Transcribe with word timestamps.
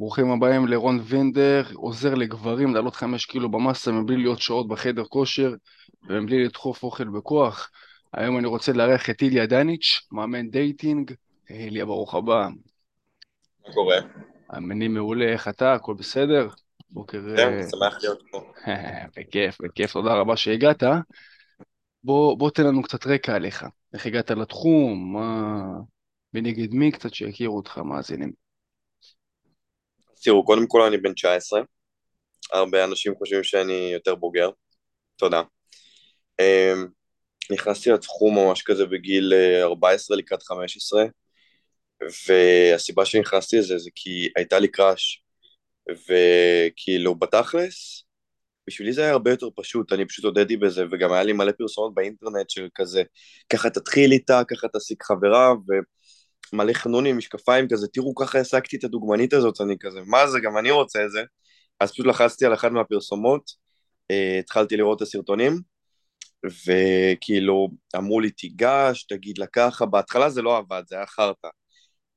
ברוכים 0.00 0.30
הבאים 0.30 0.66
לרון 0.66 1.00
וינדר, 1.02 1.62
עוזר 1.74 2.14
לגברים 2.14 2.74
לעלות 2.74 2.96
חמש 2.96 3.26
קילו 3.26 3.50
במסה 3.50 3.92
מבלי 3.92 4.16
להיות 4.16 4.40
שעות 4.40 4.68
בחדר 4.68 5.04
כושר 5.04 5.54
ומבלי 6.08 6.44
לדחוף 6.44 6.82
אוכל 6.82 7.08
בכוח. 7.08 7.70
היום 8.12 8.38
אני 8.38 8.46
רוצה 8.46 8.72
לארח 8.72 9.10
את 9.10 9.22
איליה 9.22 9.46
דניץ', 9.46 10.00
מאמן 10.12 10.50
dating. 10.50 11.12
איליה, 11.50 11.84
ברוך 11.84 12.14
הבא. 12.14 12.48
מה 13.66 13.74
קורה? 13.74 13.96
אני 14.52 14.88
מעולה, 14.88 15.32
איך 15.32 15.48
אתה? 15.48 15.74
הכל 15.74 15.94
בסדר? 15.94 16.48
בוקר... 16.90 17.36
כן, 17.36 17.62
שמח 17.70 17.98
להיות 18.02 18.22
פה. 18.30 18.52
בכיף, 19.16 19.60
בכיף, 19.62 19.92
תודה 19.92 20.14
רבה 20.14 20.36
שהגעת. 20.36 20.82
בוא, 22.04 22.38
בוא 22.38 22.50
תן 22.50 22.66
לנו 22.66 22.82
קצת 22.82 23.06
רקע 23.06 23.34
עליך. 23.34 23.66
איך 23.94 24.06
הגעת 24.06 24.30
לתחום? 24.30 25.12
מה... 25.12 25.62
ונגד 26.34 26.74
מי 26.74 26.92
קצת 26.92 27.14
שיכירו 27.14 27.56
אותך, 27.56 27.78
מאזינים. 27.78 28.49
תראו, 30.22 30.44
קודם 30.44 30.66
כל 30.66 30.82
אני 30.82 30.96
בן 30.96 31.12
19, 31.12 31.60
הרבה 32.52 32.84
אנשים 32.84 33.14
חושבים 33.14 33.44
שאני 33.44 33.90
יותר 33.92 34.14
בוגר, 34.14 34.50
תודה. 35.16 35.42
אמ, 36.40 36.86
נכנסתי 37.52 37.90
לתחום 37.90 38.38
ממש 38.38 38.62
כזה 38.62 38.86
בגיל 38.86 39.32
14 39.62 40.14
אה, 40.14 40.18
לקראת 40.18 40.42
15, 40.42 41.04
והסיבה 42.28 43.04
שנכנסתי 43.04 43.58
לזה 43.58 43.78
זה 43.78 43.90
כי 43.94 44.28
הייתה 44.36 44.58
לי 44.58 44.68
קראש, 44.68 45.24
וכאילו 45.88 47.14
בתכלס, 47.14 48.04
בשבילי 48.66 48.92
זה 48.92 49.02
היה 49.02 49.10
הרבה 49.12 49.30
יותר 49.30 49.48
פשוט, 49.56 49.92
אני 49.92 50.06
פשוט 50.06 50.24
הודיתי 50.24 50.56
בזה, 50.56 50.84
וגם 50.90 51.12
היה 51.12 51.22
לי 51.22 51.32
מלא 51.32 51.52
פרסומות 51.52 51.94
באינטרנט 51.94 52.50
של 52.50 52.68
כזה, 52.74 53.02
ככה 53.52 53.70
תתחיל 53.70 54.12
איתה, 54.12 54.42
ככה 54.48 54.66
תשיג 54.68 55.02
חברה, 55.02 55.52
ו... 55.52 55.72
מלא 56.52 56.72
חנונים, 56.72 57.18
משקפיים 57.18 57.68
כזה, 57.68 57.88
תראו 57.88 58.14
ככה 58.14 58.38
העסקתי 58.38 58.76
את 58.76 58.84
הדוגמנית 58.84 59.32
הזאת, 59.32 59.60
אני 59.60 59.76
כזה, 59.80 60.00
מה 60.06 60.26
זה, 60.26 60.40
גם 60.40 60.58
אני 60.58 60.70
רוצה 60.70 61.04
את 61.04 61.10
זה. 61.10 61.22
אז 61.80 61.92
פשוט 61.92 62.06
לחצתי 62.06 62.46
על 62.46 62.54
אחת 62.54 62.72
מהפרסומות, 62.72 63.50
uh, 64.12 64.40
התחלתי 64.40 64.76
לראות 64.76 64.96
את 64.96 65.02
הסרטונים, 65.02 65.60
וכאילו 66.66 67.68
אמרו 67.96 68.20
לי 68.20 68.30
תיגש, 68.30 69.06
תגיד 69.08 69.38
לה 69.38 69.46
ככה, 69.46 69.86
בהתחלה 69.86 70.30
זה 70.30 70.42
לא 70.42 70.56
עבד, 70.56 70.82
זה 70.86 70.96
היה 70.96 71.06
חרטא, 71.06 71.48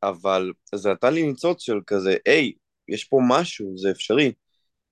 אבל 0.04 0.52
זה 0.76 0.92
נתן 0.92 1.14
לי 1.14 1.28
ניצוץ 1.28 1.62
של 1.62 1.80
כזה, 1.88 2.16
היי, 2.26 2.54
יש 2.88 3.04
פה 3.04 3.20
משהו, 3.28 3.78
זה 3.78 3.92
אפשרי, 3.92 4.34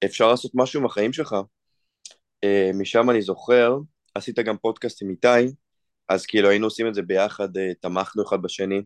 אפשר 0.05 0.27
לעשות 0.27 0.51
משהו 0.55 0.79
עם 0.79 0.85
החיים 0.85 1.13
שלך. 1.13 1.35
Uh, 2.45 2.75
משם 2.79 3.09
אני 3.09 3.21
זוכר, 3.21 3.77
עשית 4.15 4.39
גם 4.39 4.57
פודקאסט 4.57 5.03
עם 5.03 5.09
איתי, 5.09 5.53
אז 6.09 6.25
כאילו 6.25 6.49
היינו 6.49 6.67
עושים 6.67 6.87
את 6.87 6.93
זה 6.93 7.01
ביחד, 7.01 7.57
uh, 7.57 7.59
תמכנו 7.81 8.23
אחד 8.23 8.41
בשני, 8.41 8.81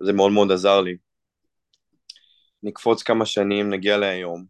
זה 0.00 0.12
מאוד 0.12 0.32
מאוד 0.32 0.52
עזר 0.52 0.80
לי. 0.80 0.96
נקפוץ 2.62 3.02
כמה 3.02 3.26
שנים, 3.26 3.70
נגיע 3.70 3.96
להיום. 3.96 4.44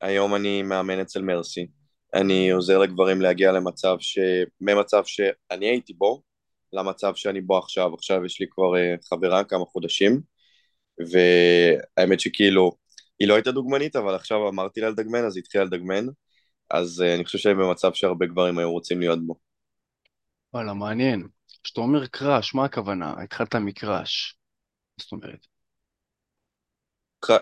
היום 0.00 0.34
אני 0.34 0.62
מאמן 0.62 1.00
אצל 1.00 1.22
מרסי. 1.22 1.66
אני 2.14 2.50
עוזר 2.50 2.78
לגברים 2.78 3.20
להגיע 3.20 3.52
למצב 3.52 3.96
ש... 4.00 4.18
ממצב 4.60 5.02
שאני 5.06 5.66
הייתי 5.66 5.92
בו, 5.92 6.22
למצב 6.72 7.14
שאני 7.14 7.40
בו 7.40 7.58
עכשיו. 7.58 7.94
עכשיו 7.94 8.24
יש 8.24 8.40
לי 8.40 8.46
כבר 8.50 8.72
uh, 8.74 9.08
חברה 9.08 9.44
כמה 9.44 9.64
חודשים, 9.64 10.20
והאמת 10.98 12.20
שכאילו, 12.20 12.72
היא 13.18 13.28
לא 13.28 13.34
הייתה 13.34 13.52
דוגמנית, 13.52 13.96
אבל 13.96 14.14
עכשיו 14.14 14.48
אמרתי 14.48 14.80
לה 14.80 14.90
לדגמן, 14.90 15.24
אז 15.24 15.36
היא 15.36 15.42
התחילה 15.42 15.64
לדגמן. 15.64 16.06
אז 16.70 17.04
uh, 17.06 17.14
אני 17.14 17.24
חושב 17.24 17.38
שאני 17.38 17.54
במצב 17.54 17.92
שהרבה 17.94 18.26
גברים 18.26 18.58
היו 18.58 18.70
רוצים 18.70 19.00
להיות 19.00 19.26
בו. 19.26 19.34
וואלה, 20.54 20.74
מעניין. 20.74 21.26
כשאתה 21.64 21.80
אומר 21.80 22.06
קראש, 22.06 22.54
מה 22.54 22.64
הכוונה? 22.64 23.14
התחלת 23.22 23.54
מקראש. 23.54 24.36
זאת 25.00 25.12
אומרת? 25.12 25.46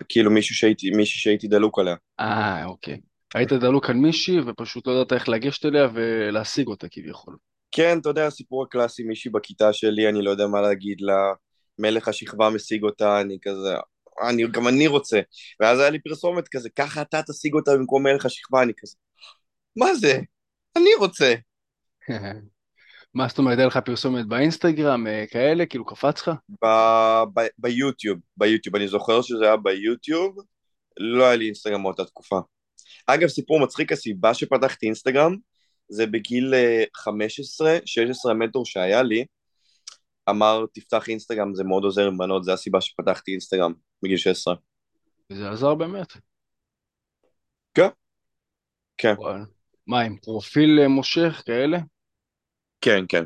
כאילו 0.08 0.30
מישהו 0.30 0.54
שהייתי, 0.54 0.90
מישהי 0.90 1.20
שהייתי 1.20 1.48
דלוק 1.48 1.78
עליה. 1.78 1.96
אה, 2.20 2.64
אוקיי. 2.64 3.00
היית 3.34 3.52
דלוק 3.52 3.90
על 3.90 3.96
מישהי 3.96 4.40
ופשוט 4.40 4.86
לא 4.86 4.92
ידעת 4.92 5.12
איך 5.12 5.28
לגשת 5.28 5.64
אליה 5.64 5.88
ולהשיג 5.94 6.66
אותה 6.66 6.86
כביכול. 6.90 7.36
כן, 7.70 7.98
אתה 7.98 8.08
יודע, 8.08 8.26
הסיפור 8.26 8.62
הקלאסי, 8.62 9.02
מישהי 9.02 9.30
בכיתה 9.30 9.72
שלי, 9.72 10.08
אני 10.08 10.22
לא 10.22 10.30
יודע 10.30 10.46
מה 10.46 10.60
להגיד 10.60 11.00
לה, 11.00 11.32
מלך 11.78 12.08
השכבה 12.08 12.50
משיג 12.50 12.82
אותה, 12.82 13.20
אני 13.20 13.38
כזה, 13.42 13.74
אני, 14.28 14.42
גם 14.50 14.68
אני 14.68 14.86
רוצה. 14.86 15.20
ואז 15.60 15.80
היה 15.80 15.90
לי 15.90 15.98
פרסומת 15.98 16.48
כזה, 16.48 16.70
ככה 16.70 17.02
אתה 17.02 17.20
תשיג 17.22 17.54
אותה 17.54 17.70
במקום 17.74 18.02
מלך 18.02 18.26
השכבה, 18.26 18.62
אני 18.62 18.72
כזה, 18.76 18.96
מה 19.76 19.94
זה? 19.94 20.18
אני 20.76 20.90
רוצה. 20.98 21.34
מה 23.14 23.28
זאת 23.28 23.38
אומרת, 23.38 23.58
היה 23.58 23.66
לך 23.66 23.76
פרסומת 23.76 24.26
באינסטגרם, 24.26 25.06
אה, 25.06 25.24
כאלה, 25.30 25.66
כאילו 25.66 25.84
קפץ 25.84 26.20
לך? 26.20 26.30
ביוטיוב, 27.58 28.18
ביוטיוב, 28.36 28.76
אני 28.76 28.88
זוכר 28.88 29.22
שזה 29.22 29.44
היה 29.44 29.56
ביוטיוב, 29.56 30.36
לא 31.00 31.24
היה 31.24 31.36
לי 31.36 31.46
אינסטגרם 31.46 31.82
באותה 31.82 32.04
תקופה. 32.04 32.40
אגב, 33.06 33.28
סיפור 33.28 33.60
מצחיק, 33.60 33.92
הסיבה 33.92 34.34
שפתחתי 34.34 34.86
אינסטגרם, 34.86 35.36
זה 35.88 36.06
בגיל 36.06 36.54
15, 36.94 37.70
אה, 37.70 37.78
16 37.84 38.32
המנטור 38.32 38.66
שהיה 38.66 39.02
לי, 39.02 39.24
אמר, 40.30 40.64
תפתח 40.72 41.08
אינסטגרם, 41.08 41.54
זה 41.54 41.64
מאוד 41.64 41.84
עוזר 41.84 42.06
עם 42.06 42.18
בנות, 42.18 42.44
זה 42.44 42.52
הסיבה 42.52 42.80
שפתחתי 42.80 43.30
אינסטגרם 43.30 43.72
בגיל 44.02 44.16
16. 44.16 44.54
זה 45.32 45.50
עזר 45.50 45.74
באמת. 45.74 46.12
כן, 47.74 47.88
כן. 48.96 49.14
מה, 49.86 50.00
עם 50.00 50.16
פרופיל 50.16 50.80
אה, 50.82 50.88
מושך 50.88 51.42
כאלה? 51.46 51.78
כן, 52.84 53.04
כן. 53.08 53.24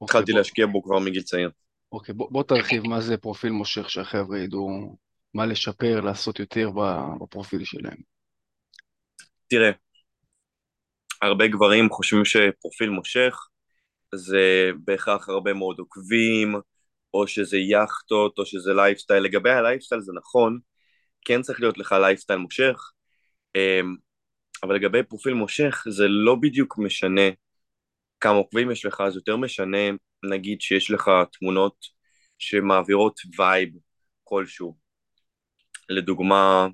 אוקיי, 0.00 0.04
התחלתי 0.04 0.32
בוא... 0.32 0.38
להשקיע 0.38 0.66
בו 0.66 0.82
כבר 0.82 0.98
מגיל 0.98 1.22
צעיר. 1.22 1.50
אוקיי, 1.92 2.14
בוא, 2.14 2.28
בוא 2.30 2.42
תרחיב 2.42 2.86
מה 2.86 3.00
זה 3.00 3.16
פרופיל 3.16 3.50
מושך 3.50 3.90
שהחבר'ה 3.90 4.38
ידעו 4.38 4.96
מה 5.34 5.46
לשפר, 5.46 6.00
לעשות 6.00 6.40
יותר 6.40 6.70
בפרופיל 7.20 7.64
שלהם. 7.64 7.96
תראה, 9.48 9.70
הרבה 11.22 11.48
גברים 11.48 11.90
חושבים 11.90 12.24
שפרופיל 12.24 12.90
מושך 12.90 13.36
זה 14.14 14.70
בהכרח 14.84 15.28
הרבה 15.28 15.52
מאוד 15.52 15.78
עוקבים, 15.78 16.54
או 17.14 17.26
שזה 17.26 17.58
יאכטות, 17.58 18.38
או 18.38 18.46
שזה 18.46 18.74
לייפסטייל. 18.74 19.22
לגבי 19.22 19.50
הלייפסטייל 19.50 20.00
זה 20.00 20.12
נכון, 20.16 20.58
כן 21.24 21.42
צריך 21.42 21.60
להיות 21.60 21.78
לך 21.78 21.94
לייפסטייל 22.00 22.38
מושך, 22.38 22.90
אמ, 23.56 23.96
אבל 24.62 24.74
לגבי 24.74 25.02
פרופיל 25.02 25.34
מושך 25.34 25.84
זה 25.88 26.08
לא 26.08 26.34
בדיוק 26.34 26.78
משנה 26.78 27.30
כמה 28.20 28.36
עוקבים 28.36 28.70
יש 28.70 28.84
לך, 28.86 29.00
אז 29.00 29.16
יותר 29.16 29.36
משנה, 29.36 29.78
נגיד 30.30 30.60
שיש 30.60 30.90
לך 30.90 31.10
תמונות 31.32 31.76
שמעבירות 32.38 33.20
vibe 33.38 33.70
כלשהו. 34.24 34.76
לדוגמה, 35.88 36.66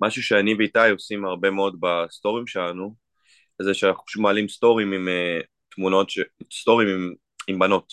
משהו 0.00 0.22
שאני 0.22 0.54
ואיתי 0.54 0.90
עושים 0.90 1.24
הרבה 1.24 1.50
מאוד 1.50 1.76
בסטורים 1.80 2.46
שלנו, 2.46 2.94
זה 3.62 3.74
שאנחנו 3.74 4.04
פשוט 4.06 4.22
מעלים 4.22 4.48
סטורים 4.48 4.92
עם 4.92 5.08
uh, 5.08 5.44
תמונות, 5.74 6.10
ש... 6.10 6.18
סטורים 6.52 6.88
עם, 6.88 7.14
עם 7.48 7.58
בנות. 7.58 7.92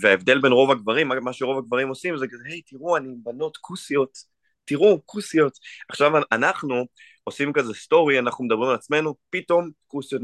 וההבדל 0.00 0.40
בין 0.40 0.52
רוב 0.52 0.70
הגברים, 0.70 1.08
מה 1.08 1.32
שרוב 1.32 1.58
הגברים 1.58 1.88
עושים 1.88 2.16
זה 2.16 2.26
כזה, 2.30 2.42
היי, 2.46 2.62
תראו, 2.62 2.96
אני 2.96 3.08
עם 3.08 3.16
בנות 3.22 3.56
כוסיות, 3.56 4.18
תראו, 4.64 5.00
כוסיות. 5.06 5.52
עכשיו 5.88 6.12
אנחנו 6.32 6.84
עושים 7.24 7.52
כזה 7.52 7.74
story, 7.74 8.18
אנחנו 8.18 8.44
מדברים 8.44 8.68
על 8.68 8.74
עצמנו, 8.74 9.14
פתאום 9.30 9.70
כוסיות 9.86 10.22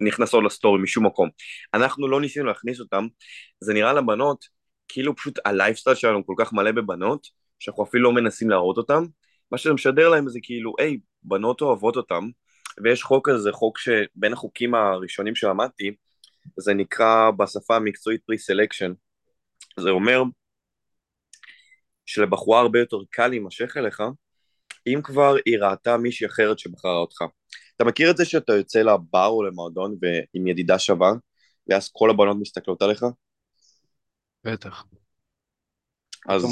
נכנסות 0.00 0.44
ל 0.44 0.50
story 0.50 0.82
משום 0.82 1.06
מקום. 1.06 1.28
אנחנו 1.74 2.08
לא 2.08 2.20
ניסינו 2.20 2.46
להכניס 2.46 2.80
אותם, 2.80 3.06
זה 3.60 3.74
נראה 3.74 3.92
לבנות 3.92 4.44
כאילו 4.88 5.16
פשוט 5.16 5.38
הלייפסטייל 5.44 5.96
שלנו 5.96 6.26
כל 6.26 6.34
כך 6.38 6.52
מלא 6.52 6.72
בבנות, 6.72 7.26
שאנחנו 7.58 7.84
אפילו 7.84 8.04
לא 8.04 8.12
מנסים 8.12 8.50
להראות 8.50 8.76
אותם, 8.76 9.04
מה 9.50 9.58
שזה 9.58 9.72
משדר 9.72 10.08
להם 10.08 10.28
זה 10.28 10.38
כאילו, 10.42 10.74
היי, 10.78 10.98
בנות 11.22 11.60
אוהבות 11.60 11.96
אותם, 11.96 12.28
ויש 12.84 13.02
חוק 13.02 13.30
כזה, 13.30 13.52
חוק 13.52 13.78
שבין 13.78 14.32
החוקים 14.32 14.74
הראשונים 14.74 15.34
שלמדתי, 15.34 15.94
זה 16.56 16.74
נקרא 16.74 17.30
בשפה 17.30 17.76
המקצועית 17.76 18.20
pre-selection. 18.26 18.92
זה 19.80 19.90
אומר 19.90 20.22
שלבחורה 22.12 22.60
הרבה 22.60 22.78
יותר 22.78 22.96
קל 23.10 23.28
להימשך 23.28 23.76
אליך, 23.76 24.02
אם 24.86 25.00
כבר 25.04 25.34
היא 25.46 25.58
ראתה 25.58 25.96
מישהי 25.96 26.26
אחרת 26.26 26.58
שבחרה 26.58 26.96
אותך. 26.96 27.22
אתה 27.76 27.84
מכיר 27.84 28.10
את 28.10 28.16
זה 28.16 28.24
שאתה 28.24 28.52
יוצא 28.52 28.82
לבר 28.82 29.26
או 29.26 29.42
למועדון 29.42 29.96
ועם 30.02 30.46
ידידה 30.46 30.78
שווה, 30.78 31.12
ואז 31.68 31.90
כל 31.92 32.10
הבנות 32.10 32.36
מסתכלות 32.40 32.82
עליך? 32.82 33.04
בטח. 34.44 34.84
אז... 36.28 36.42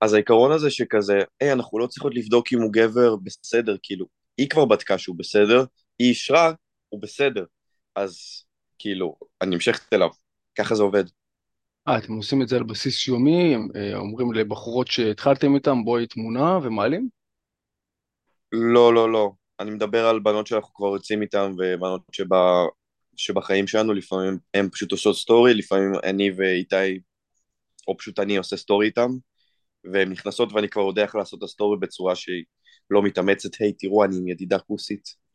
אז 0.00 0.14
העיקרון 0.14 0.52
הזה 0.52 0.70
שכזה, 0.70 1.18
היי, 1.40 1.52
אנחנו 1.52 1.78
לא 1.78 1.86
צריכות 1.86 2.14
לבדוק 2.14 2.52
אם 2.52 2.62
הוא 2.62 2.72
גבר 2.72 3.16
בסדר, 3.16 3.76
כאילו, 3.82 4.06
היא 4.38 4.48
כבר 4.48 4.64
בדקה 4.64 4.98
שהוא 4.98 5.16
בסדר, 5.18 5.64
היא 5.98 6.08
אישרה, 6.08 6.52
הוא 6.88 7.02
בסדר. 7.02 7.44
אז 7.94 8.18
כאילו, 8.78 9.16
אני 9.42 9.50
נמשכת 9.50 9.92
אליו, 9.92 10.08
ככה 10.58 10.74
זה 10.74 10.82
עובד. 10.82 11.04
אה, 11.88 11.98
אתם 11.98 12.12
עושים 12.12 12.42
את 12.42 12.48
זה 12.48 12.56
על 12.56 12.62
בסיס 12.62 13.08
יומי, 13.08 13.56
אה, 13.76 13.96
אומרים 13.96 14.32
לבחורות 14.32 14.86
שהתחלתם 14.88 15.54
איתן, 15.54 15.84
בואי 15.84 16.06
תמונה 16.06 16.58
ומעלים? 16.62 17.08
לא, 18.52 18.94
לא, 18.94 19.12
לא. 19.12 19.32
אני 19.60 19.70
מדבר 19.70 20.06
על 20.06 20.20
בנות 20.20 20.46
שאנחנו 20.46 20.74
כבר 20.74 20.86
יוצאים 20.86 21.22
איתן, 21.22 21.52
ובנות 21.58 22.00
שבה, 22.12 22.64
שבחיים 23.16 23.66
שלנו, 23.66 23.92
לפעמים 23.92 24.38
הן 24.54 24.68
פשוט 24.72 24.92
עושות 24.92 25.16
סטורי, 25.16 25.54
לפעמים 25.54 25.92
אני 26.04 26.30
ואיתי, 26.36 27.00
או 27.88 27.96
פשוט 27.96 28.18
אני 28.18 28.36
עושה 28.36 28.56
סטורי 28.56 28.86
איתם, 28.86 29.10
והן 29.92 30.12
נכנסות 30.12 30.52
ואני 30.52 30.68
כבר 30.68 30.82
יודע 30.82 31.02
איך 31.02 31.14
לעשות 31.14 31.38
את 31.38 31.42
הסטורי 31.42 31.78
בצורה 31.78 32.14
שהיא 32.14 32.44
לא 32.90 33.02
מתאמצת, 33.02 33.50
היי, 33.60 33.72
תראו, 33.72 34.04
אני 34.04 34.16
עם 34.16 34.28
ידידה 34.28 34.58
כוסית. 34.58 35.25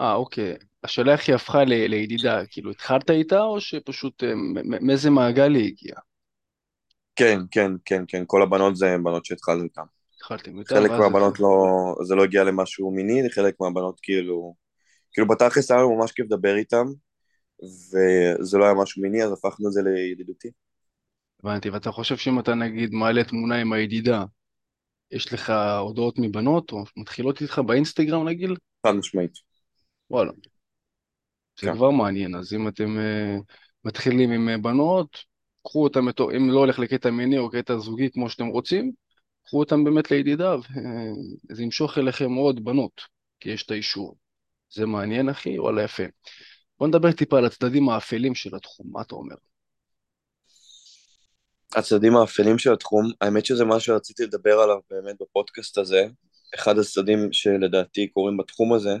אה, 0.00 0.14
אוקיי. 0.14 0.54
השאלה 0.84 1.12
איך 1.12 1.28
היא 1.28 1.34
הפכה 1.34 1.64
ל- 1.64 1.86
לידידה, 1.86 2.46
כאילו 2.46 2.70
התחלת 2.70 3.10
איתה 3.10 3.40
או 3.42 3.60
שפשוט 3.60 4.24
אה, 4.24 4.34
מ- 4.34 4.86
מאיזה 4.86 5.10
מעגל 5.10 5.54
היא 5.54 5.66
הגיעה? 5.66 6.00
כן, 7.16 7.38
כן, 7.50 7.70
כן, 7.84 8.04
כן, 8.08 8.22
כל 8.26 8.42
הבנות 8.42 8.76
זה 8.76 8.96
בנות 9.04 9.24
שהתחלנו 9.24 9.64
איתן. 9.64 9.82
התחלתם 10.16 10.58
איתה 10.58 10.74
חלק 10.74 10.90
ואז... 10.90 11.10
מהבנות 11.10 11.40
לא, 11.40 11.48
זה 12.04 12.14
לא 12.14 12.24
הגיע 12.24 12.44
למשהו 12.44 12.90
מיני, 12.92 13.30
חלק 13.30 13.54
מהבנות 13.60 14.00
כאילו, 14.02 14.54
כאילו 15.12 15.28
בתכלס 15.28 15.70
היה 15.70 15.80
לנו 15.80 15.96
ממש 15.98 16.12
כיף 16.12 16.26
לדבר 16.26 16.56
איתם, 16.56 16.86
וזה 17.62 18.58
לא 18.58 18.64
היה 18.64 18.74
משהו 18.74 19.02
מיני, 19.02 19.24
אז 19.24 19.32
הפכנו 19.32 19.68
את 19.68 19.72
זה 19.72 19.82
לידידותי. 19.82 20.48
הבנתי, 21.44 21.70
ואתה 21.70 21.92
חושב 21.92 22.16
שאם 22.16 22.38
אתה 22.40 22.54
נגיד 22.54 22.90
מעלה 22.94 23.24
תמונה 23.24 23.56
עם 23.56 23.72
הידידה, 23.72 24.24
יש 25.12 25.32
לך 25.34 25.52
הודעות 25.80 26.14
מבנות 26.18 26.72
או 26.72 26.84
מתחילות 26.96 27.42
איתך 27.42 27.60
באינסטגרם 27.66 28.28
נגיד? 28.28 28.50
חד 28.86 28.94
משמעית. 28.94 29.45
וואלה. 30.10 30.32
זה 31.60 31.66
כן. 31.66 31.74
כבר 31.74 31.90
מעניין, 31.90 32.34
אז 32.34 32.52
אם 32.52 32.68
אתם 32.68 32.96
uh, 32.98 33.42
מתחילים 33.84 34.30
עם 34.30 34.48
uh, 34.48 34.62
בנות, 34.62 35.18
קחו 35.64 35.84
אותם, 35.84 36.06
בתור- 36.06 36.36
אם 36.36 36.50
לא 36.50 36.58
הולך 36.58 36.78
לקטע 36.78 37.10
מיני 37.10 37.38
או 37.38 37.50
קטע 37.50 37.78
זוגי 37.78 38.10
כמו 38.10 38.30
שאתם 38.30 38.46
רוצים, 38.46 38.92
קחו 39.44 39.58
אותם 39.58 39.84
באמת 39.84 40.10
לידידה, 40.10 40.56
וזה 41.50 41.62
ימשוך 41.62 41.98
אליכם 41.98 42.32
עוד 42.32 42.64
בנות, 42.64 43.00
כי 43.40 43.50
יש 43.50 43.62
את 43.62 43.70
האישור. 43.70 44.16
זה 44.74 44.86
מעניין 44.86 45.28
אחי, 45.28 45.58
וואלה 45.58 45.82
יפה. 45.82 46.02
בוא 46.78 46.88
נדבר 46.88 47.12
טיפה 47.12 47.38
על 47.38 47.44
הצדדים 47.44 47.88
האפלים 47.88 48.34
של 48.34 48.56
התחום, 48.56 48.86
מה 48.92 49.02
אתה 49.02 49.14
אומר? 49.14 49.34
הצדדים 51.76 52.16
האפלים 52.16 52.58
של 52.58 52.72
התחום, 52.72 53.10
האמת 53.20 53.46
שזה 53.46 53.64
מה 53.64 53.80
שרציתי 53.80 54.22
לדבר 54.22 54.58
עליו 54.58 54.76
באמת 54.90 55.16
בפודקאסט 55.20 55.78
הזה, 55.78 56.06
אחד 56.54 56.78
הצדדים 56.78 57.32
שלדעתי 57.32 58.08
קורים 58.08 58.36
בתחום 58.36 58.72
הזה, 58.72 58.90
אה, 58.90 58.96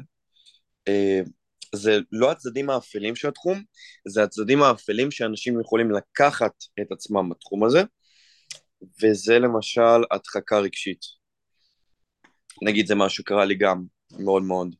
זה 1.74 1.98
לא 2.12 2.30
הצדדים 2.30 2.70
האפלים 2.70 3.16
של 3.16 3.28
התחום, 3.28 3.62
זה 4.08 4.22
הצדדים 4.22 4.62
האפלים 4.62 5.10
שאנשים 5.10 5.60
יכולים 5.60 5.90
לקחת 5.90 6.52
את 6.80 6.92
עצמם 6.92 7.30
בתחום 7.30 7.64
הזה, 7.64 7.82
וזה 9.02 9.38
למשל 9.38 10.04
הדחקה 10.10 10.58
רגשית. 10.58 11.00
נגיד 12.62 12.86
זה 12.86 12.94
מה 12.94 13.08
שקרה 13.08 13.44
לי 13.44 13.54
גם, 13.54 13.84
מאוד 14.18 14.42
מאוד, 14.42 14.74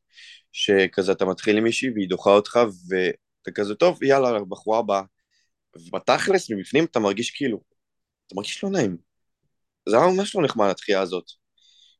שכזה 0.51 1.11
אתה 1.11 1.25
מתחיל 1.25 1.57
עם 1.57 1.63
מישהי 1.63 1.89
והיא 1.89 2.09
דוחה 2.09 2.29
אותך 2.29 2.59
ואתה 2.89 3.51
כזה 3.51 3.75
טוב, 3.75 4.03
יאללה, 4.03 4.39
בחורה 4.49 4.79
הבאה. 4.79 5.01
ובתכלס, 5.75 6.51
מבפנים 6.51 6.85
אתה 6.85 6.99
מרגיש 6.99 7.31
כאילו, 7.31 7.61
אתה 8.27 8.35
מרגיש 8.35 8.63
לא 8.63 8.69
נעים. 8.69 8.97
זה 9.89 9.97
היה 9.97 10.07
ממש 10.07 10.35
לא 10.35 10.43
נחמד 10.43 10.69
התחייה 10.69 11.01
הזאת. 11.01 11.46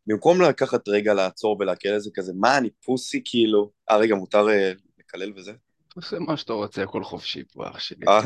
במקום 0.07 0.41
לקחת 0.41 0.87
רגע 0.87 1.13
לעצור 1.13 1.57
ולהקל 1.59 1.95
את 1.95 2.01
זה 2.01 2.09
כזה, 2.13 2.33
מה 2.35 2.57
אני 2.57 2.69
פוסי 2.85 3.21
כאילו, 3.25 3.71
אה 3.89 3.97
רגע 3.97 4.15
מותר 4.15 4.49
אה, 4.49 4.71
לקלל 4.99 5.33
וזה? 5.35 5.51
תעשה 6.01 6.19
מה 6.19 6.37
שאתה 6.37 6.53
רוצה, 6.53 6.83
הכל 6.83 7.03
חופשי 7.03 7.43
פה, 7.53 7.69
אח 7.69 7.79
שלי. 7.79 8.05
אה, 8.07 8.21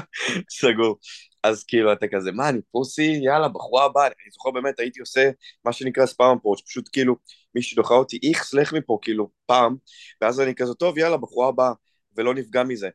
סגור. 0.60 0.98
אז 1.42 1.64
כאילו 1.64 1.92
אתה 1.92 2.06
כזה, 2.14 2.32
מה 2.32 2.48
אני 2.48 2.60
פוסי? 2.70 3.20
יאללה, 3.22 3.48
בחורה 3.48 3.84
הבאה, 3.84 4.06
אני 4.06 4.30
זוכר 4.32 4.50
באמת, 4.50 4.80
הייתי 4.80 5.00
עושה 5.00 5.30
מה 5.64 5.72
שנקרא 5.72 6.06
ספאם 6.06 6.38
פורץ', 6.38 6.60
פשוט 6.60 6.88
כאילו, 6.92 7.16
מישהי 7.54 7.76
דוחה 7.76 7.94
אותי, 7.94 8.18
איכס, 8.22 8.54
לך 8.54 8.72
מפה, 8.72 8.98
כאילו, 9.02 9.30
פעם, 9.46 9.76
ואז 10.20 10.40
אני 10.40 10.54
כזה, 10.54 10.74
טוב, 10.74 10.98
יאללה, 10.98 11.16
בחורה 11.16 11.48
הבאה, 11.48 11.72
ולא 12.16 12.34
נפגע 12.34 12.62
מזה. 12.64 12.88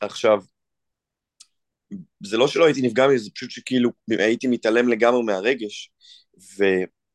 עכשיו, 0.00 0.42
זה 2.24 2.36
לא 2.36 2.48
שלא 2.48 2.64
הייתי 2.64 2.82
נפגע 2.82 3.06
מזה, 3.06 3.24
זה 3.24 3.30
פשוט 3.34 3.50
שכאילו 3.50 3.90
הייתי 4.08 4.46
מתעלם 4.46 4.88
לגמרי 4.88 5.22
מהרגש, 5.22 5.92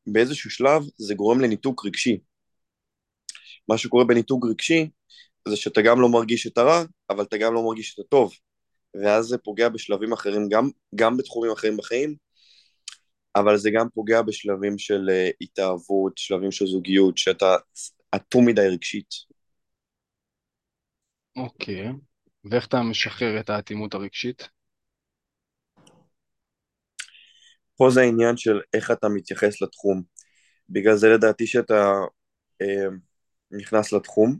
ובאיזשהו 0.06 0.50
שלב 0.50 0.82
זה 0.96 1.14
גורם 1.14 1.40
לניתוק 1.40 1.86
רגשי. 1.86 2.18
מה 3.68 3.78
שקורה 3.78 4.04
בניתוק 4.04 4.46
רגשי, 4.50 4.90
זה 5.48 5.56
שאתה 5.56 5.82
גם 5.82 6.00
לא 6.00 6.08
מרגיש 6.08 6.46
את 6.46 6.58
הרע, 6.58 6.82
אבל 7.10 7.24
אתה 7.24 7.36
גם 7.36 7.54
לא 7.54 7.62
מרגיש 7.62 7.94
את 7.94 8.04
הטוב. 8.04 8.32
ואז 8.94 9.24
זה 9.24 9.38
פוגע 9.38 9.68
בשלבים 9.68 10.12
אחרים, 10.12 10.48
גם, 10.48 10.70
גם 10.94 11.16
בתחומים 11.16 11.52
אחרים 11.52 11.76
בחיים, 11.76 12.14
אבל 13.36 13.56
זה 13.56 13.70
גם 13.70 13.86
פוגע 13.94 14.22
בשלבים 14.22 14.78
של 14.78 15.08
uh, 15.08 15.36
התאהבות, 15.40 16.12
שלבים 16.18 16.52
של 16.52 16.66
זוגיות, 16.66 17.18
שאתה 17.18 17.56
אטום 18.14 18.46
מדי 18.46 18.68
רגשית. 18.68 19.14
אוקיי. 21.36 21.88
ואיך 22.44 22.66
אתה 22.66 22.82
משחרר 22.82 23.40
את 23.40 23.50
האטימות 23.50 23.94
הרגשית? 23.94 24.48
פה 27.80 27.90
זה 27.90 28.00
העניין 28.00 28.36
של 28.36 28.60
איך 28.74 28.90
אתה 28.90 29.08
מתייחס 29.08 29.62
לתחום. 29.62 30.02
בגלל 30.68 30.96
זה 30.96 31.08
לדעתי 31.08 31.46
שאתה 31.46 31.92
אה, 32.62 32.88
נכנס 33.50 33.92
לתחום, 33.92 34.38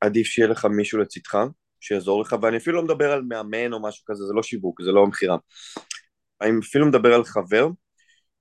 עדיף 0.00 0.26
שיהיה 0.26 0.48
לך 0.48 0.64
מישהו 0.64 0.98
לצדך, 0.98 1.38
שיעזור 1.80 2.22
לך, 2.22 2.36
ואני 2.42 2.56
אפילו 2.56 2.76
לא 2.76 2.84
מדבר 2.84 3.12
על 3.12 3.22
מאמן 3.22 3.72
או 3.72 3.82
משהו 3.82 4.04
כזה, 4.06 4.24
זה 4.24 4.32
לא 4.34 4.42
שיווק, 4.42 4.82
זה 4.82 4.92
לא 4.92 5.06
מכירה. 5.06 5.36
אני 6.40 6.50
אפילו 6.60 6.86
מדבר 6.86 7.14
על 7.14 7.24
חבר 7.24 7.68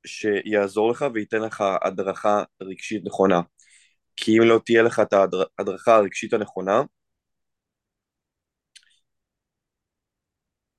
שיעזור 0.08 0.92
לך 0.92 1.06
וייתן 1.14 1.42
לך 1.42 1.64
הדרכה 1.84 2.44
רגשית 2.62 3.02
נכונה. 3.06 3.42
כי 4.16 4.38
אם 4.38 4.44
לא 4.44 4.62
תהיה 4.66 4.84
לך 4.84 5.00
את 5.00 5.14
ההדרכה 5.14 5.96
הרגשית 5.96 6.34
הנכונה, 6.34 6.82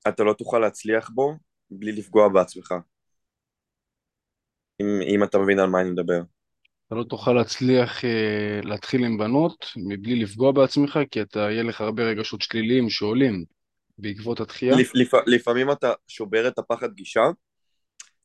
אתה 0.08 0.25
לא 0.25 0.32
תוכל 0.32 0.58
להצליח 0.58 1.10
בו 1.14 1.34
בלי 1.70 1.92
לפגוע 1.92 2.28
בעצמך. 2.28 2.75
אם, 4.80 5.00
אם 5.14 5.25
אתה 5.25 5.38
מבין 5.38 5.58
על 5.58 5.70
מה 5.70 5.80
אני 5.80 5.90
מדבר. 5.90 6.20
אתה 6.86 6.94
לא 6.94 7.04
תוכל 7.04 7.32
להצליח 7.32 8.04
אה, 8.04 8.60
להתחיל 8.62 9.04
עם 9.04 9.19
בנות 9.19 9.66
מבלי 9.76 10.16
לפגוע 10.16 10.52
בעצמך, 10.52 10.98
כי 11.10 11.22
אתה, 11.22 11.38
יהיה 11.38 11.62
לך 11.62 11.80
הרבה 11.80 12.02
רגשות 12.02 12.42
שליליים 12.42 12.90
שעולים 12.90 13.44
בעקבות 13.98 14.40
התחייה. 14.40 14.76
לפ, 14.76 14.90
לפ, 14.94 15.14
לפעמים 15.26 15.70
אתה 15.70 15.92
שובר 16.08 16.48
את 16.48 16.58
הפחד 16.58 16.92
גישה, 16.94 17.22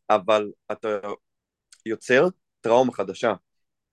אבל 0.10 0.52
אתה 0.72 1.00
יוצר 1.86 2.28
טראומה 2.62 2.94
חדשה. 2.94 3.34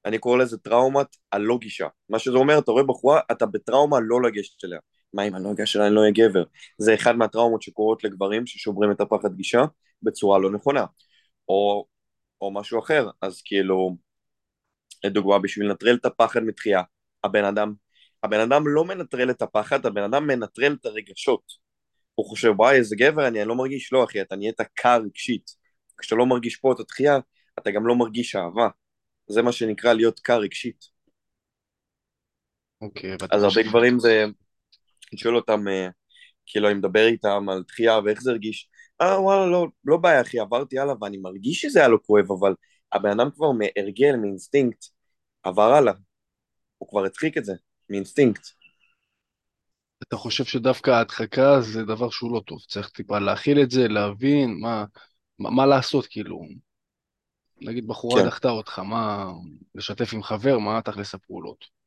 אני 0.04 0.18
קורא 0.18 0.38
לזה 0.38 0.58
טראומת 0.58 1.06
הלא 1.32 1.58
גישה. 1.60 1.86
מה 2.08 2.18
שזה 2.18 2.38
אומר, 2.38 2.58
אתה 2.58 2.70
רואה 2.70 2.84
בחורה, 2.84 3.20
אתה 3.32 3.46
בטראומה 3.46 3.96
לא 4.00 4.22
לגשת 4.22 4.64
אליה. 4.64 4.78
מה 5.14 5.22
אם 5.22 5.36
אני 5.36 5.44
לא 5.44 5.52
אגש 5.52 5.76
אליה, 5.76 5.86
אני 5.86 5.94
לא 5.94 6.00
אהיה 6.00 6.12
גבר. 6.12 6.44
זה 6.78 6.94
אחד 6.94 7.16
מהטראומות 7.16 7.62
שקורות 7.62 8.04
לגברים 8.04 8.46
ששוברים 8.46 8.90
את 8.90 9.00
הפחד 9.00 9.34
גישה 9.34 9.62
בצורה 10.02 10.38
לא 10.38 10.50
נכונה. 10.50 10.84
או, 11.48 11.84
או 12.40 12.54
משהו 12.54 12.78
אחר, 12.80 13.10
אז 13.22 13.42
כאילו, 13.44 13.96
לדוגמה, 15.04 15.38
בשביל 15.38 15.66
לנטרל 15.66 15.94
את 15.94 16.04
הפחד 16.04 16.40
מתחייה, 16.40 16.82
הבן 17.24 17.44
אדם, 17.44 17.74
הבן 18.22 18.40
אדם 18.40 18.62
לא 18.66 18.84
מנטרל 18.84 19.30
את 19.30 19.42
הפחד, 19.42 19.86
הבן 19.86 20.02
אדם 20.02 20.26
מנטרל 20.26 20.76
את 20.80 20.86
הרגשות. 20.86 21.42
הוא 22.14 22.26
חושב, 22.26 22.52
וואי, 22.56 22.76
איזה 22.76 22.96
גבר 22.96 23.28
אני, 23.28 23.40
אני 23.40 23.48
לא 23.48 23.54
מרגיש, 23.54 23.92
לא 23.92 24.04
אחי, 24.04 24.20
אתה 24.22 24.36
נהיית 24.36 24.60
קר 24.74 25.00
רגשית. 25.04 25.50
כשאתה 25.98 26.16
לא 26.16 26.26
מרגיש 26.26 26.56
פה 26.56 26.72
את 26.72 26.80
התחייה, 26.80 27.18
אתה 27.58 27.70
גם 27.70 27.86
לא 27.86 27.94
מרגיש 27.94 28.36
אהבה. 28.36 28.68
זה 29.26 29.42
מה 29.42 29.52
שנקרא 29.52 29.92
להיות 29.92 30.20
קר 30.20 30.38
רגשית. 30.38 30.84
אוקיי, 32.80 33.12
ואתה 33.12 33.36
אז 33.36 33.42
הרבה 33.42 33.62
גברים 33.62 33.98
זה, 33.98 34.24
אני 35.12 35.18
שואל 35.18 35.36
אותם, 35.36 35.68
אה, 35.68 35.88
כאילו, 36.46 36.68
אני 36.68 36.74
מדבר 36.78 37.06
איתם 37.06 37.48
על 37.48 37.62
דחייה 37.68 37.98
ואיך 38.04 38.20
זה 38.22 38.30
הרגיש. 38.30 38.68
אה, 39.00 39.22
וואלה, 39.22 39.46
לא, 39.46 39.66
לא 39.84 39.96
בעיה, 39.96 40.20
אחי, 40.20 40.40
עברתי 40.40 40.78
הלאה 40.78 40.94
ואני 41.00 41.16
מרגיש 41.16 41.60
שזה 41.60 41.78
היה 41.78 41.88
לו 41.88 42.02
כואב, 42.02 42.32
אבל 42.32 42.54
הבן 42.92 43.20
אדם 43.20 43.30
כבר 43.30 43.52
מהרגל, 43.52 44.16
מאינסטינקט, 44.16 44.84
עבר 45.42 45.72
הלאה. 45.72 45.92
הוא 46.78 46.88
כבר 46.88 47.04
הדחיק 47.04 47.38
את 47.38 47.44
זה, 47.44 47.54
מאינסטינקט. 47.90 48.46
אתה 50.02 50.16
חושב 50.16 50.44
שדווקא 50.44 50.90
ההדחקה 50.90 51.60
זה 51.60 51.84
דבר 51.84 52.10
שהוא 52.10 52.32
לא 52.34 52.42
טוב, 52.46 52.58
צריך 52.68 52.88
טיפה 52.88 53.18
להכיל 53.18 53.62
את 53.62 53.70
זה, 53.70 53.88
להבין 53.88 54.60
מה, 54.60 54.84
מה, 55.38 55.50
מה 55.50 55.66
לעשות, 55.66 56.06
כאילו. 56.06 56.40
נגיד 57.60 57.86
בחורה 57.86 58.20
כן. 58.20 58.26
דחתה 58.26 58.50
אותך, 58.50 58.78
מה, 58.78 59.26
לשתף 59.74 60.14
עם 60.14 60.22
חבר, 60.22 60.58
מה 60.58 60.82
תכלס 60.82 61.14
הפעולות? 61.14 61.79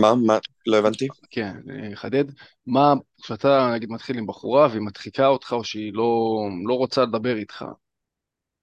מה, 0.00 0.14
מה, 0.26 0.38
לא 0.66 0.76
הבנתי? 0.76 1.08
כן, 1.30 1.56
אני 1.68 1.94
אחדד. 1.94 2.24
מה, 2.66 2.94
כשאתה 3.22 3.70
נגיד 3.74 3.90
מתחיל 3.90 4.18
עם 4.18 4.26
בחורה 4.26 4.68
והיא 4.68 4.82
מדחיקה 4.82 5.26
אותך 5.26 5.52
או 5.52 5.64
שהיא 5.64 5.92
לא, 5.94 6.38
לא 6.68 6.74
רוצה 6.74 7.02
לדבר 7.02 7.36
איתך, 7.36 7.64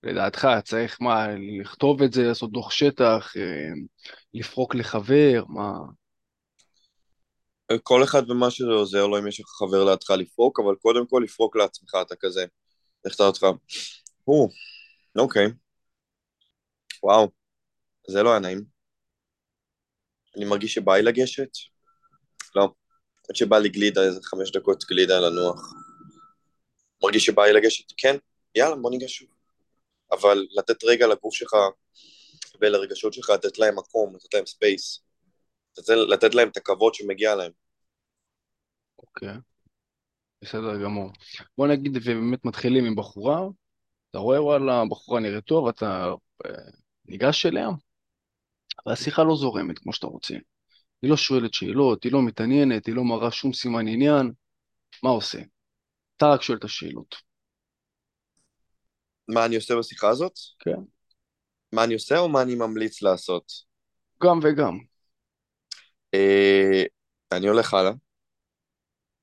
לדעתך 0.03 0.48
צריך 0.63 1.01
מה, 1.01 1.27
לכתוב 1.62 2.01
את 2.03 2.13
זה, 2.13 2.24
לעשות 2.24 2.51
דוח 2.51 2.71
שטח, 2.71 3.33
אה, 3.38 3.69
לפרוק 4.33 4.75
לחבר, 4.75 5.43
מה... 5.48 5.74
כל 7.83 8.03
אחד 8.03 8.29
ומה 8.29 8.51
שזה 8.51 8.71
עוזר 8.71 9.07
לו, 9.07 9.19
אם 9.19 9.27
יש 9.27 9.39
לך 9.39 9.48
חבר 9.48 9.86
לידך 9.86 10.09
לפרוק, 10.09 10.59
אבל 10.59 10.75
קודם 10.75 11.07
כל 11.07 11.21
לפרוק 11.24 11.55
לעצמך, 11.55 11.95
אתה 12.01 12.15
כזה, 12.19 12.45
דחתה 13.07 13.24
אותך, 13.24 13.45
או, 14.27 14.50
אוקיי, 15.17 15.48
וואו, 17.03 17.29
זה 18.07 18.24
לא 18.24 18.29
היה 18.29 18.39
נעים. 18.39 18.78
אני 20.39 20.48
מרגיש 20.48 20.74
שבא 20.74 20.96
לי 20.96 21.01
לגשת? 21.01 21.50
לא. 22.55 22.69
עד 23.29 23.36
שבא 23.36 23.58
לי 23.58 23.69
גלידה, 23.69 24.01
איזה 24.01 24.19
חמש 24.24 24.51
דקות 24.51 24.84
גלידה 24.84 25.19
לנוח. 25.19 25.74
מרגיש 27.03 27.25
שבא 27.25 27.43
לי 27.43 27.53
לגשת, 27.53 27.93
כן, 27.98 28.15
יאללה, 28.55 28.75
בוא 28.75 28.91
ניגש 28.91 29.17
שוב. 29.17 29.29
אבל 30.12 30.48
לתת 30.51 30.84
רגע 30.84 31.08
לגוף 31.08 31.36
שלך 31.36 31.51
ולרגשות 32.62 33.13
שלך, 33.13 33.29
לתת 33.29 33.60
להם 33.60 33.75
מקום, 33.75 34.15
לתת 34.15 34.34
להם 34.34 34.46
space, 34.45 35.03
לתת, 35.77 35.93
לתת 36.10 36.36
להם 36.36 36.50
את 36.50 36.58
הכבוד 36.58 36.93
שמגיע 36.93 37.36
להם. 37.36 37.51
אוקיי, 39.00 39.34
בסדר 40.43 40.84
גמור. 40.84 41.12
בוא 41.58 41.67
נגיד, 41.67 41.98
ובאמת 41.98 42.46
מתחילים 42.46 42.86
עם 42.86 42.96
בחורה, 42.96 43.39
אתה 44.10 44.17
רואה, 44.17 44.43
וואלה, 44.43 44.84
בחורה 44.89 45.19
נראית 45.19 45.46
טוב, 45.46 45.67
אתה 45.67 46.13
אה, 46.46 46.51
ניגש 47.05 47.46
אליה, 47.46 47.67
והשיחה 48.86 49.24
לא 49.24 49.36
זורמת 49.36 49.79
כמו 49.79 49.93
שאתה 49.93 50.07
רוצה. 50.07 50.33
היא 51.01 51.09
לא 51.09 51.17
שואלת 51.17 51.53
שאלות, 51.53 52.03
היא 52.03 52.12
לא 52.12 52.21
מתעניינת, 52.21 52.86
היא 52.86 52.95
לא 52.95 53.03
מראה 53.03 53.31
שום 53.31 53.53
סימן 53.53 53.88
עניין, 53.88 54.31
מה 55.03 55.09
עושה? 55.09 55.39
אתה 56.17 56.27
רק 56.27 56.41
שואל 56.41 56.57
את 56.57 56.63
השאלות. 56.63 57.15
מה 59.27 59.45
אני 59.45 59.55
עושה 59.55 59.75
בשיחה 59.75 60.09
הזאת? 60.09 60.33
כן. 60.59 60.79
מה 61.74 61.83
אני 61.83 61.93
עושה 61.93 62.19
או 62.19 62.29
מה 62.29 62.41
אני 62.41 62.55
ממליץ 62.55 63.01
לעשות? 63.01 63.51
גם 64.24 64.39
וגם. 64.43 64.77
אה, 66.13 66.83
אני 67.31 67.48
הולך 67.48 67.74
הלאה, 67.74 67.91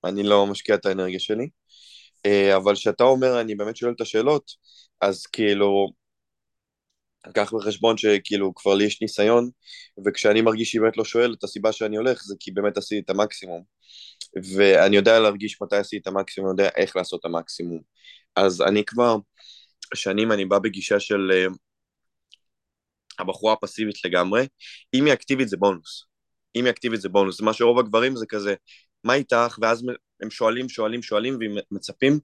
אני 0.04 0.22
לא 0.22 0.46
משקיע 0.46 0.74
את 0.74 0.86
האנרגיה 0.86 1.20
שלי, 1.20 1.48
אה, 2.26 2.56
אבל 2.56 2.74
כשאתה 2.74 3.04
אומר 3.04 3.40
אני 3.40 3.54
באמת 3.54 3.76
שואל 3.76 3.92
את 3.96 4.00
השאלות, 4.00 4.52
אז 5.00 5.26
כאילו, 5.26 5.88
קח 7.34 7.54
בחשבון 7.54 7.96
שכאילו 7.96 8.54
כבר 8.54 8.74
לי 8.74 8.84
יש 8.84 9.02
ניסיון, 9.02 9.50
וכשאני 10.06 10.40
מרגיש 10.42 10.70
שהיא 10.70 10.80
באמת 10.80 10.96
לא 10.96 11.04
שואלת, 11.04 11.44
הסיבה 11.44 11.72
שאני 11.72 11.96
הולך 11.96 12.22
זה 12.24 12.34
כי 12.40 12.50
באמת 12.50 12.76
עשיתי 12.76 13.00
את 13.04 13.10
המקסימום. 13.10 13.62
ואני 14.56 14.96
יודע 14.96 15.20
להרגיש 15.20 15.62
מתי 15.62 15.76
עשיתי 15.76 16.02
את 16.02 16.06
המקסימום, 16.06 16.50
אני 16.50 16.62
יודע 16.62 16.76
איך 16.76 16.96
לעשות 16.96 17.20
את 17.20 17.24
המקסימום. 17.24 17.80
אז 18.36 18.62
אני 18.62 18.84
כבר 18.84 19.16
שנים, 19.94 20.32
אני 20.32 20.44
בא 20.44 20.58
בגישה 20.58 21.00
של 21.00 21.30
uh, 21.30 21.56
הבחורה 23.18 23.52
הפסיבית 23.52 24.04
לגמרי. 24.04 24.46
אם 24.94 25.04
היא 25.04 25.12
אקטיבית 25.12 25.48
זה 25.48 25.56
בונוס. 25.56 26.04
אם 26.56 26.64
היא 26.64 26.70
אקטיבית 26.70 27.00
זה 27.00 27.08
בונוס. 27.08 27.40
מה 27.40 27.52
שרוב 27.52 27.78
הגברים 27.78 28.16
זה 28.16 28.26
כזה, 28.28 28.54
מה 29.04 29.14
איתך? 29.14 29.58
ואז 29.62 29.82
הם 30.22 30.30
שואלים, 30.30 30.68
שואלים, 30.68 31.02
שואלים, 31.02 31.38
ומצפים 31.40 32.18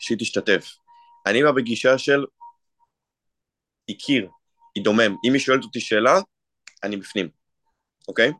שהיא 0.00 0.18
תשתתף. 0.18 0.66
אני 1.26 1.42
בא 1.42 1.52
בגישה 1.52 1.98
של 1.98 2.24
הקיר, 3.90 4.28
היא 4.76 4.84
דומם. 4.84 5.16
אם 5.24 5.32
היא 5.32 5.40
שואלת 5.40 5.64
אותי 5.64 5.80
שאלה, 5.80 6.20
אני 6.82 6.96
בפנים, 6.96 7.28
אוקיי? 8.08 8.32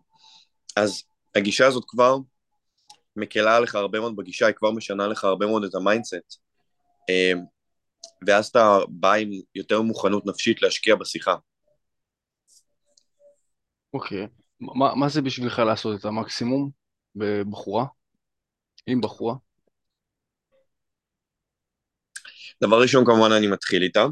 אז 0.76 1.02
הגישה 1.35 1.66
הזאת 1.66 1.85
כבר 1.87 2.16
מקלה 3.16 3.57
עליך 3.57 3.75
הרבה 3.75 4.00
מאוד 4.00 4.16
בגישה, 4.16 4.47
היא 4.47 4.55
כבר 4.55 4.71
משנה 4.71 5.07
לך 5.07 5.25
הרבה 5.25 5.47
מאוד 5.47 5.64
את 5.64 5.75
ה 5.75 5.82
mindset. 5.82 6.40
אמ, 7.09 7.38
ואז 8.26 8.47
אתה 8.47 8.78
בא 8.88 9.12
עם 9.12 9.31
יותר 9.55 9.83
מוכנות 9.83 10.26
נפשית 10.26 10.62
להשקיע 10.62 10.95
בשיחה. 10.97 11.35
אוקיי. 13.95 14.26
מה, 14.61 14.95
מה 14.95 15.09
זה 15.09 15.23
בשבילך 15.23 15.59
לעשות 15.59 16.00
את 16.00 16.05
המקסימום 16.05 16.71
בבחורה? 17.14 17.85
עם 18.87 19.00
בחורה? 19.00 19.35
דבר 22.62 22.81
ראשון, 22.83 23.05
כמובן, 23.05 23.33
אני 23.33 23.47
מתחיל 23.47 23.83
איתה. 23.83 24.07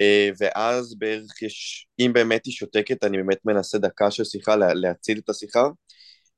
אה, 0.00 0.30
ואז 0.38 0.94
בערך 0.98 1.42
יש, 1.42 1.86
אם 1.98 2.10
באמת 2.14 2.46
היא 2.46 2.54
שותקת, 2.54 3.04
אני 3.04 3.16
באמת 3.16 3.38
מנסה 3.44 3.78
דקה 3.78 4.10
של 4.10 4.24
שיחה, 4.24 4.56
להציל 4.56 5.18
את 5.18 5.28
השיחה. 5.28 5.68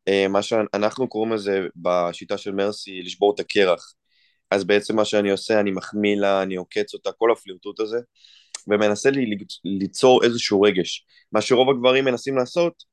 אה, 0.09 0.29
מה 0.29 0.43
שאנחנו 0.43 1.09
קוראים 1.09 1.33
לזה 1.33 1.61
בשיטה 1.77 2.38
של 2.38 2.53
מרסי, 2.53 3.03
לשבור 3.03 3.35
את 3.35 3.41
הקרח. 3.41 3.95
אז 4.50 4.65
בעצם 4.65 4.97
מה 4.97 5.05
שאני 5.05 5.31
עושה, 5.31 5.61
אני 5.61 5.71
מחמיא 5.71 6.17
לה, 6.17 6.43
אני 6.43 6.57
עוקץ 6.57 6.95
אותה, 6.95 7.12
כל 7.12 7.33
הפלירטוט 7.33 7.81
הזה, 7.81 7.99
ומנסה 8.69 9.11
לי 9.11 9.27
ליצור 9.65 10.25
איזשהו 10.25 10.62
רגש. 10.62 11.07
מה 11.33 11.41
שרוב 11.41 11.71
הגברים 11.71 12.05
מנסים 12.05 12.37
לעשות, 12.37 12.85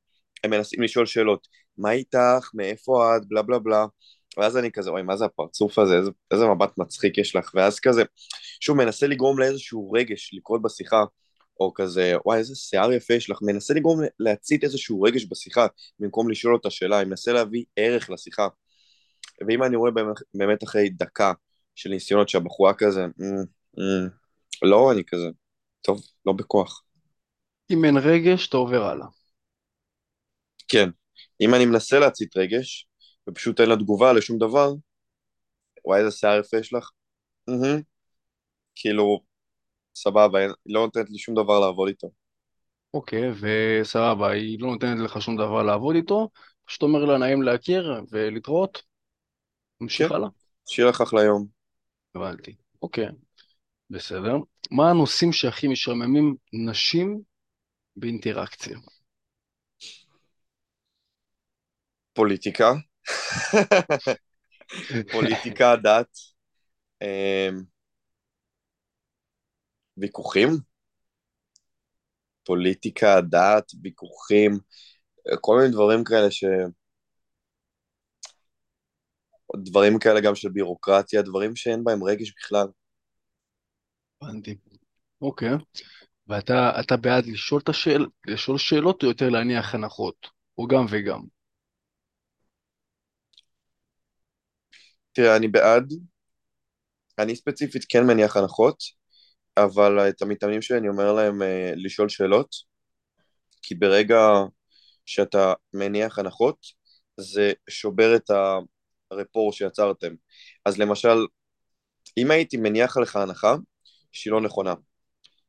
הם 0.43 0.51
מנסים 0.51 0.81
לשאול 0.81 1.05
שאלות. 1.05 1.48
מה 1.77 1.91
איתך? 1.91 2.50
מאיפה 2.53 3.17
את? 3.17 3.22
בלה 3.27 3.41
בלה 3.41 3.60
בלה. 3.60 3.86
ואז 4.38 4.58
אני 4.58 4.72
כזה, 4.72 4.89
אוי, 4.89 5.01
מה 5.01 5.18
זה 5.18 5.25
הפרצוף 5.25 5.80
הזה? 5.80 5.98
איזה, 5.98 6.12
איזה 6.32 6.46
מבט 6.46 6.77
מצחיק 6.77 7.18
יש 7.18 7.36
לך? 7.36 7.51
ואז 7.56 7.80
כזה, 7.80 8.04
שוב, 8.60 8.77
מנסה 8.77 9.08
לגרום 9.08 9.39
לאיזשהו 9.39 9.92
רגש 9.92 10.32
לקרות 10.34 10.62
בשיחה, 10.62 11.04
או 11.60 11.74
כזה, 11.74 12.13
וואי, 12.25 12.38
איזה 12.38 12.56
שיער 12.56 12.92
יפה 12.92 13.13
יש 13.13 13.30
לך, 13.30 13.38
מנסה 13.42 13.74
לגרום 13.74 14.00
להצית 14.20 14.63
איזשהו 14.63 15.01
רגש 15.01 15.25
בשיחה, 15.25 15.68
במקום 16.00 16.30
לשאול 16.30 16.54
אותה 16.54 16.70
שאלה, 16.70 17.00
אני 17.01 17.10
מנסה 17.10 17.34
להביא 17.34 17.63
ערך 17.75 18.10
לשיחה. 18.10 18.48
ואם 19.48 19.63
אני 19.63 19.75
רואה 19.75 19.92
באמת 20.34 20.63
אחרי 20.63 20.89
דקה 20.89 21.34
של 21.75 21.89
ניסיונות 21.89 22.30
שהבחורה 22.30 22.74
כזה, 22.74 23.06
mm, 23.06 23.46
mm, 23.77 24.12
לא, 24.62 24.92
אני 24.92 25.04
כזה, 25.08 25.27
טוב, 25.82 26.01
לא 26.25 26.34
בכוח. 26.34 26.84
אם 27.72 27.86
אין 27.86 27.98
רגש, 27.98 28.48
אתה 28.50 28.58
עובר 28.58 28.84
הלאה. 28.84 29.08
כן. 30.68 30.89
אם 31.42 31.56
אני 31.56 31.65
מנסה 31.65 32.00
להצית 32.00 32.38
רגש, 32.38 32.88
ופשוט 33.29 33.60
אין 33.60 33.70
לה 33.70 33.75
תגובה 33.75 34.13
לשום 34.13 34.38
דבר, 34.38 34.74
וואי, 35.86 36.00
איזה 36.00 36.12
שיער 36.12 36.39
יפה 36.39 36.58
יש 36.58 36.74
לך. 36.74 36.89
Mm-hmm. 37.50 37.82
כאילו, 38.75 39.24
סבבה, 39.96 40.39
היא 40.39 40.50
לא 40.65 40.82
נותנת 40.82 41.10
לי 41.10 41.17
שום 41.17 41.36
דבר 41.36 41.60
לעבוד 41.60 41.88
איתו. 41.88 42.10
אוקיי, 42.94 43.32
וסבבה, 43.32 44.32
היא 44.32 44.60
לא 44.60 44.67
נותנת 44.67 45.00
לך 45.00 45.22
שום 45.22 45.36
דבר 45.36 45.63
לעבוד 45.63 45.96
איתו, 45.96 46.29
פשוט 46.65 46.82
אומר 46.82 47.05
לה 47.05 47.17
נעים 47.17 47.41
להכיר 47.41 48.01
ולהתראות. 48.12 48.82
נמשיך 49.82 50.10
כן. 50.10 50.15
הלאה. 50.15 50.27
שיהיה 50.70 50.89
לך 50.89 51.01
אחלה 51.01 51.24
יום. 51.24 51.48
הבנתי. 52.15 52.55
אוקיי, 52.82 53.08
בסדר. 53.89 54.36
מה 54.72 54.89
הנושאים 54.89 55.34
שהכי 55.34 55.67
משעממים 55.67 56.36
נשים 56.53 57.22
באינטראקציה? 57.96 58.77
פוליטיקה. 62.13 62.74
פוליטיקה, 65.12 65.75
דת. 65.83 66.17
אמ, 67.01 67.62
ויכוחים. 69.97 70.50
פוליטיקה, 72.43 73.21
דת, 73.21 73.71
ויכוחים, 73.83 74.51
כל 75.41 75.57
מיני 75.59 75.71
דברים 75.71 76.03
כאלה 76.03 76.31
ש... 76.31 76.43
דברים 79.63 80.00
כאלה 80.00 80.21
גם 80.21 80.35
של 80.35 80.50
בירוקרטיה, 80.50 81.21
דברים 81.21 81.55
שאין 81.55 81.83
בהם 81.83 82.03
רגש 82.03 82.31
בכלל. 82.31 82.67
הבנתי. 84.21 84.57
אוקיי. 85.21 85.50
ואתה 86.27 86.97
בעד 87.01 87.25
לשאול, 87.25 87.62
השאל, 87.67 88.05
לשאול 88.27 88.57
שאלות 88.57 89.03
או 89.03 89.07
יותר 89.07 89.29
להניח 89.29 89.75
הנחות? 89.75 90.27
או 90.57 90.67
גם 90.67 90.85
וגם? 90.89 91.21
תראה, 95.15 95.36
אני 95.36 95.48
בעד. 95.48 95.93
אני 97.19 97.36
ספציפית 97.36 97.86
כן 97.89 98.07
מניח 98.07 98.38
הנחות, 98.38 98.77
אבל 99.57 100.10
את 100.10 100.22
המתאמנים 100.22 100.62
שלי 100.62 100.77
אני 100.77 100.89
אומר 100.89 101.13
להם 101.13 101.41
uh, 101.41 101.45
לשאול 101.75 102.10
שאלות, 102.10 102.55
כי 103.62 103.75
ברגע 103.75 104.17
שאתה 105.05 105.53
מניח 105.74 106.19
הנחות, 106.19 106.57
זה 107.17 107.53
שובר 107.69 108.15
את 108.15 108.31
הרפור 109.12 109.53
שיצרתם. 109.53 110.13
אז 110.65 110.77
למשל, 110.79 111.17
אם 112.17 112.31
הייתי 112.31 112.57
מניח 112.57 112.98
לך 112.98 113.15
הנחה 113.15 113.55
שהיא 114.12 114.31
לא 114.31 114.41
נכונה, 114.41 114.74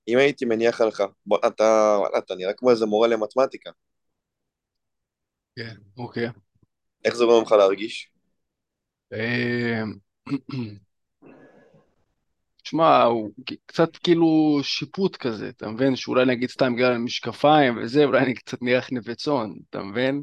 אם 0.09 0.19
הייתי 0.19 0.45
מניח 0.45 0.81
לך, 0.81 1.03
בוא, 1.27 1.39
אתה, 1.47 1.99
אתה 2.19 2.35
נראה 2.35 2.53
כמו 2.53 2.71
איזה 2.71 2.87
מורה 2.87 3.09
למתמטיקה. 3.09 3.71
כן, 5.57 5.75
אוקיי. 5.97 6.29
איך 7.05 7.15
זה 7.15 7.25
גורם 7.25 7.43
לך 7.43 7.53
להרגיש? 7.53 8.16
אה, 9.13 9.83
תשמע, 12.63 13.03
הוא 13.03 13.31
קצת 13.67 13.97
כאילו 13.97 14.61
שיפוט 14.63 15.17
כזה, 15.17 15.49
אתה 15.49 15.69
מבין? 15.69 15.97
שאולי 15.97 16.25
נגיד 16.25 16.51
סתם 16.51 16.75
בגלל 16.75 16.93
המשקפיים 16.93 17.79
וזה, 17.79 18.05
אולי 18.05 18.21
אני 18.21 18.35
קצת 18.35 18.63
נראה 18.63 18.83
חנווה 18.83 19.15
צאן, 19.15 19.51
אתה 19.71 19.83
מבין? 19.83 20.23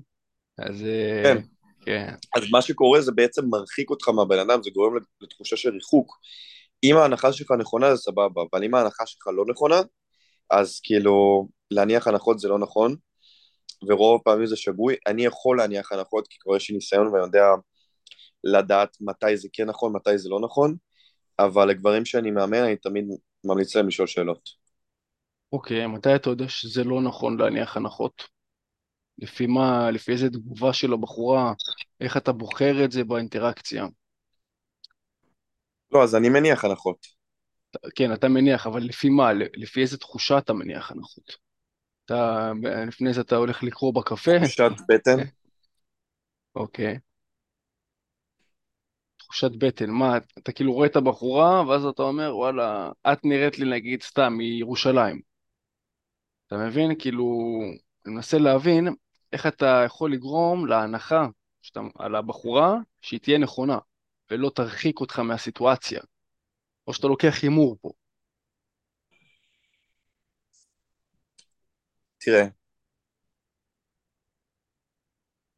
אז 0.58 0.84
אה, 0.84 1.24
כן. 1.24 1.42
כן. 1.86 2.14
אז 2.36 2.44
מה 2.52 2.62
שקורה 2.62 3.02
זה 3.02 3.12
בעצם 3.12 3.46
מרחיק 3.50 3.90
אותך 3.90 4.10
מהבן 4.10 4.40
אדם, 4.40 4.64
זה 4.64 4.70
גורם 4.74 4.94
לתחושה 5.22 5.58
של 5.58 5.70
ריחוק. 5.70 6.18
אם 6.84 6.98
ההנחה 6.98 7.34
שלך 7.34 7.52
נכונה 7.60 7.96
זה 7.96 8.02
סבבה, 8.02 8.42
אבל 8.52 8.64
אם 8.64 8.76
ההנחה 8.76 9.06
שלך 9.06 9.28
לא 9.28 9.46
נכונה, 9.50 9.82
אז 10.50 10.80
כאילו 10.84 11.48
להניח 11.72 12.08
הנחות 12.08 12.40
זה 12.40 12.48
לא 12.48 12.60
נכון, 12.60 12.96
ורוב 13.88 14.22
הפעמים 14.22 14.46
זה 14.46 14.56
שגוי. 14.56 14.96
אני 15.08 15.26
יכול 15.26 15.58
להניח 15.58 15.92
הנחות 15.92 16.28
כי 16.28 16.38
כבר 16.40 16.56
יש 16.56 16.70
לי 16.70 16.76
ניסיון 16.76 17.08
ואני 17.08 17.24
יודע 17.24 17.46
לדעת 18.44 18.98
מתי 19.02 19.38
זה 19.38 19.48
כן 19.54 19.66
נכון, 19.70 19.94
מתי 19.94 20.18
זה 20.18 20.30
לא 20.30 20.40
נכון, 20.40 20.76
אבל 21.40 21.68
לגברים 21.70 22.06
שאני 22.06 22.32
מאמן 22.32 22.64
אני 22.64 22.76
תמיד 22.76 23.06
ממליץ 23.44 23.76
להם 23.76 23.88
לשאול 23.88 24.08
שאלות. 24.08 24.50
אוקיי, 25.54 25.88
מתי 25.88 26.16
אתה 26.16 26.30
יודע 26.30 26.48
שזה 26.48 26.84
לא 26.84 27.02
נכון 27.02 27.38
להניח 27.38 27.78
הנחות? 27.78 28.24
לפי 29.18 29.48
מה, 29.48 29.92
לפי 29.92 30.12
איזה 30.12 30.30
תגובה 30.30 30.74
של 30.74 30.94
הבחורה, 30.94 31.54
איך 32.02 32.18
אתה 32.18 32.32
בוחר 32.32 32.86
את 32.86 32.92
זה 32.92 33.04
באינטראקציה? 33.04 33.86
לא, 35.92 36.04
אז 36.04 36.16
אני 36.16 36.30
מניח 36.30 36.66
הנחות. 36.66 37.06
כן, 37.96 38.14
אתה 38.14 38.28
מניח, 38.28 38.68
אבל 38.68 38.84
לפי 38.84 39.10
מה? 39.10 39.34
לפי 39.34 39.82
איזה 39.82 39.98
תחושה 39.98 40.38
אתה 40.38 40.54
מניח 40.54 40.92
הנחות? 40.92 41.36
אתה, 42.06 42.52
לפני 42.88 43.14
זה 43.14 43.22
אתה 43.22 43.36
הולך 43.36 43.64
לקרוא 43.64 43.94
בקפה? 43.94 44.32
תחושת 44.40 44.72
בטן. 44.90 45.18
אוקיי. 46.56 47.00
תחושת 49.34 49.52
בטן, 49.58 49.90
מה, 49.90 50.18
אתה 50.38 50.52
כאילו 50.52 50.74
רואה 50.74 50.88
את 50.88 50.96
הבחורה, 50.96 51.68
ואז 51.68 51.86
אתה 51.86 52.04
אומר, 52.04 52.36
וואלה, 52.38 52.92
את 53.14 53.26
נראית 53.26 53.60
לי 53.60 53.72
נגיד 53.72 54.02
סתם 54.02 54.34
מירושלים. 54.34 55.22
אתה 56.48 56.58
מבין? 56.58 56.92
כאילו, 57.00 57.26
אני 58.06 58.14
מנסה 58.14 58.38
להבין 58.38 58.88
איך 59.34 59.48
אתה 59.48 59.84
יכול 59.86 60.14
לגרום 60.14 60.66
להנחה 60.66 61.28
שאתה, 61.62 61.80
על 62.00 62.16
הבחורה 62.16 62.76
שהיא 63.02 63.20
תהיה 63.20 63.38
נכונה, 63.38 63.78
ולא 64.32 64.52
תרחיק 64.56 65.00
אותך 65.00 65.20
מהסיטואציה. 65.20 66.02
או 66.88 66.94
שאתה 66.94 67.08
לוקח 67.08 67.44
הימור 67.44 67.78
פה. 67.82 67.92
תראה, 72.18 72.44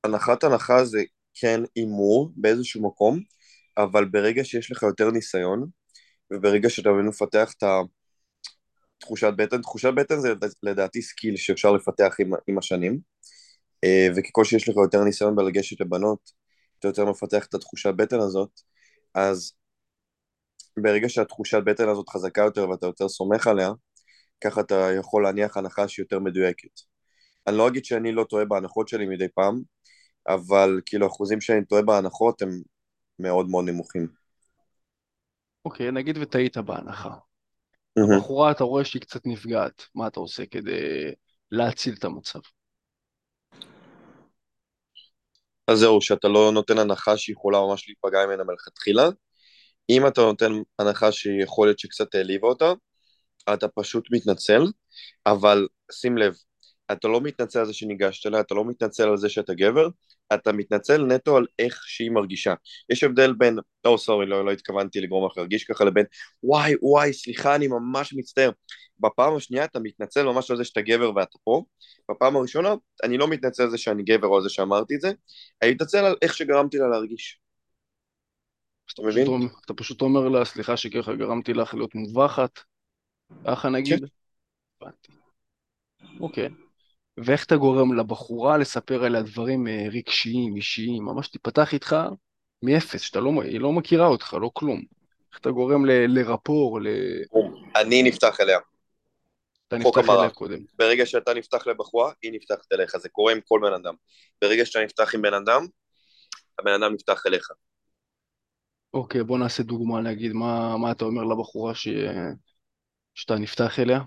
הנחת 0.03 0.43
הנחה 0.43 0.85
זה 0.85 1.03
כן 1.33 1.59
הימור 1.75 2.31
באיזשהו 2.35 2.83
מקום, 2.83 3.34
אבל 3.77 4.05
ברגע 4.05 4.43
שיש 4.43 4.71
לך 4.71 4.83
יותר 4.83 5.11
ניסיון, 5.11 5.65
וברגע 6.33 6.69
שאתה 6.69 6.89
מפתח 6.89 7.53
את 7.57 7.63
התחושת 9.01 9.33
בטן, 9.37 9.61
תחושת 9.61 9.93
בטן 9.95 10.19
זה 10.19 10.33
לדעתי 10.63 11.01
skill 11.01 11.35
שאפשר 11.35 11.71
לפתח 11.71 12.15
עם, 12.19 12.31
עם 12.47 12.57
השנים, 12.57 12.99
אה, 13.83 14.07
וככל 14.15 14.43
שיש 14.43 14.69
לך 14.69 14.75
יותר 14.75 15.03
ניסיון 15.03 15.35
בלגשת 15.35 15.81
לבנות, 15.81 16.31
אתה 16.79 16.87
יותר 16.87 17.05
מפתח 17.05 17.45
את 17.45 17.53
התחושת 17.53 17.93
בטן 17.95 18.19
הזאת, 18.19 18.49
אז 19.13 19.53
ברגע 20.83 21.09
שהתחושת 21.09 21.59
בטן 21.65 21.89
הזאת 21.89 22.09
חזקה 22.09 22.41
יותר 22.41 22.69
ואתה 22.69 22.85
יותר 22.85 23.09
סומך 23.09 23.47
עליה, 23.47 23.71
ככה 24.43 24.61
אתה 24.61 24.89
יכול 24.99 25.23
להניח 25.23 25.57
הנחה 25.57 25.87
שהיא 25.87 26.03
יותר 26.03 26.19
מדויקת. 26.19 26.81
אני 27.47 27.57
לא 27.57 27.67
אגיד 27.67 27.85
שאני 27.85 28.11
לא 28.11 28.23
טועה 28.23 28.45
בהנחות 28.45 28.87
שלי 28.87 29.05
מדי 29.05 29.27
פעם, 29.35 29.61
אבל 30.27 30.81
כאילו 30.85 31.07
אחוזים 31.07 31.41
שאני 31.41 31.65
טועה 31.65 31.81
בהנחות 31.81 32.41
הם 32.41 32.61
מאוד 33.19 33.49
מאוד 33.49 33.65
נמוכים. 33.65 34.07
אוקיי, 35.65 35.89
okay, 35.89 35.91
נגיד 35.91 36.17
וטעית 36.21 36.57
בהנחה. 36.57 37.09
Mm-hmm. 37.09 38.15
הבחורה, 38.15 38.51
אתה 38.51 38.63
רואה 38.63 38.85
שהיא 38.85 39.01
קצת 39.01 39.21
נפגעת, 39.25 39.85
מה 39.95 40.07
אתה 40.07 40.19
עושה 40.19 40.45
כדי 40.45 41.11
להציל 41.51 41.95
את 41.99 42.03
המצב? 42.03 42.39
אז 45.67 45.79
זהו, 45.79 46.01
שאתה 46.01 46.27
לא 46.27 46.51
נותן 46.53 46.77
הנחה 46.77 47.17
שיכולה 47.17 47.59
ממש 47.59 47.87
להיפגע 47.87 48.25
ממנה 48.25 48.43
מלכתחילה. 48.43 49.09
אם 49.89 50.07
אתה 50.07 50.21
נותן 50.21 50.51
הנחה 50.79 51.11
שיכול 51.11 51.67
להיות 51.67 51.79
שקצת 51.79 52.15
העליבה 52.15 52.47
אותה, 52.47 52.73
אתה 53.53 53.67
פשוט 53.67 54.07
מתנצל, 54.11 54.61
אבל 55.25 55.67
שים 55.91 56.17
לב, 56.17 56.35
אתה 56.91 57.07
לא 57.07 57.21
מתנצל 57.21 57.59
על 57.59 57.65
זה 57.65 57.73
שניגשת 57.73 58.25
אליה, 58.25 58.39
אתה 58.39 58.55
לא 58.55 58.65
מתנצל 58.65 59.09
על 59.09 59.17
זה 59.17 59.29
שאתה 59.29 59.53
גבר, 59.53 59.87
אתה 60.33 60.51
מתנצל 60.51 61.05
נטו 61.05 61.37
על 61.37 61.45
איך 61.59 61.83
שהיא 61.85 62.11
מרגישה. 62.11 62.53
יש 62.89 63.03
הבדל 63.03 63.33
בין, 63.33 63.57
לא, 63.85 63.97
סורי, 63.97 64.25
לא, 64.25 64.45
לא 64.45 64.51
התכוונתי 64.51 65.01
לגרום 65.01 65.25
לך 65.31 65.37
להרגיש 65.37 65.63
ככה, 65.63 65.85
לבין, 65.85 66.05
וואי, 66.43 66.73
וואי, 66.81 67.13
סליחה, 67.13 67.55
אני 67.55 67.67
ממש 67.67 68.13
מצטער. 68.13 68.51
בפעם 68.99 69.35
השנייה 69.35 69.65
אתה 69.65 69.79
מתנצל 69.79 70.23
ממש 70.23 70.51
על 70.51 70.57
זה 70.57 70.63
שאתה 70.63 70.81
גבר 70.81 71.15
ואתה 71.15 71.37
פה, 71.43 71.63
בפעם 72.11 72.35
הראשונה 72.35 72.73
אני 73.03 73.17
לא 73.17 73.27
מתנצל 73.27 73.63
על 73.63 73.69
זה 73.69 73.77
שאני 73.77 74.03
גבר 74.03 74.27
או 74.27 74.35
על 74.35 74.41
זה 74.41 74.49
שאמרתי 74.49 74.95
את 74.95 75.01
זה, 75.01 75.11
אני 75.61 75.71
מתנצל 75.71 75.97
על 75.97 76.15
איך 76.21 76.33
שגרמתי 76.33 76.77
לה 76.77 76.87
להרגיש. 76.87 77.39
אתה 78.93 79.01
מבין? 79.01 79.27
אתה 79.65 79.73
פשוט 79.73 80.01
אומר 80.01 80.27
לה, 80.27 80.45
סליחה 80.45 80.77
שככה 80.77 81.15
גרמתי 81.15 81.53
לך 81.53 81.73
להיות 81.73 81.95
מובכת, 81.95 82.59
ככה 83.45 83.69
נגיד? 83.69 83.99
כן. 83.99 84.05
הבנתי. 84.81 85.11
אוקיי. 86.19 86.49
ואיך 87.17 87.45
אתה 87.45 87.55
גורם 87.55 87.99
לבחורה 87.99 88.57
לספר 88.57 89.03
עליה 89.03 89.21
דברים 89.21 89.67
אה, 89.67 89.87
רגשיים, 89.91 90.55
אישיים, 90.55 91.03
ממש 91.03 91.27
תיפתח 91.27 91.73
איתך 91.73 91.95
מאפס, 92.63 93.01
שאתה 93.01 93.19
לא, 93.19 93.31
היא 93.43 93.59
לא 93.59 93.71
מכירה 93.71 94.07
אותך, 94.07 94.37
לא 94.41 94.51
כלום. 94.53 94.81
איך 95.31 95.39
אתה 95.39 95.51
גורם 95.51 95.85
ל, 95.85 95.91
לרפור, 96.19 96.81
ל... 96.81 96.87
אני 97.75 98.03
נפתח 98.03 98.41
אליה. 98.41 98.59
אתה 99.67 99.77
נפתח 99.77 100.09
אליה 100.09 100.29
קודם. 100.29 100.59
ברגע 100.77 101.05
שאתה 101.05 101.33
נפתח 101.33 101.67
לבחורה, 101.67 102.11
היא 102.21 102.31
נפתחת 102.31 102.73
אליך, 102.73 102.97
זה 102.97 103.09
קורה 103.09 103.31
עם 103.31 103.39
כל 103.47 103.59
בן 103.63 103.73
אדם. 103.73 103.93
ברגע 104.41 104.65
שאתה 104.65 104.79
נפתח 104.83 105.15
עם 105.15 105.21
בן 105.21 105.33
אדם, 105.33 105.65
הבן 106.59 106.71
אדם 106.71 106.93
נפתח 106.93 107.23
אליך. 107.27 107.47
אוקיי, 108.93 109.23
בוא 109.23 109.37
נעשה 109.37 109.63
דוגמה, 109.63 110.01
נגיד, 110.01 110.33
מה, 110.33 110.77
מה 110.77 110.91
אתה 110.91 111.05
אומר 111.05 111.23
לבחורה 111.23 111.75
ש... 111.75 111.87
שאתה 113.13 113.35
נפתח 113.35 113.79
אליה? 113.79 113.99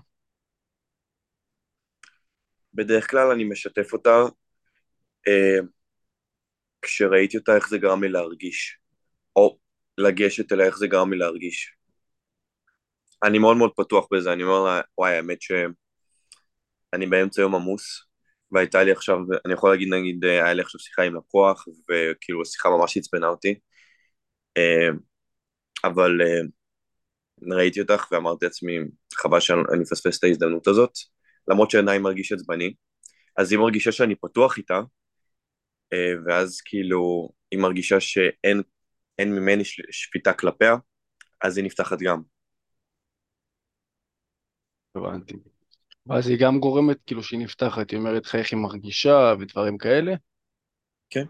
בדרך 2.73 3.09
כלל 3.11 3.31
אני 3.31 3.43
משתף 3.43 3.93
אותה 3.93 4.23
אה, 5.27 5.59
כשראיתי 6.81 7.37
אותה 7.37 7.55
איך 7.55 7.69
זה 7.69 7.77
גרם 7.77 8.03
לי 8.03 8.09
להרגיש, 8.09 8.79
או 9.35 9.57
לגשת 9.97 10.51
אליה 10.51 10.65
איך 10.65 10.77
זה 10.77 10.87
גרם 10.87 11.13
לי 11.13 11.17
להרגיש. 11.19 11.75
אני 13.23 13.39
מאוד 13.39 13.57
מאוד 13.57 13.71
פתוח 13.77 14.07
בזה, 14.11 14.33
אני 14.33 14.43
אומר 14.43 14.63
לה, 14.63 14.81
וואי, 14.97 15.15
האמת 15.15 15.41
שאני 15.41 17.05
באמצע 17.09 17.41
יום 17.41 17.55
עמוס, 17.55 18.09
והייתה 18.51 18.83
לי 18.83 18.91
עכשיו, 18.91 19.17
אני 19.45 19.53
יכול 19.53 19.69
להגיד, 19.71 19.93
נגיד, 19.93 20.25
היה 20.25 20.53
לי 20.53 20.61
עכשיו 20.61 20.79
שיחה 20.79 21.03
עם 21.03 21.15
לקוח, 21.15 21.65
וכאילו 21.67 22.41
השיחה 22.41 22.69
ממש 22.69 22.97
עצבנה 22.97 23.27
אותי, 23.27 23.59
אה, 24.57 24.89
אבל 25.83 26.21
אה, 26.21 26.41
ראיתי 27.55 27.81
אותך 27.81 28.07
ואמרתי 28.11 28.45
לעצמי, 28.45 28.77
חבל 29.13 29.39
שאני 29.39 29.79
מפספס 29.81 30.19
את 30.19 30.23
ההזדמנות 30.23 30.67
הזאת, 30.67 30.93
למרות 31.49 31.71
שעיניי 31.71 31.99
מרגיש 31.99 32.31
עצבני, 32.31 32.73
אז 33.37 33.51
היא 33.51 33.59
מרגישה 33.59 33.91
שאני 33.91 34.15
פתוח 34.15 34.57
איתה, 34.57 34.81
אה, 35.93 36.13
ואז 36.25 36.61
כאילו 36.61 37.29
היא 37.51 37.59
מרגישה 37.59 37.99
שאין 37.99 38.63
ממני 39.19 39.63
שפיטה 39.91 40.33
כלפיה, 40.33 40.75
אז 41.41 41.57
היא 41.57 41.65
נפתחת 41.65 41.97
גם. 42.01 42.21
הבנתי. 44.95 45.33
ואז 46.05 46.27
היא 46.27 46.37
גם 46.39 46.59
גורמת, 46.59 46.97
כאילו 47.05 47.23
שהיא 47.23 47.39
נפתחת, 47.39 47.91
היא 47.91 47.99
אומרת 47.99 48.25
לך 48.25 48.35
איך 48.35 48.53
היא 48.53 48.59
מרגישה 48.59 49.33
ודברים 49.39 49.77
כאלה? 49.77 50.13
כן. 51.09 51.25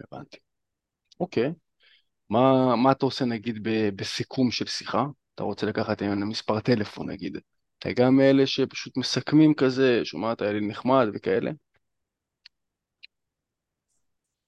הבנתי. 0.00 0.36
אוקיי. 1.20 1.52
מה, 2.30 2.76
מה 2.76 2.92
אתה 2.92 3.04
עושה 3.04 3.24
נגיד 3.24 3.68
ב, 3.68 3.88
בסיכום 3.96 4.50
של 4.50 4.66
שיחה? 4.66 5.04
אתה 5.34 5.42
רוצה 5.42 5.66
לקחת 5.66 6.02
מספר 6.02 6.60
טלפון 6.60 7.10
נגיד. 7.10 7.38
אתה 7.80 7.88
גם 7.92 8.16
מאלה 8.16 8.46
שפשוט 8.46 8.96
מסכמים 8.96 9.54
כזה, 9.54 10.00
שומעת, 10.04 10.42
היה 10.42 10.52
לי 10.52 10.60
נחמד 10.60 11.06
וכאלה? 11.14 11.50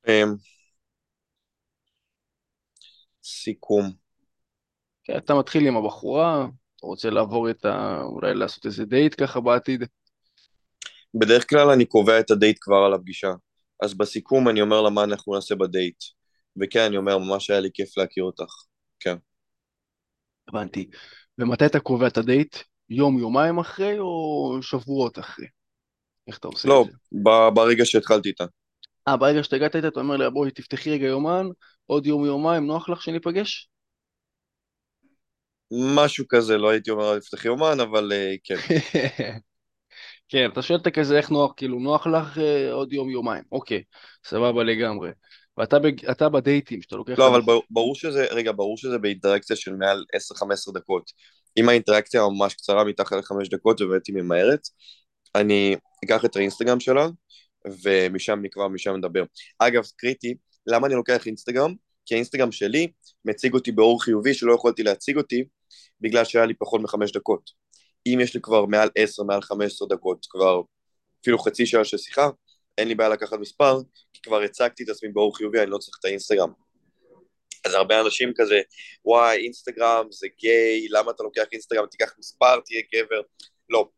אמ, 0.08 0.34
סיכום. 3.24 3.92
כן, 5.04 5.16
אתה 5.16 5.34
מתחיל 5.34 5.66
עם 5.66 5.76
הבחורה, 5.76 6.46
אתה 6.76 6.86
רוצה 6.86 7.10
לעבור 7.10 7.50
את 7.50 7.64
ה... 7.64 8.00
אולי 8.02 8.34
לעשות 8.34 8.66
איזה 8.66 8.84
דייט 8.84 9.22
ככה 9.22 9.40
בעתיד? 9.40 9.84
בדרך 11.14 11.50
כלל 11.50 11.68
אני 11.68 11.84
קובע 11.84 12.20
את 12.20 12.30
הדייט 12.30 12.58
כבר 12.60 12.76
על 12.86 12.94
הפגישה. 12.94 13.32
אז 13.82 13.94
בסיכום 13.94 14.48
אני 14.48 14.60
אומר 14.60 14.82
לה 14.82 14.90
מה 14.90 15.04
אנחנו 15.04 15.34
נעשה 15.34 15.54
בדייט. 15.54 16.04
וכן, 16.60 16.80
אני 16.80 16.96
אומר, 16.96 17.18
ממש 17.18 17.50
היה 17.50 17.60
לי 17.60 17.70
כיף 17.74 17.98
להכיר 17.98 18.24
אותך. 18.24 18.52
כן. 19.00 19.16
הבנתי. 20.48 20.90
ומתי 21.38 21.66
אתה 21.66 21.80
קובע 21.80 22.06
את 22.06 22.16
הדייט? 22.16 22.56
יום, 22.88 23.18
יומיים 23.18 23.58
אחרי 23.58 23.98
או 23.98 24.58
שבועות 24.62 25.18
אחרי? 25.18 25.46
איך 26.28 26.38
אתה 26.38 26.48
עושה 26.48 26.68
לא, 26.68 26.82
את 26.82 26.90
זה? 26.90 26.96
לא, 27.24 27.50
ברגע 27.50 27.84
שהתחלתי 27.84 28.28
איתה. 28.28 28.44
אה, 29.08 29.16
ברגע 29.16 29.42
שאתה 29.42 29.56
הגעת 29.56 29.76
איתה, 29.76 29.88
אתה 29.88 30.00
אומר 30.00 30.16
לה, 30.16 30.30
בואי 30.30 30.50
תפתחי 30.50 30.90
רגע 30.90 31.06
יומן, 31.06 31.46
עוד 31.86 32.06
יום, 32.06 32.24
יומיים, 32.24 32.66
נוח 32.66 32.88
לך 32.88 33.02
שניפגש? 33.02 33.68
משהו 35.96 36.24
כזה, 36.28 36.58
לא 36.58 36.70
הייתי 36.70 36.90
אומר 36.90 37.18
תפתחי 37.18 37.48
יומן, 37.48 37.80
אבל 37.80 38.12
uh, 38.12 38.38
כן. 38.44 38.54
כן, 40.28 40.50
אתה 40.52 40.62
שואל 40.62 40.78
את 40.78 40.88
כזה 40.88 41.16
איך 41.16 41.30
נוח, 41.30 41.52
כאילו, 41.56 41.78
נוח 41.78 42.06
לך 42.06 42.36
uh, 42.36 42.72
עוד 42.72 42.92
יום, 42.92 43.10
יומיים. 43.10 43.42
אוקיי, 43.52 43.82
סבבה 44.24 44.64
לגמרי. 44.64 45.10
ואתה 45.56 46.28
בדייטים, 46.28 46.82
שאתה 46.82 46.96
לוקח... 46.96 47.18
לא, 47.18 47.28
אבל 47.28 47.40
ברור 47.70 47.94
שזה, 47.94 48.26
רגע, 48.30 48.52
ברור 48.52 48.76
שזה 48.76 48.98
באינטראקציה 48.98 49.56
של 49.56 49.76
מעל 49.76 50.04
10-15 50.70 50.72
דקות. 50.74 51.10
אם 51.56 51.68
האינטראקציה 51.68 52.22
ממש 52.28 52.54
קצרה 52.54 52.84
מתחת 52.84 53.16
לחמש 53.16 53.48
דקות 53.48 53.80
ובאמת 53.80 54.06
היא 54.06 54.16
ממהרת, 54.16 54.68
אני 55.34 55.76
אקח 56.04 56.24
את 56.24 56.36
האינסטגרם 56.36 56.80
שלה, 56.80 57.08
ומשם 57.82 58.38
נקבע, 58.42 58.68
משם 58.68 58.96
נדבר. 58.96 59.24
אגב, 59.58 59.82
קריטי, 59.96 60.34
למה 60.66 60.86
אני 60.86 60.94
לוקח 60.94 61.26
אינסטגרם? 61.26 61.74
כי 62.06 62.14
האינסטגרם 62.14 62.52
שלי 62.52 62.92
מציג 63.24 63.54
אותי 63.54 63.72
באור 63.72 64.02
חיובי 64.02 64.34
שלא 64.34 64.54
יכולתי 64.54 64.82
להציג 64.82 65.16
אותי 65.16 65.44
בגלל 66.00 66.24
שהיה 66.24 66.46
לי 66.46 66.54
פחות 66.54 66.80
מחמש 66.80 67.12
דקות. 67.12 67.50
אם 68.06 68.18
יש 68.22 68.34
לי 68.34 68.40
כבר 68.40 68.66
מעל 68.66 68.90
עשר, 68.94 69.22
מעל 69.22 69.42
חמש 69.42 69.72
עשרה 69.72 69.88
דקות, 69.88 70.26
כבר 70.30 70.60
אפילו 71.22 71.38
חצי 71.38 71.66
שעה 71.66 71.84
של 71.84 71.98
שיחה, 71.98 72.28
אין 72.78 72.88
לי 72.88 72.94
בעיה 72.94 73.10
לקחת 73.10 73.38
מספר, 73.38 73.78
כי 74.12 74.22
כבר 74.22 74.40
הצגתי 74.40 74.84
את 74.84 74.88
עצמי 74.88 75.08
באור 75.08 75.36
חיובי, 75.36 75.62
אני 75.62 75.70
לא 75.70 75.78
צריך 75.78 75.96
את 76.00 76.04
האינסטגרם. 76.04 76.52
אז 77.64 77.74
הרבה 77.74 78.00
אנשים 78.00 78.32
כזה, 78.36 78.60
וואי, 79.04 79.36
אינסטגרם 79.36 80.06
זה 80.10 80.26
גיי, 80.38 80.88
למה 80.88 81.10
אתה 81.10 81.22
לוקח 81.22 81.44
אינסטגרם, 81.52 81.86
תיקח 81.86 82.12
מספר, 82.18 82.60
תהיה 82.60 82.82
גבר. 82.94 83.20
לא. 83.68 83.88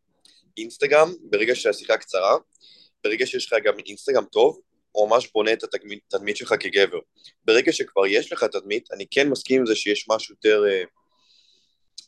אינסטגרם, 0.56 1.12
ברגע 1.20 1.54
שהשיחה 1.54 1.96
קצרה, 1.96 2.36
ברגע 3.04 3.26
שיש 3.26 3.52
לך 3.52 3.58
גם 3.64 3.74
אינסטגרם 3.86 4.24
טוב, 4.24 4.60
הוא 4.92 5.08
ממש 5.08 5.28
בונה 5.34 5.52
את 5.52 5.62
התדמית 5.62 6.36
שלך 6.36 6.54
כגבר. 6.60 6.98
ברגע 7.44 7.72
שכבר 7.72 8.06
יש 8.06 8.32
לך 8.32 8.44
תדמית, 8.44 8.92
אני 8.92 9.06
כן 9.10 9.28
מסכים 9.28 9.60
עם 9.60 9.66
זה 9.66 9.74
שיש 9.74 10.06
משהו 10.08 10.34
יותר, 10.34 10.64
אה, 10.68 10.82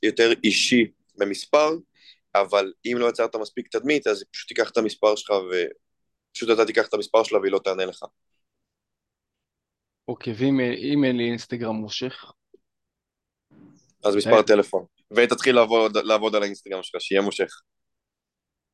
יותר 0.03 0.33
אישי 0.45 0.87
במספר, 1.19 1.71
אבל 2.35 2.73
אם 2.87 2.97
לא 2.99 3.09
יצרת 3.09 3.37
מספיק 3.37 3.69
תדמית, 3.69 4.07
אז 4.07 4.25
פשוט 4.33 4.49
תיקח 4.49 4.71
את 4.71 4.77
המספר 4.77 5.17
שלך 5.17 5.31
ופשוט 5.31 6.51
אתה 6.51 6.67
תיקח 6.67 6.89
את 6.89 6.95
המספר 6.95 7.25
שלה 7.25 7.39
והיא 7.39 7.53
לא 7.53 7.61
תענה 7.65 7.85
לך. 7.85 8.05
אוקיי, 10.09 10.33
ואם 10.33 11.05
אין 11.05 11.17
לי 11.17 11.25
אינסטגרם 11.29 11.75
מושך? 11.75 12.33
אז 14.05 14.17
מספר 14.17 14.43
טלפון. 14.43 14.85
ותתחיל 15.11 15.55
לעבוד, 15.55 15.97
לעבוד 15.97 16.35
על 16.35 16.43
האינסטגרם 16.43 16.83
שלך, 16.83 17.01
שיהיה 17.01 17.23
מושך. 17.23 17.61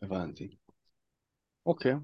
הבנתי. 0.02 0.48
אוקיי. 1.66 1.94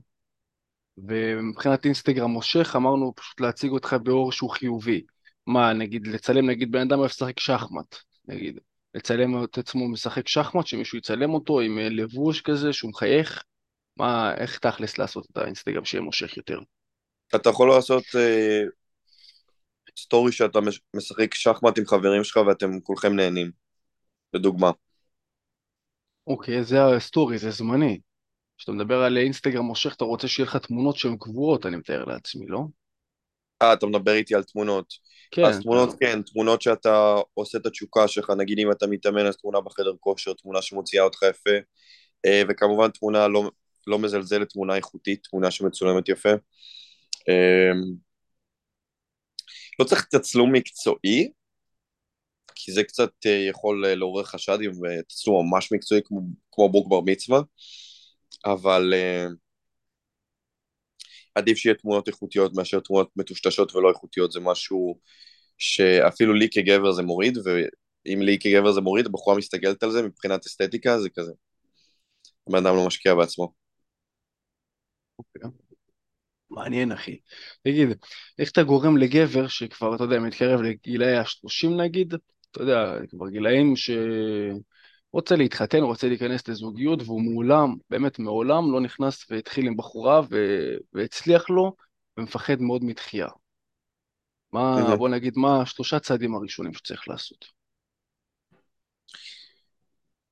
ומבחינת 0.98 1.84
אינסטגרם 1.84 2.30
מושך, 2.30 2.76
אמרנו 2.76 3.12
פשוט 3.16 3.40
להציג 3.40 3.70
אותך 3.70 3.96
באור 4.02 4.32
שהוא 4.32 4.50
חיובי. 4.50 5.02
מה, 5.46 5.72
נגיד, 5.72 6.06
לצלם 6.06 6.50
נגיד 6.50 6.72
בן 6.72 6.80
אדם 6.80 6.98
אוהב 6.98 7.10
לשחק 7.10 7.40
שחמט, 7.40 7.96
נגיד. 8.28 8.60
לצלם 8.94 9.44
את 9.44 9.58
עצמו 9.58 9.88
משחק 9.88 10.28
שחמט, 10.28 10.66
שמישהו 10.66 10.98
יצלם 10.98 11.34
אותו 11.34 11.60
עם 11.60 11.78
לבוש 11.78 12.40
כזה, 12.40 12.72
שהוא 12.72 12.90
מחייך. 12.90 13.42
מה, 13.96 14.34
איך 14.34 14.58
תכלס 14.58 14.98
לעשות 14.98 15.26
את 15.32 15.36
האינסטגרם 15.36 15.84
שיהיה 15.84 16.02
מושך 16.02 16.36
יותר? 16.36 16.58
אתה 17.34 17.50
יכול 17.50 17.70
לעשות 17.70 18.04
אה, 18.16 18.62
סטורי 19.98 20.32
שאתה 20.32 20.58
משחק 20.96 21.34
שחמט 21.34 21.78
עם 21.78 21.87
חברים 21.87 22.24
שלך 22.24 22.37
ואתם 22.37 22.80
כולכם 22.80 23.16
נהנים, 23.16 23.50
לדוגמה. 24.34 24.70
אוקיי, 26.26 26.64
זה 26.64 26.84
הסטורי, 26.84 27.38
זה 27.38 27.50
זמני. 27.50 28.00
כשאתה 28.58 28.72
מדבר 28.72 29.02
על 29.02 29.18
אינסטגרם 29.18 29.64
מושך, 29.64 29.94
אתה 29.94 30.04
רוצה 30.04 30.28
שיהיה 30.28 30.46
לך 30.46 30.56
תמונות 30.56 30.96
שהן 30.96 31.16
קבועות, 31.20 31.66
אני 31.66 31.76
מתאר 31.76 32.04
לעצמי, 32.04 32.46
לא? 32.46 32.61
אה, 33.62 33.72
אתה 33.72 33.87
מדבר 33.87 34.12
איתי 34.12 34.34
על 34.34 34.42
תמונות. 34.42 34.94
כן. 35.30 35.44
אז 35.44 35.61
תמונות, 35.61 35.94
כן, 36.00 36.22
תמונות 36.22 36.62
שאתה 36.62 37.14
עושה 37.34 37.58
את 37.58 37.66
התשוקה 37.66 38.08
שלך, 38.08 38.30
נגיד 38.38 38.58
אם 38.58 38.70
אתה 38.70 38.87
מתאמן, 38.87 39.26
אז 39.26 39.37
תמונה 39.37 39.61
בחדר 39.61 39.92
כושר, 40.00 40.32
תמונה 40.32 40.62
שמוציאה 40.62 41.04
אותך 41.04 41.22
יפה, 41.30 41.50
אה, 42.26 42.42
וכמובן 42.48 42.90
תמונה 42.90 43.28
לא, 43.28 43.50
לא 43.87 43.98
מזלזלת, 43.98 44.48
תמונה 44.48 44.76
איכותית, 44.76 45.26
תמונה 45.30 45.50
שמצולמת 45.50 46.08
יפה. 46.08 46.32
אה, 49.80 49.84
לא 49.84 49.88
צריך 49.88 50.04
תצלום 50.04 50.52
מקצועי, 50.52 51.32
כי 52.54 52.72
זה 52.72 52.84
קצת 52.84 53.10
אה, 53.26 53.46
יכול 53.50 53.86
לעורר 53.86 54.24
חשד 54.24 54.58
אם 54.64 54.70
תצלום 55.08 55.46
ממש 55.50 55.72
מקצועי 55.72 56.00
כמו, 56.04 56.20
כמו 56.52 56.68
בוק 56.68 56.88
בר 56.88 57.00
מצווה, 57.00 57.40
אבל 58.44 58.94
uh, 58.94 59.32
עדיף 61.34 61.58
שיהיה 61.58 61.74
תמונות 61.74 62.08
איכותיות 62.08 62.54
מאשר 62.54 62.80
תמונות 62.80 63.10
מטושטשות 63.16 63.74
ולא 63.76 63.88
איכותיות, 63.88 64.32
זה 64.32 64.40
משהו 64.40 64.98
שאפילו 65.58 66.34
לי 66.34 66.48
כגבר 66.50 66.92
זה 66.92 67.02
מוריד, 67.02 67.38
ואם 67.44 68.22
לי 68.22 68.38
כגבר 68.40 68.72
זה 68.72 68.80
מוריד, 68.80 69.06
הבחורה 69.06 69.36
מסתכלת 69.36 69.82
על 69.82 69.90
זה 69.90 70.02
מבחינת 70.02 70.46
אסתטיקה, 70.46 71.00
זה 71.00 71.10
כזה. 71.10 71.32
הבן 72.48 72.66
אדם 72.66 72.76
לא 72.76 72.86
משקיע 72.86 73.14
בעצמו. 73.14 73.52
אוקיי. 75.18 75.67
מעניין 76.50 76.92
אחי. 76.92 77.18
תגיד, 77.64 77.88
איך 78.38 78.50
אתה 78.50 78.62
גורם 78.62 78.96
לגבר 78.96 79.48
שכבר, 79.48 79.94
אתה 79.94 80.04
יודע, 80.04 80.18
מתקרב 80.18 80.61
לגילאי 80.61 81.16
ה-30 81.16 81.68
נגיד, 81.82 82.14
אתה 82.50 82.62
יודע, 82.62 82.94
כבר 83.11 83.28
גילאים 83.28 83.76
ש... 83.76 83.90
רוצה 85.12 85.37
להתחתן, 85.37 85.78
רוצה 85.78 86.08
להיכנס 86.08 86.48
לזוגיות, 86.48 87.02
והוא 87.02 87.22
מעולם, 87.22 87.74
באמת 87.90 88.18
מעולם 88.18 88.72
לא 88.72 88.80
נכנס 88.80 89.30
והתחיל 89.30 89.66
עם 89.66 89.76
בחורה 89.76 90.20
ו... 90.30 90.37
והצליח 90.92 91.50
לו, 91.50 91.72
ומפחד 92.16 92.61
מאוד 92.61 92.84
מתחייה. 92.84 93.28
מה, 94.52 94.96
בוא 94.96 95.08
נגיד, 95.08 95.32
מה 95.37 95.62
השלושה 95.62 95.98
צעדים 95.98 96.34
הראשונים 96.34 96.74
שצריך 96.74 97.08
לעשות? 97.08 97.44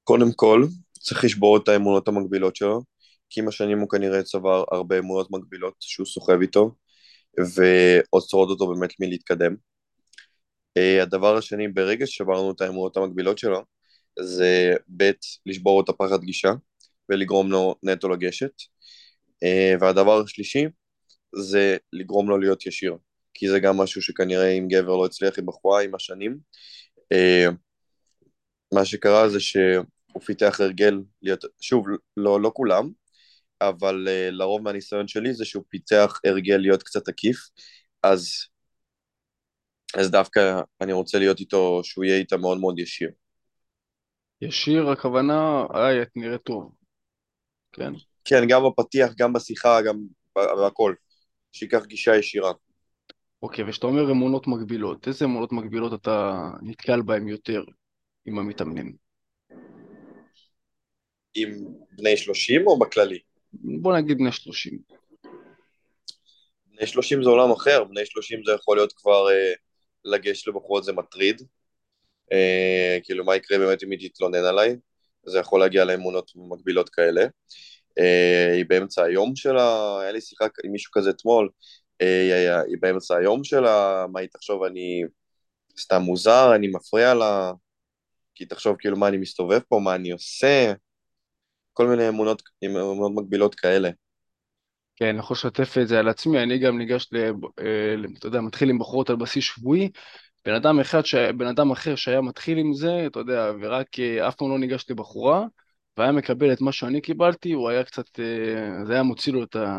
קודם 0.05 0.33
כל, 0.33 0.64
צריך 0.92 1.24
לשבור 1.24 1.57
את 1.57 1.68
האמונות 1.68 2.09
המקבילות 2.09 2.57
שלו, 2.57 2.83
כי 3.30 3.40
עם 3.40 3.48
השנים 3.48 3.78
הוא 3.78 3.88
כנראה 3.88 4.22
צבר 4.22 4.64
הרבה 4.72 4.98
אמונות 4.98 5.30
מקבילות 5.30 5.74
שהוא 5.80 6.06
סוחב 6.06 6.40
איתו, 6.40 6.74
ועוצרות 7.56 8.48
אותו 8.48 8.74
באמת 8.74 8.90
מלהתקדם. 9.00 9.56
אה, 10.76 11.02
הדבר 11.02 11.36
השני, 11.36 11.68
ברגע 11.68 12.06
ששברנו 12.06 12.52
את 12.52 12.60
האמונות 12.60 12.96
המקבילות 12.96 13.38
שלו, 13.38 13.64
זה 14.20 14.74
ב', 14.96 15.10
לשבור 15.46 15.80
את 15.80 15.88
הפחד 15.88 16.20
גישה 16.20 16.52
ולגרום 17.08 17.50
לו 17.50 17.74
נטו 17.82 18.08
לגשת. 18.08 18.52
אה, 19.42 19.74
והדבר 19.80 20.20
השלישי 20.20 20.64
זה 21.34 21.76
לגרום 21.92 22.28
לו 22.28 22.38
להיות 22.38 22.66
ישיר, 22.66 22.96
כי 23.34 23.48
זה 23.48 23.60
גם 23.60 23.76
משהו 23.76 24.02
שכנראה 24.02 24.48
אם 24.48 24.68
גבר 24.68 24.96
לא 24.96 25.06
הצליח 25.06 25.38
עם 25.38 25.46
בחורה 25.46 25.82
עם 25.82 25.94
השנים. 25.94 26.38
אה, 27.12 27.46
מה 28.74 28.84
שקרה 28.84 29.28
זה 29.28 29.40
שהוא 29.40 30.22
פיתח 30.24 30.60
הרגל 30.60 30.98
להיות, 31.22 31.44
שוב, 31.60 31.86
לא, 32.16 32.40
לא 32.40 32.50
כולם, 32.54 32.90
אבל 33.61 34.09
uh, 34.09 34.31
לרוב 34.31 34.62
מהניסיון 34.62 35.09
שלי 35.09 35.35
זה 35.35 35.45
שהוא 35.45 35.64
פיתח 35.69 36.21
הרגל 36.25 36.57
להיות 36.57 36.83
קצת 36.83 37.09
עקיף, 37.09 37.37
אז, 38.03 38.29
אז 39.99 40.11
דווקא 40.11 40.61
אני 40.81 40.92
רוצה 40.92 41.19
להיות 41.19 41.40
איתו, 41.40 41.81
שהוא 41.85 42.05
יהיה 42.05 42.19
איתה 42.19 42.37
מאוד 42.37 42.59
מאוד 42.59 42.79
ישיר. 42.79 43.11
ישיר, 44.40 44.88
הכוונה, 44.88 45.66
היי, 45.75 46.03
את 46.03 46.09
נראית 46.16 46.42
טוב. 46.42 46.73
כן? 47.73 47.92
כן, 48.25 48.42
גם 48.49 48.62
בפתיח, 48.66 49.12
גם 49.19 49.33
בשיחה, 49.33 49.83
גם 49.83 49.97
בהכל. 50.35 50.95
שייקח 51.53 51.85
גישה 51.85 52.16
ישירה. 52.16 52.53
אוקיי, 53.42 53.64
וכשאתה 53.64 53.87
אומר 53.87 54.11
אמונות 54.11 54.47
מגבילות, 54.47 55.09
איזה 55.09 55.25
אמונות 55.25 55.53
מגבילות 55.53 56.01
אתה 56.01 56.33
נתקל 56.62 57.03
בהן 57.03 57.29
יותר 57.29 57.64
עם 58.27 58.38
המתאמנים? 58.38 58.97
עם 61.35 61.51
בני 61.97 62.16
שלושים 62.16 62.66
או 62.66 62.79
בכללי? 62.79 63.19
בוא 63.62 63.97
נגיד 63.97 64.19
בני 64.19 64.33
שלושים. 64.33 64.79
בני 66.66 66.87
שלושים 66.87 67.23
זה 67.23 67.29
עולם 67.29 67.51
אחר, 67.51 67.85
בני 67.85 68.07
שלושים 68.07 68.40
זה 68.47 68.53
יכול 68.53 68.77
להיות 68.77 68.92
כבר 68.92 69.31
אה, 69.31 69.53
לגשת 70.05 70.47
לבחורות 70.47 70.85
זה 70.85 70.92
מטריד, 70.92 71.42
אה, 72.33 72.99
כאילו 73.05 73.25
מה 73.25 73.37
יקרה 73.37 73.59
באמת 73.59 73.83
אם 73.83 73.90
היא 73.90 74.11
תתלונן 74.11 74.45
עליי, 74.45 74.77
זה 75.27 75.38
יכול 75.38 75.61
להגיע 75.61 75.85
לאמונות 75.85 76.33
מקבילות 76.37 76.88
כאלה. 76.88 77.27
אה, 77.99 78.53
היא 78.53 78.64
באמצע 78.69 79.05
היום 79.05 79.37
שלה, 79.37 80.01
היה 80.01 80.12
לי 80.12 80.21
שיחה 80.21 80.45
עם 80.64 80.73
מישהו 80.73 80.92
כזה 80.92 81.11
אתמול, 81.11 81.49
אה, 82.03 82.61
היא 82.66 82.77
באמצע 82.81 83.16
היום 83.16 83.45
שלה, 83.45 84.07
מה 84.12 84.21
היא 84.21 84.29
תחשוב, 84.29 84.62
אני 84.62 85.03
סתם 85.79 86.03
מוזר, 86.03 86.55
אני 86.55 86.69
מפריע 86.69 87.14
לה, 87.14 87.53
כי 88.35 88.47
תחשוב 88.47 88.77
כאילו 88.79 88.97
מה 88.97 89.09
אני 89.09 89.16
מסתובב 89.16 89.61
פה, 89.69 89.81
מה 89.85 89.95
אני 89.95 90.11
עושה, 90.11 90.73
כל 91.76 91.86
מיני 91.86 92.08
אמונות, 92.08 92.42
אמונות 92.64 93.12
מקבילות 93.14 93.54
כאלה. 93.54 93.90
כן, 94.96 95.06
אני 95.08 95.18
יכול 95.18 95.34
לשתף 95.34 95.78
את 95.82 95.88
זה 95.88 95.98
על 95.98 96.08
עצמי, 96.08 96.42
אני 96.42 96.58
גם 96.58 96.78
ניגש, 96.78 97.08
ל, 97.12 97.30
אתה 98.18 98.26
יודע, 98.26 98.40
מתחיל 98.40 98.70
עם 98.70 98.78
בחורות 98.78 99.10
על 99.10 99.16
בסיס 99.16 99.44
שבועי, 99.44 99.90
בן 100.44 100.54
אדם 100.54 100.80
אחד, 100.80 101.04
ש... 101.04 101.14
בן 101.14 101.46
אדם 101.46 101.70
אחר 101.70 101.96
שהיה 101.96 102.20
מתחיל 102.20 102.58
עם 102.58 102.74
זה, 102.74 103.06
אתה 103.06 103.18
יודע, 103.18 103.52
ורק 103.60 104.00
אה, 104.00 104.28
אף 104.28 104.34
פעם 104.34 104.50
לא 104.50 104.58
ניגש 104.58 104.90
לבחורה, 104.90 105.46
והיה 105.96 106.12
מקבל 106.12 106.52
את 106.52 106.60
מה 106.60 106.72
שאני 106.72 107.00
קיבלתי, 107.00 107.52
הוא 107.52 107.68
היה 107.68 107.84
קצת, 107.84 108.20
אה, 108.20 108.84
זה 108.84 108.92
היה 108.92 109.02
מוציא 109.02 109.32
לו 109.32 109.44
את, 109.44 109.56
ה... 109.56 109.78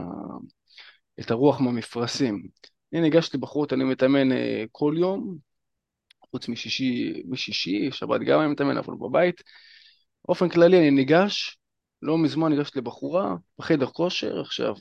את 1.19 1.31
הרוח 1.31 1.61
מהמפרשים. 1.61 2.47
אני 2.93 3.01
ניגש 3.01 3.29
לבחורות, 3.33 3.73
אני 3.73 3.83
מתאמן 3.83 4.31
אה, 4.31 4.63
כל 4.71 4.95
יום, 4.97 5.37
חוץ 6.31 6.47
משישי, 6.49 7.23
משישי, 7.25 7.91
שבת 7.91 8.21
גם 8.21 8.39
אני 8.41 8.47
מתאמן, 8.47 8.77
אבל 8.77 8.93
בבית. 8.99 9.43
באופן 10.25 10.49
כללי 10.49 10.77
אני 10.77 10.91
ניגש, 10.91 11.57
לא 12.01 12.17
מזמן 12.17 12.49
ניגשתי 12.49 12.79
לבחורה 12.79 13.35
בחדר 13.59 13.85
כושר, 13.85 14.41
עכשיו 14.41 14.75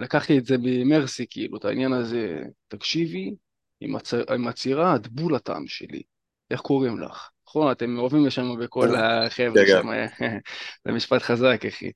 לקחתי 0.00 0.38
את 0.38 0.44
זה 0.44 0.56
במרסי, 0.58 1.26
כאילו, 1.30 1.56
את 1.56 1.64
העניין 1.64 1.92
הזה, 1.92 2.42
תקשיבי, 2.68 3.34
עם, 3.80 3.96
הצ... 3.96 4.14
עם 4.14 4.48
הצירה, 4.48 4.96
את 4.96 5.08
בול 5.08 5.34
הטעם 5.34 5.66
שלי. 5.66 6.02
איך 6.50 6.60
קוראים 6.60 7.00
לך? 7.00 7.30
נכון, 7.48 7.72
אתם 7.72 7.98
אוהבים 7.98 8.26
לשם 8.26 8.58
בכל 8.60 8.96
החבר'ה 8.96 9.62
שם, 9.66 9.88
זה 10.84 10.92
משפט 10.92 11.22
חזק, 11.22 11.60
אחי. 11.68 11.90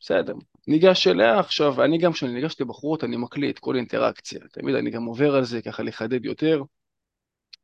בסדר. 0.00 0.34
ניגש 0.68 1.06
אליה 1.06 1.38
עכשיו, 1.38 1.84
אני 1.84 1.98
גם 1.98 2.12
כשאני 2.12 2.32
ניגש 2.32 2.60
לבחורות, 2.60 3.04
אני 3.04 3.16
מקליט 3.16 3.58
כל 3.58 3.76
אינטראקציה. 3.76 4.40
תמיד 4.52 4.74
אני 4.74 4.90
גם 4.90 5.04
עובר 5.04 5.36
על 5.36 5.44
זה, 5.44 5.62
ככה 5.62 5.82
לחדד 5.82 6.24
יותר. 6.24 6.62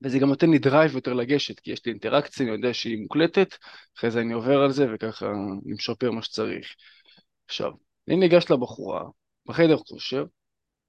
וזה 0.03 0.19
גם 0.19 0.29
נותן 0.29 0.51
לי 0.51 0.59
drive 0.59 0.95
יותר 0.95 1.13
לגשת, 1.13 1.61
כי 1.61 1.73
יש 1.73 1.87
לי 1.87 1.93
אינטראקציה, 1.93 2.47
אני 2.47 2.55
יודע 2.55 2.75
שהיא 2.75 3.03
מוקלטת, 3.03 3.55
אחרי 3.99 4.11
זה 4.11 4.21
אני 4.21 4.33
עובר 4.33 4.63
על 4.63 4.73
זה, 4.73 4.87
וככה 4.95 5.27
אני 5.27 5.73
משפר 5.73 6.11
מה 6.11 6.23
שצריך. 6.23 6.67
עכשיו, 7.47 7.73
אני 8.09 8.17
ניגש 8.17 8.51
לבחורה, 8.51 9.05
בחדר 9.47 9.77
כושר, 9.77 10.25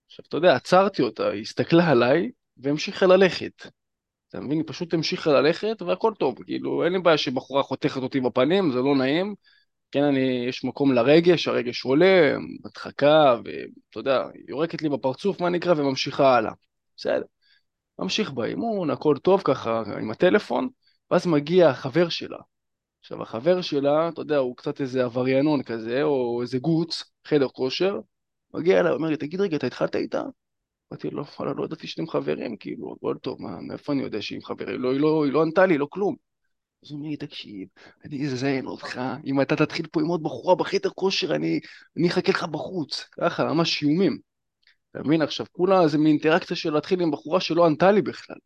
עכשיו, 0.07 0.25
אתה 0.27 0.37
יודע, 0.37 0.55
עצרתי 0.55 1.01
אותה, 1.01 1.29
היא 1.29 1.41
הסתכלה 1.41 1.89
עליי, 1.89 2.31
והמשיכה 2.57 3.05
ללכת. 3.05 3.65
אתה 4.29 4.39
מבין? 4.39 4.57
היא 4.57 4.67
פשוט 4.67 4.93
המשיכה 4.93 5.31
ללכת 5.31 5.81
והכל 5.81 6.13
טוב, 6.19 6.43
כאילו 6.43 6.85
אין 6.85 6.93
לי 6.93 6.99
בעיה 6.99 7.17
שבחורה 7.17 7.63
חותכת 7.63 8.01
אותי 8.01 8.19
בפנים, 8.19 8.71
זה 8.71 8.79
לא 8.79 8.95
נעים. 8.95 9.35
כן, 9.91 10.03
אני, 10.03 10.45
יש 10.49 10.63
מקום 10.63 10.93
לרגש, 10.93 11.47
הרגש 11.47 11.85
עולה, 11.85 12.35
הדחקה, 12.65 13.35
ואתה 13.43 13.99
יודע, 13.99 14.23
יורקת 14.47 14.81
לי 14.81 14.89
בפרצוף, 14.89 15.41
מה 15.41 15.49
נקרא, 15.49 15.73
וממשיכה 15.77 16.35
הלאה. 16.35 16.51
בסדר. 16.97 17.21
ממשיך 17.99 18.31
באימון, 18.31 18.89
הכל 18.89 19.15
טוב 19.23 19.41
ככה 19.43 19.83
עם 20.01 20.11
הטלפון, 20.11 20.69
ואז 21.11 21.27
מגיע 21.27 21.69
החבר 21.69 22.09
שלה. 22.09 22.37
עכשיו, 22.99 23.21
החבר 23.21 23.61
שלה, 23.61 24.09
אתה 24.09 24.21
יודע, 24.21 24.37
הוא 24.37 24.57
קצת 24.57 24.81
איזה 24.81 25.03
עבריינון 25.03 25.63
כזה, 25.63 26.03
או 26.03 26.41
איזה 26.41 26.59
גוץ, 26.59 27.03
חדר 27.27 27.47
כושר, 27.47 27.99
מגיע 28.53 28.79
אליי, 28.79 28.91
אומר 28.91 29.09
לי, 29.09 29.17
תגיד 29.17 29.41
רגע, 29.41 29.57
אתה 29.57 29.67
התחלת 29.67 29.95
איתה? 29.95 30.23
אמרתי 30.91 31.09
לו, 31.09 31.23
וואלה, 31.39 31.53
לא 31.53 31.65
ידעתי 31.65 31.87
שאתם 31.87 32.07
חברים, 32.07 32.57
כאילו, 32.57 32.95
הכל 32.97 33.15
טוב, 33.21 33.41
מה, 33.41 33.61
מאיפה 33.61 33.93
אני 33.93 34.01
יודע 34.01 34.21
שהיא 34.21 34.39
חברים? 34.43 34.81
לא, 34.81 34.91
היא 34.91 34.99
לא, 34.99 35.25
היא 35.25 35.33
לא 35.33 35.41
ענתה 35.41 35.65
לי, 35.65 35.77
לא 35.77 35.87
כלום. 35.89 36.15
אז 36.83 36.91
הוא 36.91 36.97
אומר 36.97 37.09
לי, 37.09 37.17
תקשיב, 37.17 37.67
אני 38.05 38.25
אזיין 38.25 38.65
אותך, 38.65 39.01
אם 39.25 39.41
אתה 39.41 39.55
תתחיל 39.55 39.87
פה 39.87 40.01
עם 40.01 40.07
עוד 40.07 40.23
בחורה 40.23 40.55
בחדר 40.55 40.89
כושר, 40.89 41.35
אני, 41.35 41.59
אני 41.97 42.07
אחכה 42.07 42.31
לך 42.31 42.43
בחוץ. 42.43 43.03
ככה, 43.11 43.53
ממש 43.53 43.83
איומים. 43.83 44.28
אתה 44.91 44.99
מבין? 45.03 45.21
עכשיו, 45.21 45.45
כולה 45.51 45.87
זה 45.87 45.97
מאינטראקציה 45.97 46.55
של 46.55 46.73
להתחיל 46.73 47.01
עם 47.01 47.11
בחורה 47.11 47.39
שלא 47.39 47.65
ענתה 47.65 47.91
לי 47.91 48.01
בכלל. 48.01 48.37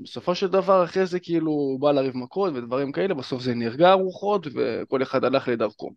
בסופו 0.00 0.34
של 0.34 0.46
דבר, 0.46 0.84
אחרי 0.84 1.06
זה 1.06 1.20
כאילו 1.20 1.50
הוא 1.50 1.80
בא 1.80 1.92
לריב 1.92 2.16
מכות 2.16 2.52
ודברים 2.54 2.92
כאלה, 2.92 3.14
בסוף 3.14 3.42
זה 3.42 3.54
נרגע 3.54 3.90
הרוחות 3.90 4.46
וכל 4.54 5.02
אחד 5.02 5.24
הלך 5.24 5.48
לדרכו. 5.48 5.90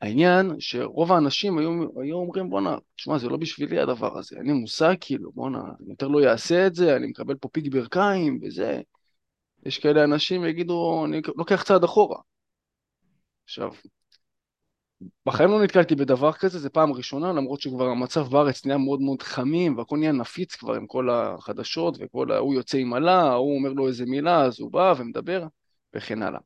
העניין 0.00 0.50
שרוב 0.58 1.12
האנשים 1.12 1.58
היו, 1.58 2.00
היו 2.00 2.16
אומרים 2.16 2.50
בואנה, 2.50 2.76
תשמע 2.96 3.18
זה 3.18 3.28
לא 3.28 3.36
בשבילי 3.36 3.80
הדבר 3.80 4.18
הזה, 4.18 4.36
אין 4.36 4.46
לי 4.46 4.52
מושג 4.52 4.94
כאילו, 5.00 5.32
בואנה, 5.32 5.62
אני 5.80 5.90
יותר 5.90 6.08
לא 6.08 6.30
אעשה 6.30 6.66
את 6.66 6.74
זה, 6.74 6.96
אני 6.96 7.06
מקבל 7.06 7.34
פה 7.34 7.48
פיק 7.48 7.72
ברכיים 7.72 8.40
וזה. 8.42 8.80
יש 9.66 9.78
כאלה 9.78 10.04
אנשים 10.04 10.44
יגידו, 10.44 11.04
אני 11.04 11.20
לוקח 11.36 11.62
צעד 11.62 11.84
אחורה. 11.84 12.18
עכשיו, 13.44 13.70
בחיים 15.26 15.50
לא 15.50 15.62
נתקלתי 15.62 15.94
בדבר 15.94 16.32
כזה, 16.32 16.58
זה 16.58 16.70
פעם 16.70 16.92
ראשונה, 16.92 17.32
למרות 17.32 17.60
שכבר 17.60 17.86
המצב 17.86 18.26
בארץ 18.28 18.66
נהיה 18.66 18.78
מאוד 18.78 19.00
מאוד 19.00 19.22
חמים, 19.22 19.78
והכל 19.78 19.96
נהיה 19.98 20.12
נפיץ 20.12 20.54
כבר 20.54 20.74
עם 20.74 20.86
כל 20.86 21.10
החדשות, 21.10 21.96
וכל 22.00 22.32
ההוא 22.32 22.54
יוצא 22.54 22.78
עם 22.78 22.94
עלה, 22.94 23.20
ההוא 23.20 23.56
אומר 23.56 23.72
לו 23.72 23.88
איזה 23.88 24.06
מילה, 24.06 24.42
אז 24.42 24.60
הוא 24.60 24.72
בא 24.72 24.94
ומדבר, 24.98 25.46
וכן 25.96 26.22
הלאה. 26.22 26.40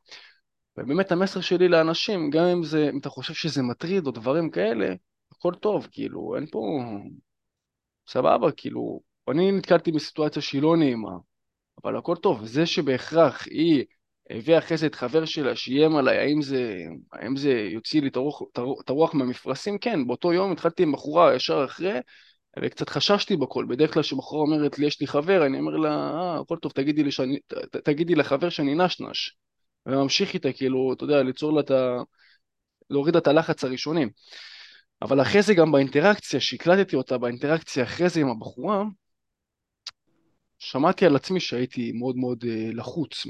ובאמת 0.77 1.13
המסר 1.13 1.41
שלי 1.41 1.69
לאנשים, 1.69 2.31
גם 2.31 2.45
אם 2.45 2.63
זה, 2.63 2.91
אם 2.93 2.99
אתה 2.99 3.09
חושב 3.11 3.35
שזה 3.35 3.63
מטריד 3.63 4.07
או 4.07 4.13
דברים 4.13 4.51
כאלה, 4.51 4.95
הכל 5.33 5.55
טוב, 5.55 5.89
כאילו, 5.91 6.37
אין 6.37 6.47
פה... 6.47 6.81
סבבה, 8.09 8.53
כאילו, 8.53 9.01
אני 9.31 9.53
נתקלתי 9.53 9.93
בסיטואציה 9.93 10.43
שהיא 10.43 10.63
לא 10.63 10.77
נעימה, 10.77 11.13
אבל 11.85 11.97
הכל 11.97 12.17
טוב. 12.17 12.47
זה 12.47 12.67
שבהכרח 12.67 13.47
היא 13.47 13.85
הביאה 14.31 14.59
אחרי 14.59 14.77
זה 14.77 14.87
את 14.87 14.95
חבר 14.95 15.25
שלה 15.25 15.57
שאיים 15.57 15.97
עליי, 15.97 16.19
האם 16.19 16.43
זה, 16.43 16.85
האם 17.13 17.37
זה 17.37 17.51
יוציא 17.51 18.03
לי 18.03 18.09
את 18.09 18.89
הרוח, 18.89 19.15
מהמפרשים? 19.15 19.79
כן, 19.79 20.07
באותו 20.07 20.33
יום 20.33 20.53
התחלתי 20.53 20.83
עם 20.83 20.93
בחורה 20.93 21.35
ישר 21.35 21.65
אחרי, 21.65 21.99
וקצת 22.63 22.89
חששתי 22.89 23.37
בכל. 23.37 23.65
בדרך 23.69 23.93
כלל 23.95 24.03
כשבחורה 24.03 24.43
אומרת 24.43 24.79
לי, 24.79 24.87
יש 24.87 25.01
לי 25.01 25.07
חבר, 25.07 25.47
אני 25.47 25.59
אומר 25.59 25.77
לה, 25.77 25.91
אה, 25.91 26.41
הכל 26.41 26.57
טוב, 26.57 26.73
תגידי, 26.73 27.03
לי 27.03 27.11
שאני, 27.11 27.39
ת, 27.47 27.77
תגידי 27.77 28.15
לחבר 28.15 28.49
שאני 28.49 28.75
נשנש. 28.75 29.37
וממשיך 29.87 30.35
איתה, 30.35 30.53
כאילו, 30.53 30.93
אתה 30.93 31.05
יודע, 31.05 31.23
ליצור 31.23 31.53
לה 31.53 31.61
את 31.61 31.71
ה... 31.71 32.03
להוריד 32.91 33.17
את 33.17 33.27
הלחץ 33.27 33.65
הראשוני. 33.65 34.07
אבל 35.03 35.23
אחרי 35.23 35.43
זה 35.43 35.55
גם 35.55 35.73
באינטראקציה, 35.73 36.41
שהקלטתי 36.41 36.97
אותה 36.97 37.19
באינטראקציה 37.19 37.85
אחרי 37.85 38.09
זה 38.09 38.21
עם 38.21 38.29
הבחורה, 38.29 38.85
שמעתי 40.65 41.07
על 41.07 41.17
עצמי 41.17 41.41
שהייתי 41.41 41.93
מאוד 41.93 42.17
מאוד 42.17 42.45
אה, 42.49 42.71
לחוץ, 42.73 43.27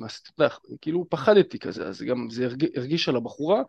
כאילו 0.80 1.06
פחדתי 1.10 1.58
כזה, 1.58 1.86
אז 1.86 2.02
גם 2.02 2.30
זה 2.30 2.44
הרג, 2.44 2.64
הרגיש 2.76 3.08
על 3.08 3.16
הבחורה, 3.16 3.62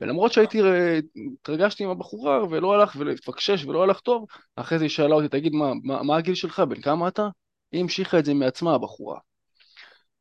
ולמרות 0.00 0.32
שהייתי, 0.32 0.62
אה, 0.62 0.98
התרגשתי 1.40 1.84
עם 1.84 1.90
הבחורה 1.90 2.44
ולא 2.50 2.74
הלך 2.74 2.96
ולהתפקשש 2.98 3.64
ולא 3.64 3.82
הלך 3.82 4.00
טוב, 4.00 4.26
אחרי 4.56 4.78
זה 4.78 4.84
היא 4.84 4.90
שאלה 4.90 5.14
אותי, 5.14 5.28
תגיד, 5.28 5.52
מה, 5.52 5.72
מה, 5.84 6.02
מה 6.02 6.16
הגיל 6.16 6.34
שלך, 6.34 6.60
בן 6.60 6.80
כמה 6.80 7.08
אתה? 7.08 7.28
היא 7.72 7.80
המשיכה 7.80 8.18
את 8.18 8.24
זה 8.24 8.34
מעצמה, 8.34 8.74
הבחורה. 8.74 9.18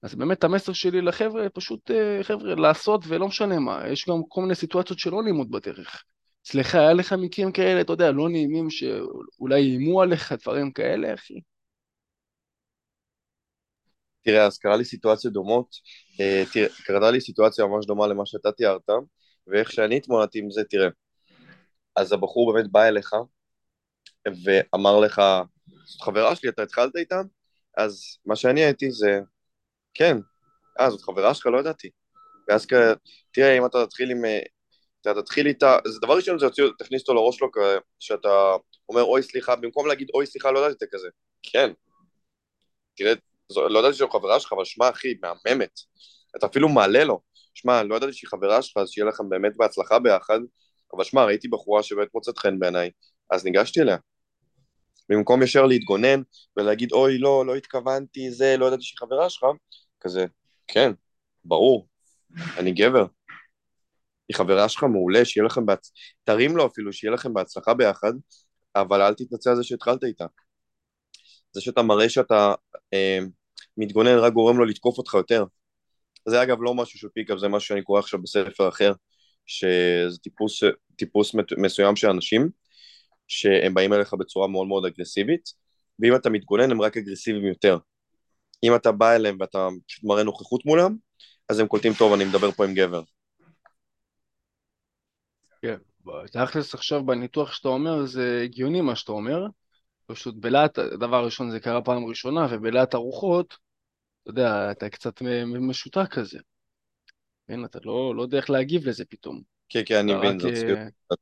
אז 0.01 0.15
באמת 0.15 0.43
המסר 0.43 0.73
שלי 0.73 1.01
לחבר'ה, 1.01 1.49
פשוט 1.49 1.91
אה, 1.91 2.23
חבר'ה, 2.23 2.55
לעשות 2.55 3.03
ולא 3.07 3.27
משנה 3.27 3.59
מה, 3.59 3.87
יש 3.87 4.09
גם 4.09 4.15
כל 4.27 4.41
מיני 4.41 4.55
סיטואציות 4.55 4.99
שלא 4.99 5.23
נעימות 5.23 5.49
בדרך. 5.49 6.03
סליחה, 6.45 6.79
היה 6.79 6.93
לך 6.93 7.13
מקרים 7.13 7.51
כאלה, 7.51 7.81
אתה 7.81 7.93
יודע, 7.93 8.11
לא 8.11 8.29
נעימים 8.29 8.69
שאולי 8.69 9.61
איימו 9.61 10.01
עליך, 10.01 10.31
דברים 10.31 10.71
כאלה, 10.71 11.13
אחי? 11.13 11.39
תראה, 14.21 14.45
אז 14.45 14.57
קרה 14.57 14.77
לי 14.77 14.85
סיטואציות 14.85 15.33
דומות, 15.33 15.75
אה, 16.19 16.43
תראה, 16.53 16.67
קרתה 16.85 17.11
לי 17.11 17.21
סיטואציה 17.21 17.65
ממש 17.65 17.85
דומה 17.85 18.07
למה 18.07 18.25
שאתה 18.25 18.51
תיארת, 18.51 18.89
ואיך 19.47 19.71
שאני 19.71 19.97
התמודדתי 19.97 20.39
עם 20.39 20.51
זה, 20.51 20.63
תראה, 20.63 20.87
אז 21.95 22.11
הבחור 22.11 22.53
באמת 22.53 22.71
בא 22.71 22.83
אליך, 22.83 23.13
ואמר 24.45 24.99
לך, 24.99 25.21
זאת 25.85 26.01
חברה 26.01 26.35
שלי, 26.35 26.49
אתה 26.49 26.63
התחלת 26.63 26.95
איתה? 26.95 27.21
אז 27.77 28.17
מה 28.25 28.35
שאני 28.35 28.61
הייתי 28.63 28.91
זה, 28.91 29.19
כן, 29.93 30.17
אה, 30.79 30.89
זאת 30.89 31.01
חברה 31.01 31.33
שלך? 31.33 31.45
לא 31.45 31.59
ידעתי. 31.59 31.89
ואז 32.47 32.65
כזה, 32.65 32.93
תראה, 33.31 33.57
אם 33.57 33.65
אתה 33.65 33.85
תתחיל 33.85 34.11
עם... 34.11 34.25
אה, 34.25 34.39
אתה 35.01 35.21
תתחיל 35.21 35.47
איתה, 35.47 35.77
אז 35.85 35.99
דבר 36.01 36.15
ראשון 36.15 36.39
זה 36.39 36.45
יוציא, 36.45 36.63
תכניס 36.79 37.01
אותו 37.01 37.13
לראש 37.13 37.37
שלו, 37.37 37.47
שאתה 37.99 38.29
אומר 38.89 39.03
אוי 39.03 39.23
סליחה, 39.23 39.55
במקום 39.55 39.87
להגיד 39.87 40.07
אוי 40.13 40.25
סליחה, 40.25 40.51
לא 40.51 40.59
ידעתי 40.59 40.73
את 40.73 40.79
זה 40.79 40.85
כזה. 40.91 41.07
כן. 41.43 41.71
תראה, 42.95 43.13
לא 43.57 43.79
ידעתי 43.79 43.97
שהיא 43.97 44.09
חברה 44.11 44.39
שלך, 44.39 44.53
אבל 44.53 44.65
שמע 44.65 44.89
אחי, 44.89 45.13
מהממת. 45.21 45.79
אתה 46.37 46.45
אפילו 46.45 46.69
מעלה 46.69 47.03
לו. 47.03 47.21
שמע, 47.53 47.83
לא 47.83 47.95
ידעתי 47.95 48.13
שהיא 48.13 48.27
חברה 48.29 48.61
שלך, 48.61 48.77
אז 48.77 48.89
שיהיה 48.89 49.07
לכם 49.07 49.29
באמת 49.29 49.53
בהצלחה 49.57 49.99
ביחד, 49.99 50.39
אבל 50.95 51.03
שמע, 51.03 51.25
ראיתי 51.25 51.47
בחורה 51.47 51.83
שבאמת 51.83 52.07
מוצאת 52.13 52.37
חן 52.37 52.59
בעיניי, 52.59 52.89
אז 53.31 53.45
ניגשתי 53.45 53.81
אליה. 53.81 53.97
במקום 55.09 55.43
ישר 55.43 55.65
להתגונן 55.65 56.21
ולהגיד, 56.57 56.91
אוי, 56.91 57.17
לא, 57.17 57.45
לא 57.45 57.55
התכוונתי, 57.55 58.31
זה, 58.31 58.55
לא 58.57 58.65
ידעתי 58.65 58.83
שהיא 58.83 58.97
חברה 58.99 59.29
שלך, 59.29 59.45
כזה, 59.99 60.25
כן, 60.67 60.91
ברור, 61.45 61.87
אני 62.57 62.71
גבר. 62.71 63.05
היא 64.27 64.37
חברה 64.37 64.69
שלך 64.69 64.83
מעולה, 64.83 65.25
שיהיה 65.25 65.45
לכם 65.45 65.65
בהצ... 65.65 65.91
תרים 66.23 66.57
לו 66.57 66.67
אפילו, 66.67 66.93
שיהיה 66.93 67.13
לכם 67.13 67.33
בהצלחה 67.33 67.73
ביחד, 67.73 68.13
אבל 68.75 69.01
אל 69.01 69.13
תתנצל 69.13 69.49
על 69.49 69.55
זה 69.55 69.63
שהתחלת 69.63 70.03
איתה. 70.03 70.25
זה 71.51 71.61
שאתה 71.61 71.81
מראה 71.81 72.09
שאתה 72.09 72.53
אה, 72.93 73.19
מתגונן 73.77 74.17
רק 74.17 74.33
גורם 74.33 74.57
לו 74.57 74.65
לתקוף 74.65 74.97
אותך 74.97 75.13
יותר. 75.13 75.45
זה 76.27 76.43
אגב 76.43 76.57
לא 76.61 76.73
משהו 76.73 76.99
של 76.99 77.07
פיקאפ, 77.13 77.37
זה 77.39 77.47
משהו 77.47 77.67
שאני 77.67 77.83
קורא 77.83 77.99
עכשיו 77.99 78.21
בספר 78.21 78.69
אחר, 78.69 78.93
שזה 79.45 80.17
טיפוס, 80.17 80.63
טיפוס 80.95 81.35
מסוים 81.57 81.95
של 81.95 82.09
אנשים, 82.09 82.49
שהם 83.27 83.73
באים 83.73 83.93
אליך 83.93 84.13
בצורה 84.13 84.47
מאוד 84.47 84.67
מאוד 84.67 84.85
אגרסיבית, 84.85 85.49
ואם 85.99 86.15
אתה 86.15 86.29
מתגונן 86.29 86.71
הם 86.71 86.81
רק 86.81 86.97
אגרסיביים 86.97 87.45
יותר. 87.45 87.77
אם 88.63 88.75
אתה 88.75 88.91
בא 88.91 89.15
אליהם 89.15 89.37
ואתה 89.39 89.67
פשוט 89.87 90.03
מראה 90.03 90.23
נוכחות 90.23 90.65
מולם, 90.65 90.95
אז 91.49 91.59
הם 91.59 91.67
קולטים 91.67 91.93
טוב, 91.93 92.13
אני 92.13 92.25
מדבר 92.25 92.51
פה 92.51 92.65
עם 92.65 92.73
גבר. 92.73 93.01
כן, 95.61 95.77
תכלס 96.31 96.73
עכשיו 96.73 97.05
בניתוח 97.05 97.53
שאתה 97.53 97.67
אומר, 97.67 98.05
זה 98.05 98.41
הגיוני 98.43 98.81
מה 98.81 98.95
שאתה 98.95 99.11
אומר. 99.11 99.45
פשוט 100.05 100.35
בלהט, 100.37 100.79
דבר 100.79 101.25
ראשון 101.25 101.51
זה 101.51 101.59
קרה 101.59 101.81
פעם 101.81 102.05
ראשונה, 102.05 102.47
ובלהט 102.51 102.93
הרוחות, 102.93 103.57
אתה 104.21 104.29
יודע, 104.29 104.71
אתה 104.71 104.89
קצת 104.89 105.21
משותק 105.45 106.07
כזה. 106.11 106.39
כן, 107.47 107.65
אתה 107.65 107.79
לא, 107.85 108.15
לא 108.15 108.21
יודע 108.21 108.37
איך 108.37 108.49
להגיב 108.49 108.87
לזה 108.87 109.05
פתאום. 109.05 109.41
כן, 109.69 109.81
כן, 109.85 109.95
אני 109.95 110.13
מבין, 110.13 110.39
זאת 110.39 110.55
סביבות. 110.55 110.79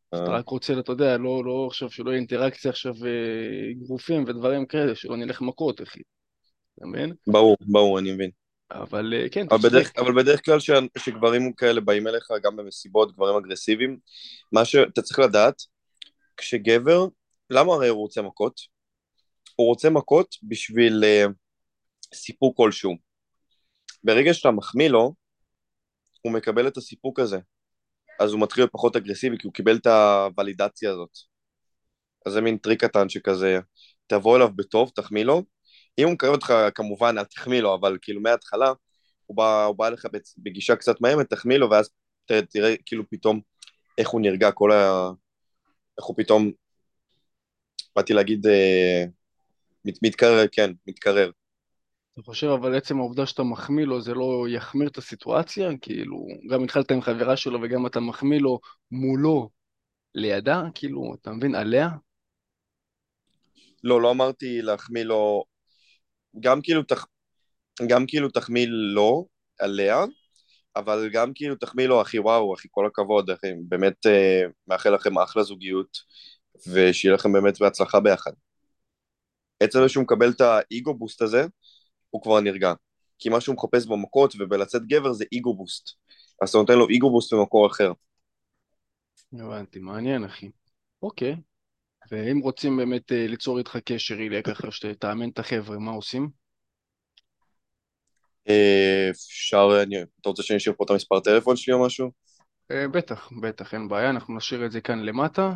אתה 0.09 0.23
רק 0.23 0.49
רוצה, 0.49 0.79
אתה 0.79 0.91
יודע, 0.91 1.17
לא, 1.17 1.45
לא 1.45 1.67
עכשיו, 1.67 1.91
שלא 1.91 2.09
יהיה 2.09 2.17
אינטראקציה 2.17 2.71
עכשיו, 2.71 2.93
אה, 3.05 3.71
אגרופים 3.71 4.23
ודברים 4.23 4.65
כאלה, 4.65 4.95
שלא 4.95 5.17
נלך 5.17 5.41
מכות, 5.41 5.81
אחי. 5.81 6.01
אתה 6.77 6.87
מבין? 6.87 7.13
ברור, 7.27 7.57
ברור, 7.61 7.99
אני 7.99 8.11
מבין. 8.11 8.29
אבל 8.71 9.13
אה, 9.13 9.29
כן, 9.29 9.45
אבל 9.51 9.69
בדרך, 9.69 9.91
אבל 9.97 10.23
בדרך 10.23 10.45
כלל 10.45 10.59
ש, 10.59 10.69
שגברים 10.97 11.53
כאלה 11.53 11.81
באים 11.81 12.07
אליך 12.07 12.27
גם 12.43 12.55
במסיבות, 12.55 13.15
גברים 13.15 13.35
אגרסיביים, 13.35 13.97
מה 14.51 14.65
שאתה 14.65 15.01
צריך 15.01 15.19
לדעת, 15.19 15.61
כשגבר, 16.37 17.07
למה 17.49 17.73
הרי 17.73 17.87
הוא 17.87 17.99
רוצה 17.99 18.21
מכות? 18.21 18.61
הוא 19.55 19.67
רוצה 19.67 19.89
מכות 19.89 20.35
בשביל 20.43 21.03
uh, 21.03 21.31
סיפוק 22.13 22.57
כלשהו. 22.57 22.95
ברגע 24.03 24.33
שאתה 24.33 24.51
מחמיא 24.51 24.89
לו, 24.89 25.13
הוא 26.21 26.33
מקבל 26.33 26.67
את 26.67 26.77
הסיפוק 26.77 27.19
הזה. 27.19 27.39
אז 28.19 28.31
הוא 28.31 28.41
מתחיל 28.41 28.61
להיות 28.61 28.71
פחות 28.71 28.95
אגרסיבי, 28.95 29.37
כי 29.37 29.47
הוא 29.47 29.53
קיבל 29.53 29.75
את 29.75 29.87
הוולידציה 29.87 30.91
הזאת. 30.91 31.09
אז 32.25 32.33
זה 32.33 32.41
מין 32.41 32.57
טריק 32.57 32.83
קטן 32.83 33.09
שכזה, 33.09 33.59
תבוא 34.07 34.35
אליו 34.37 34.49
בטוב, 34.55 34.91
תחמיא 34.95 35.23
לו. 35.23 35.43
אם 35.97 36.03
הוא 36.03 36.13
מקרב 36.13 36.31
אותך, 36.31 36.53
כמובן, 36.75 37.17
אל 37.17 37.23
תחמיא 37.23 37.61
לו, 37.61 37.75
אבל 37.75 37.97
כאילו 38.01 38.21
מההתחלה, 38.21 38.73
הוא 39.25 39.37
בא, 39.37 39.65
הוא 39.65 39.75
בא 39.75 39.87
אליך 39.87 40.05
בגישה 40.37 40.75
קצת 40.75 41.01
מאיימת, 41.01 41.29
תחמיא 41.29 41.57
לו, 41.57 41.69
ואז 41.69 41.89
תראה, 42.25 42.41
תראה 42.41 42.75
כאילו 42.85 43.03
פתאום 43.09 43.41
איך 43.97 44.09
הוא 44.09 44.21
נרגע, 44.21 44.51
כל 44.51 44.71
ה... 44.71 45.09
איך 45.97 46.05
הוא 46.05 46.15
פתאום, 46.17 46.51
באתי 47.99 48.13
להגיד, 48.13 48.47
אה, 48.47 49.05
מת, 49.85 49.99
מתקרר, 50.03 50.45
כן, 50.51 50.71
מתקרר. 50.87 51.31
אתה 52.13 52.21
חושב 52.21 52.47
אבל 52.47 52.75
עצם 52.77 52.97
העובדה 52.99 53.25
שאתה 53.25 53.43
מחמיא 53.43 53.85
לו 53.85 54.01
זה 54.01 54.13
לא 54.13 54.45
יחמיר 54.49 54.87
את 54.87 54.97
הסיטואציה? 54.97 55.69
כאילו, 55.81 56.27
גם 56.49 56.63
התחלת 56.63 56.91
עם 56.91 57.01
חברה 57.01 57.37
שלו 57.37 57.59
וגם 57.61 57.85
אתה 57.85 57.99
מחמיא 57.99 58.39
לו 58.39 58.59
מולו 58.91 59.49
לידה? 60.15 60.63
כאילו, 60.75 61.15
אתה 61.21 61.31
מבין? 61.31 61.55
עליה? 61.55 61.89
לא, 63.83 64.01
לא 64.01 64.11
אמרתי 64.11 64.61
להחמיא 64.61 65.03
לו, 65.03 65.43
גם 66.39 66.61
כאילו, 66.63 66.83
תח... 66.83 67.05
גם 67.87 68.05
כאילו 68.07 68.29
תחמיא 68.29 68.67
לו 68.69 69.27
עליה, 69.59 70.05
אבל 70.75 71.09
גם 71.13 71.31
כאילו 71.35 71.55
תחמיא 71.55 71.87
לו, 71.87 72.01
אחי, 72.01 72.19
וואו, 72.19 72.53
אחי, 72.55 72.67
כל 72.71 72.87
הכבוד, 72.87 73.29
אחי, 73.29 73.47
באמת 73.69 74.05
אה, 74.05 74.41
מאחל 74.67 74.95
לכם 74.95 75.17
אחלה 75.17 75.43
זוגיות, 75.43 75.97
ושיהיה 76.67 77.15
לכם 77.15 77.33
באמת 77.33 77.59
בהצלחה 77.59 77.99
ביחד. 77.99 78.31
עצם 79.59 79.79
זה 79.81 79.89
שהוא 79.89 80.03
מקבל 80.03 80.29
את 80.29 80.41
האגו 80.41 80.93
בוסט 80.93 81.21
הזה, 81.21 81.45
הוא 82.09 82.21
כבר 82.21 82.39
נרגע. 82.39 82.73
כי 83.19 83.29
מה 83.29 83.41
שהוא 83.41 83.55
מחפש 83.55 83.85
במכות 83.85 84.33
ובלצאת 84.39 84.81
גבר 84.87 85.13
זה 85.13 85.25
אגו 85.39 85.53
בוסט. 85.53 85.89
אז 86.41 86.49
אתה 86.49 86.57
נותן 86.57 86.73
לו 86.77 86.87
אגו 86.97 87.11
בוסט 87.11 87.33
במקור 87.33 87.67
אחר. 87.67 87.91
הבנתי, 89.33 89.79
מעניין 89.79 90.23
אחי. 90.23 90.49
אוקיי. 91.03 91.35
ואם 92.11 92.39
רוצים 92.39 92.77
באמת 92.77 93.11
אה, 93.11 93.27
ליצור 93.27 93.57
איתך 93.57 93.77
קשר, 93.85 94.15
איליה, 94.15 94.41
ככה 94.41 94.71
שתאמן 94.71 95.29
את 95.29 95.39
החבר'ה, 95.39 95.79
מה 95.79 95.91
עושים? 95.91 96.29
אה, 98.49 99.07
אפשר, 99.11 99.69
אני, 99.83 99.95
אתה 100.21 100.29
רוצה 100.29 100.43
שאני 100.43 100.57
אשאיר 100.57 100.75
פה 100.77 100.83
את 100.83 100.89
המספר 100.89 101.19
טלפון 101.19 101.55
שלי 101.55 101.73
או 101.73 101.85
משהו? 101.85 102.11
אה, 102.71 102.87
בטח, 102.87 103.29
בטח, 103.41 103.73
אין 103.73 103.87
בעיה, 103.87 104.09
אנחנו 104.09 104.37
נשאיר 104.37 104.65
את 104.65 104.71
זה 104.71 104.81
כאן 104.81 104.99
למטה. 104.99 105.51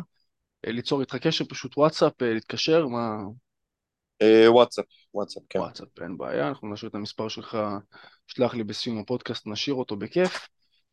אה, 0.66 0.72
ליצור 0.72 1.00
איתך 1.00 1.16
קשר, 1.16 1.44
פשוט 1.44 1.78
וואטסאפ, 1.78 2.22
אה, 2.22 2.34
להתקשר, 2.34 2.86
מה... 2.86 3.16
אה, 4.22 4.52
וואטסאפ, 4.52 4.84
וואטסאפ, 5.14 5.42
כן. 5.48 5.58
וואטסאפ, 5.58 5.88
אין 6.02 6.18
בעיה, 6.18 6.48
אנחנו 6.48 6.72
נשאיר 6.72 6.88
את 6.90 6.94
המספר 6.94 7.28
שלך, 7.28 7.58
שלח 8.26 8.54
לי 8.54 8.64
בסיום 8.64 8.98
הפודקאסט, 8.98 9.46
נשאיר 9.46 9.74
אותו 9.74 9.96
בכיף. 9.96 10.48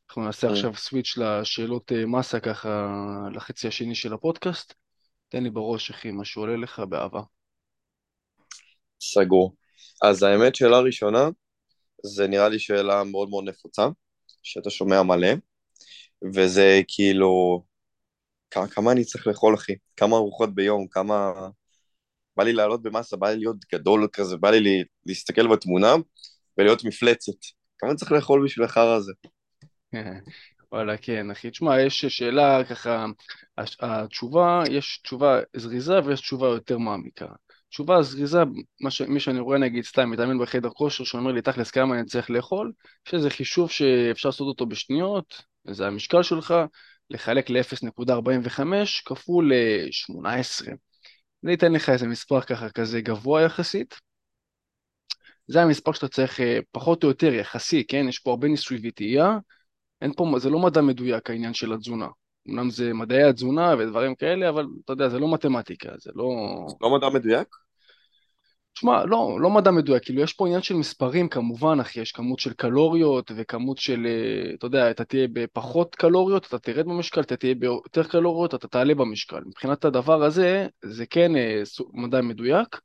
אנחנו 0.10 0.24
נעשה 0.26 0.48
Mm. 0.48 0.52
עכשיו 0.52 0.76
סוויץ' 0.76 1.18
לשאלות 1.18 1.92
מסה 2.08 2.40
ככה, 2.40 2.88
לחצי 3.34 3.68
השני 3.68 3.96
של 3.96 4.14
הפודקאסט. 4.14 4.74
תן 5.30 5.44
לי 5.44 5.50
בראש, 5.50 5.90
אחי, 5.90 6.12
מה 6.12 6.26
שעולה 6.26 6.58
לך 6.58 6.80
באהבה. 6.90 7.22
סגור. 9.02 9.56
אז 10.04 10.24
האמת, 10.24 10.56
שאלה 10.56 10.80
ראשונה, 10.80 11.30
זה 12.04 12.28
נראה 12.28 12.50
לי 12.50 12.60
שאלה 12.60 13.04
מאוד 13.04 13.30
מאוד 13.30 13.44
נפוצה, 13.48 13.88
שאתה 14.44 14.70
שומע 14.70 15.04
מלא, 15.04 15.28
וזה 16.36 16.82
כאילו, 16.88 17.64
כמה 18.52 18.92
אני 18.92 19.04
צריך 19.04 19.28
לאכול, 19.28 19.56
אחי? 19.56 19.74
כמה 19.98 20.16
ארוחות 20.16 20.56
ביום? 20.56 20.88
כמה... 20.92 21.32
בא 22.38 22.44
לי 22.44 22.54
לעלות 22.54 22.82
במסה, 22.82 23.18
בא 23.18 23.30
לי 23.30 23.38
להיות 23.38 23.58
גדול 23.74 24.08
כזה, 24.14 24.38
בא 24.38 24.50
לי 24.50 24.84
להסתכל 25.06 25.48
בתמונה 25.48 25.94
ולהיות 26.58 26.84
מפלצת. 26.84 27.34
כמה 27.78 27.90
אני 27.90 27.98
צריך 27.98 28.12
לאכול 28.12 28.46
בשביל 28.46 28.66
החרא 28.66 28.96
הזה? 28.96 29.12
וואלה, 30.72 30.98
כן, 30.98 31.32
אחי. 31.32 31.52
תשמע, 31.52 31.82
יש 31.82 32.06
שאלה 32.06 32.64
ככה, 32.70 33.06
התשובה, 33.80 34.64
יש 34.72 35.02
תשובה 35.04 35.40
זריזה 35.56 36.00
ויש 36.06 36.22
תשובה 36.22 36.48
יותר 36.48 36.78
מעמיקה. 36.78 37.26
תשובה 37.70 38.02
זריזה, 38.02 38.40
ש... 38.90 39.02
מי 39.02 39.20
שאני 39.20 39.40
רואה 39.40 39.58
נגיד 39.58 39.84
סתם 39.84 40.10
מתאמן 40.10 40.40
בחדר 40.40 40.70
כושר 40.70 41.04
שאומר 41.04 41.32
לי 41.32 41.42
תכלס 41.42 41.72
כמה 41.72 41.96
אני 41.96 42.06
צריך 42.06 42.30
לאכול, 42.30 42.72
יש 43.08 43.14
איזה 43.14 43.30
חישוב 43.30 43.72
שאפשר 43.72 44.30
לעשות 44.30 44.48
אותו 44.48 44.66
בשניות, 44.66 45.44
זה 45.68 45.88
המשקל 45.88 46.24
שלך, 46.24 46.54
לחלק 47.12 47.50
ל-0.45 47.50 48.62
כפול 49.06 49.54
ל-18. 49.54 50.68
אני 51.44 51.54
אתן 51.54 51.72
לך 51.72 51.90
איזה 51.90 52.08
מספר 52.08 52.42
ככה 52.42 52.70
כזה 52.70 53.02
גבוה 53.02 53.42
יחסית. 53.42 53.96
זה 55.48 55.62
המספר 55.62 55.92
שאתה 55.92 56.08
צריך 56.08 56.40
אה, 56.40 56.60
פחות 56.72 57.04
או 57.04 57.10
יותר 57.10 57.34
יחסי, 57.34 57.84
כן? 57.88 58.06
יש 58.10 58.20
פה 58.20 58.30
הרבה 58.30 58.48
ניסוי 58.48 58.80
וטעייה. 58.84 59.38
אין 60.02 60.14
פה, 60.14 60.26
זה 60.38 60.50
לא 60.50 60.60
מדע 60.60 60.82
מדויק 60.82 61.30
העניין 61.30 61.54
של 61.54 61.74
התזונה. 61.74 62.08
אמנם 62.50 62.70
זה 62.70 62.94
מדעי 62.94 63.24
התזונה 63.24 63.76
ודברים 63.80 64.16
כאלה, 64.16 64.50
אבל 64.50 64.66
אתה 64.86 64.94
יודע, 64.94 65.10
זה 65.10 65.20
לא 65.20 65.34
מתמטיקה, 65.34 65.90
זה 65.98 66.12
לא... 66.16 66.26
לא 66.82 66.98
מדע 66.98 67.10
מדויק? 67.10 67.48
תשמע, 68.74 69.06
לא, 69.06 69.38
לא 69.42 69.50
מדע 69.50 69.72
מדויק, 69.72 70.04
כאילו 70.04 70.22
יש 70.22 70.34
פה 70.34 70.48
עניין 70.48 70.62
של 70.62 70.76
מספרים 70.76 71.30
כמובן, 71.30 71.80
אחי, 71.80 72.00
יש 72.00 72.12
כמות 72.12 72.40
של 72.40 72.54
קלוריות 72.54 73.32
וכמות 73.36 73.78
של, 73.78 74.06
אה, 74.06 74.54
אתה 74.54 74.66
יודע, 74.66 74.92
אתה 74.92 75.06
תהיה 75.06 75.28
בפחות 75.34 75.96
קלוריות, 75.96 76.46
אתה 76.48 76.60
תרד 76.60 76.86
במשקל, 76.86 77.22
אתה 77.22 77.38
תהיה 77.38 77.56
ביותר 77.56 78.04
קלוריות, 78.04 78.56
אתה 78.56 78.68
תעלה 78.68 78.96
במשקל. 78.96 79.42
מבחינת 79.46 79.86
הדבר 79.86 80.24
הזה, 80.24 80.68
זה 80.86 81.06
כן 81.06 81.36
אה, 81.36 81.62
מדע 81.94 82.22
מדויק, 82.22 82.80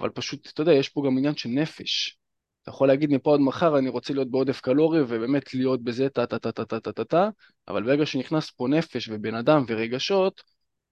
אבל 0.00 0.10
פשוט, 0.10 0.48
אתה 0.52 0.62
יודע, 0.62 0.72
יש 0.72 0.88
פה 0.88 1.02
גם 1.06 1.18
עניין 1.18 1.36
של 1.36 1.48
נפש. 1.48 2.18
אתה 2.62 2.70
יכול 2.70 2.88
להגיד 2.88 3.10
מפה 3.10 3.34
עד 3.34 3.40
מחר, 3.40 3.78
אני 3.78 3.88
רוצה 3.88 4.14
להיות 4.14 4.30
בעודף 4.30 4.60
קלורי, 4.60 5.00
ובאמת 5.02 5.54
להיות 5.54 5.82
בזה 5.82 6.08
טה 6.08 6.26
טה 6.26 6.38
טה-טה-טה-טה-טה-טה, 6.38 7.28
אבל 7.68 7.82
ברגע 7.82 8.06
שנכנס 8.06 8.50
פה 8.50 8.68
נפש 8.68 9.08
ובן 9.12 9.34
אדם 9.34 9.64
ורגשות, 9.68 10.42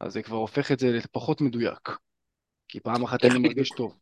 אז 0.01 0.13
זה 0.13 0.23
כבר 0.23 0.37
הופך 0.37 0.73
את 0.73 0.79
זה 0.79 0.93
לפחות 0.93 1.41
מדויק. 1.41 1.89
כי 2.69 2.81
פעם 2.81 3.05
אחת 3.05 3.25
אני 3.25 3.39
מרגיש 3.39 3.71
טוב. 3.71 4.02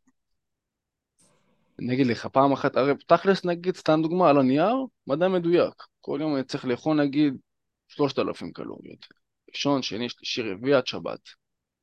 אני 1.80 1.94
אגיד 1.94 2.06
לך, 2.06 2.26
פעם 2.26 2.52
אחת, 2.52 2.76
הרי 2.76 2.92
תכלס 3.06 3.44
נגיד, 3.44 3.76
סתם 3.76 4.00
דוגמה, 4.02 4.30
על 4.30 4.38
הנייר, 4.38 4.76
מדע 5.06 5.28
מדויק. 5.28 5.74
כל 6.00 6.18
יום 6.20 6.36
אני 6.36 6.44
צריך 6.44 6.64
לאכול 6.64 7.02
נגיד 7.02 7.34
3,000 7.88 8.52
קלוריות. 8.52 9.06
ראשון, 9.54 9.82
שני, 9.82 10.08
שלישי, 10.08 10.42
רביעי 10.42 10.74
עד 10.74 10.86
שבת. 10.86 11.20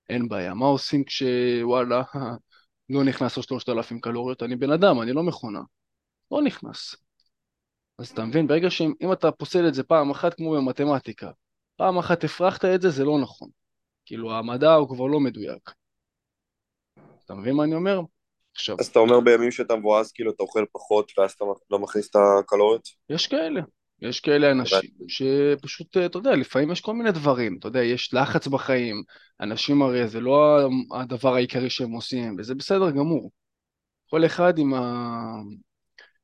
אין 0.10 0.27
בעיה. 0.29 0.53
מה 0.53 0.65
עושים 0.65 1.03
כשוואלה, 1.03 2.03
לא 2.89 3.03
נכנס 3.03 3.38
לו 3.38 3.43
3,000 3.43 3.99
קלוריות? 3.99 4.43
אני 4.43 4.55
בן 4.55 4.71
אדם, 4.71 5.01
אני 5.01 5.13
לא 5.13 5.23
מכונה. 5.23 5.62
לא 6.31 6.41
נכנס. 6.41 6.95
אז 7.99 8.10
אתה 8.10 8.25
מבין, 8.25 8.47
ברגע 8.47 8.69
שאם 8.69 8.93
אם 9.01 9.13
אתה 9.13 9.31
פוסל 9.31 9.67
את 9.67 9.73
זה 9.73 9.83
פעם 9.83 10.12
אחת, 10.12 10.33
כמו 10.33 10.51
במתמטיקה, 10.51 11.31
פעם 11.75 11.97
אחת 11.97 12.23
הפרחת 12.23 12.65
את 12.65 12.81
זה, 12.81 12.89
זה 12.89 13.05
לא 13.05 13.19
נכון. 13.21 13.49
כאילו, 14.05 14.38
המדע 14.38 14.73
הוא 14.73 14.89
כבר 14.89 15.05
לא 15.05 15.19
מדויק. 15.19 15.71
אתה 17.25 17.36
מבין 17.36 17.55
מה 17.55 17.63
אני 17.63 17.75
אומר? 17.75 18.01
עכשיו, 18.57 18.75
אז 18.79 18.87
אתה 18.87 18.99
אומר 18.99 19.19
בימים 19.19 19.51
שאתה 19.51 19.75
מבואס, 19.75 20.11
כאילו 20.11 20.31
אתה 20.31 20.43
אוכל 20.43 20.65
פחות 20.71 21.11
ואז 21.17 21.31
אתה 21.31 21.45
לא 21.71 21.79
מכניס 21.79 22.09
את 22.09 22.15
הקלוריות? 22.15 22.89
יש 23.09 23.27
כאלה. 23.27 23.61
יש 24.01 24.19
כאלה 24.19 24.51
אנשים 24.51 24.89
שפשוט, 25.07 25.97
אתה 25.97 26.17
יודע, 26.17 26.35
לפעמים 26.35 26.71
יש 26.71 26.81
כל 26.81 26.93
מיני 26.93 27.11
דברים, 27.11 27.57
אתה 27.59 27.67
יודע, 27.67 27.83
יש 27.83 28.13
לחץ 28.13 28.47
בחיים, 28.47 29.03
אנשים 29.41 29.81
הרי 29.81 30.07
זה 30.07 30.19
לא 30.19 30.69
הדבר 30.91 31.35
העיקרי 31.35 31.69
שהם 31.69 31.91
עושים, 31.91 32.35
וזה 32.39 32.55
בסדר 32.55 32.91
גמור. 32.91 33.31
כל 34.09 34.25
אחד 34.25 34.57
עם 34.57 34.73
ה... 34.73 34.81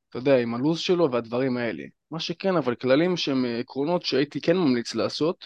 אתה 0.10 0.18
יודע, 0.18 0.38
עם 0.38 0.56
הלו"ז 0.56 0.80
שלו 0.80 1.12
והדברים 1.12 1.58
האלה. 1.58 1.84
מה 2.12 2.20
שכן, 2.20 2.56
אבל 2.56 2.76
כללים 2.76 3.18
שהם 3.18 3.46
עקרונות 3.60 4.06
שהייתי 4.06 4.42
כן 4.42 4.58
ממליץ 4.58 4.96
לעשות, 4.96 5.46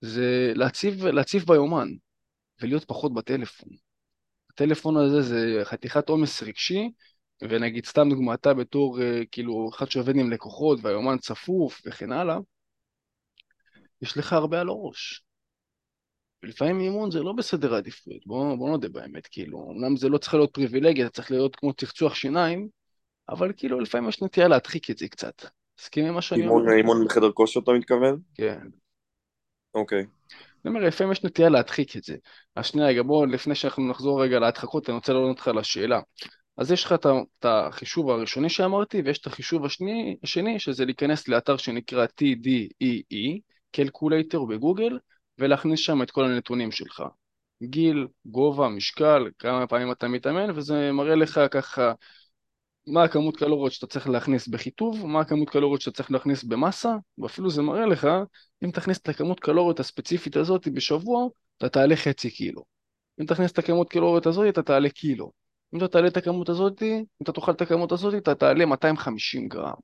זה 0.00 0.52
להציב, 0.54 1.06
להציב 1.06 1.44
ביומן, 1.46 1.88
ולהיות 2.60 2.84
פחות 2.84 3.14
בטלפון. 3.14 3.68
הטלפון 4.60 4.96
הזה 4.96 5.22
זה 5.22 5.60
חתיכת 5.64 6.08
עומס 6.08 6.42
רגשי, 6.42 6.90
ונגיד 7.42 7.86
סתם 7.86 8.08
דוגמא, 8.10 8.34
אתה 8.34 8.54
בתור 8.54 9.02
אה, 9.02 9.22
כאילו 9.30 9.70
אחד 9.74 9.90
שעובד 9.90 10.16
עם 10.16 10.30
לקוחות 10.30 10.78
והיומן 10.82 11.18
צפוף 11.18 11.80
וכן 11.86 12.12
הלאה, 12.12 12.36
יש 14.02 14.16
לך 14.16 14.32
הרבה 14.32 14.60
על 14.60 14.68
הראש. 14.68 15.24
ולפעמים 16.42 16.80
אימון 16.80 17.10
זה 17.10 17.20
לא 17.22 17.32
בסדר 17.32 17.74
העדיפויות, 17.74 18.26
בוא, 18.26 18.54
בוא 18.56 18.70
נודה 18.70 18.88
באמת, 18.88 19.26
כאילו, 19.26 19.72
אמנם 19.72 19.96
זה 19.96 20.08
לא 20.08 20.18
צריך 20.18 20.34
להיות 20.34 20.52
פריבילגיה, 20.52 21.04
זה 21.04 21.10
צריך 21.10 21.30
להיות 21.30 21.56
כמו 21.56 21.72
צחצוח 21.72 22.14
שיניים, 22.14 22.68
אבל 23.28 23.52
כאילו 23.56 23.80
לפעמים 23.80 24.08
יש 24.08 24.22
נטייה 24.22 24.48
להדחיק 24.48 24.90
את 24.90 24.98
זה 24.98 25.08
קצת. 25.08 25.42
מסכים 25.80 26.06
עם 26.06 26.14
מה 26.14 26.22
שאני 26.22 26.48
אומר? 26.48 26.72
אימון, 26.72 27.04
בחדר 27.04 27.32
כושר 27.32 27.60
אתה 27.60 27.72
מתכוון? 27.72 28.20
כן. 28.34 28.60
אוקיי. 29.74 30.06
אני 30.64 30.74
אומר, 30.74 30.86
לפעמים 30.86 31.12
יש 31.12 31.24
נטייה 31.24 31.48
להדחיק 31.48 31.96
את 31.96 32.04
זה. 32.04 32.16
אז 32.56 32.66
שנייה, 32.66 32.88
רגע, 32.88 33.02
בוא, 33.02 33.26
לפני 33.26 33.54
שאנחנו 33.54 33.88
נחזור 33.88 34.22
רגע 34.22 34.38
להדחקות, 34.38 34.88
אני 34.88 34.94
רוצה 34.94 35.12
לענות 35.12 35.38
לך 35.38 35.48
על 35.48 35.58
השאלה. 35.58 36.00
אז 36.56 36.72
יש 36.72 36.84
לך 36.84 36.92
את 36.92 37.44
החישוב 37.44 38.10
הראשוני 38.10 38.48
שאמרתי, 38.48 39.02
ויש 39.04 39.18
את 39.18 39.26
החישוב 39.26 39.64
השני, 39.64 40.16
השני, 40.22 40.58
שזה 40.58 40.84
להיכנס 40.84 41.28
לאתר 41.28 41.56
שנקרא 41.56 42.06
TDEE, 42.06 43.40
calculator 43.72 44.44
בגוגל, 44.44 44.98
ולהכניס 45.38 45.80
שם 45.80 46.02
את 46.02 46.10
כל 46.10 46.24
הנתונים 46.24 46.72
שלך. 46.72 47.02
גיל, 47.62 48.06
גובה, 48.26 48.68
משקל, 48.68 49.30
כמה 49.38 49.66
פעמים 49.66 49.92
אתה 49.92 50.08
מתאמן, 50.08 50.50
וזה 50.54 50.92
מראה 50.92 51.14
לך 51.14 51.40
ככה 51.50 51.92
מה 52.86 53.02
הכמות 53.04 53.36
קלוריות 53.36 53.72
שאתה 53.72 53.86
צריך 53.86 54.08
להכניס 54.08 54.48
בחיטוב, 54.48 55.06
מה 55.06 55.20
הכמות 55.20 55.50
קלוריות 55.50 55.80
שאתה 55.80 55.96
צריך 55.96 56.10
להכניס 56.10 56.44
במסה, 56.44 56.94
ואפילו 57.18 57.50
זה 57.50 57.62
מראה 57.62 57.86
לך, 57.86 58.08
אם 58.64 58.70
תכניס 58.70 58.98
את 58.98 59.08
הכמות 59.08 59.40
קלוריות 59.40 59.80
הספציפית 59.80 60.36
הזאת 60.36 60.68
בשבוע, 60.68 61.26
אתה 61.58 61.68
תעלה 61.68 61.96
חצי 61.96 62.30
קילו. 62.30 62.64
אם 63.20 63.26
תכניס 63.26 63.52
את 63.52 63.58
הכמות 63.58 63.90
קלוריות 63.90 64.26
הזאת, 64.26 64.48
אתה 64.48 64.62
תעלה 64.62 64.88
קילו. 64.88 65.32
אם 65.74 65.78
אתה 65.78 65.88
תעלה 65.88 66.08
את 66.08 66.16
הכמות 66.16 66.48
הזאת, 66.48 66.82
אם 66.82 67.04
אתה 67.22 67.32
תאכל 67.32 67.52
את 67.52 67.60
הכמות 67.60 67.92
הזאת, 67.92 68.14
אתה 68.14 68.34
תעלה 68.34 68.66
250 68.66 69.48
גרם. 69.48 69.74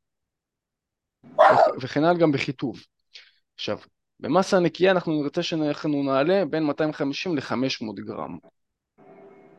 וכ- 1.24 1.82
וכן 1.82 2.04
הלאה 2.04 2.18
גם 2.18 2.32
בחיטוב. 2.32 2.80
עכשיו, 3.54 3.78
במסה 4.20 4.60
נקייה 4.60 4.90
אנחנו 4.90 5.22
נרצה 5.22 5.42
שאנחנו 5.42 6.02
נעלה 6.02 6.44
בין 6.50 6.62
250 6.62 7.36
ל-500 7.36 8.00
גרם. 8.06 8.38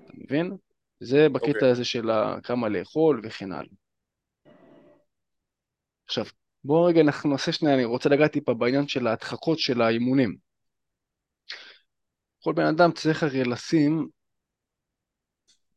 אתה 0.06 0.14
מבין? 0.14 0.58
זה 1.00 1.28
אוקיי. 1.34 1.54
בקטע 1.54 1.70
הזה 1.70 1.86
של 1.86 2.10
כמה 2.44 2.70
לאכול 2.70 3.22
וכן 3.24 3.52
הלאה. 3.52 3.74
עכשיו, 6.06 6.26
בואו 6.64 6.86
רגע 6.86 7.02
אנחנו 7.02 7.30
נעשה 7.30 7.52
שנייה, 7.52 7.76
אני 7.76 7.86
רוצה 7.86 8.10
לגעת 8.10 8.32
טיפה 8.32 8.54
בעניין 8.54 8.88
של 8.88 9.08
ההדחקות 9.08 9.60
של 9.60 9.82
האימונים. 9.82 10.38
כל 12.44 12.54
בן 12.54 12.66
אדם 12.66 12.92
צריך 12.92 13.24
הרי 13.24 13.44
לשים, 13.44 14.08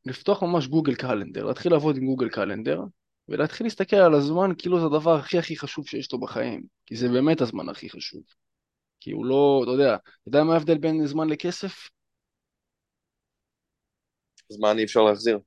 לפתוח 0.06 0.42
ממש 0.42 0.66
גוגל 0.66 0.94
קלנדר, 0.94 1.44
להתחיל 1.44 1.72
לעבוד 1.72 1.96
עם 1.96 2.06
גוגל 2.06 2.28
קלנדר, 2.28 2.80
ולהתחיל 3.28 3.66
להסתכל 3.66 3.96
על 3.96 4.14
הזמן 4.14 4.50
כאילו 4.58 4.80
זה 4.80 4.86
הדבר 4.86 5.14
הכי 5.14 5.38
הכי 5.38 5.56
חשוב 5.56 5.86
שיש 5.86 6.12
לו 6.12 6.20
בחיים, 6.20 6.62
כי 6.86 6.96
זה 6.96 7.08
באמת 7.08 7.40
הזמן 7.40 7.68
הכי 7.68 7.90
חשוב. 7.90 8.22
כי 9.00 9.12
הוא 9.12 9.26
לא, 9.26 9.60
אתה 9.62 9.70
יודע, 9.70 9.94
אתה 9.94 10.28
יודע 10.28 10.44
מה 10.44 10.52
ההבדל 10.54 10.78
בין 10.78 11.06
זמן 11.06 11.28
לכסף? 11.28 11.88
זמן 14.50 14.78
אי 14.78 14.84
אפשר 14.84 15.02
להחזיר. 15.02 15.38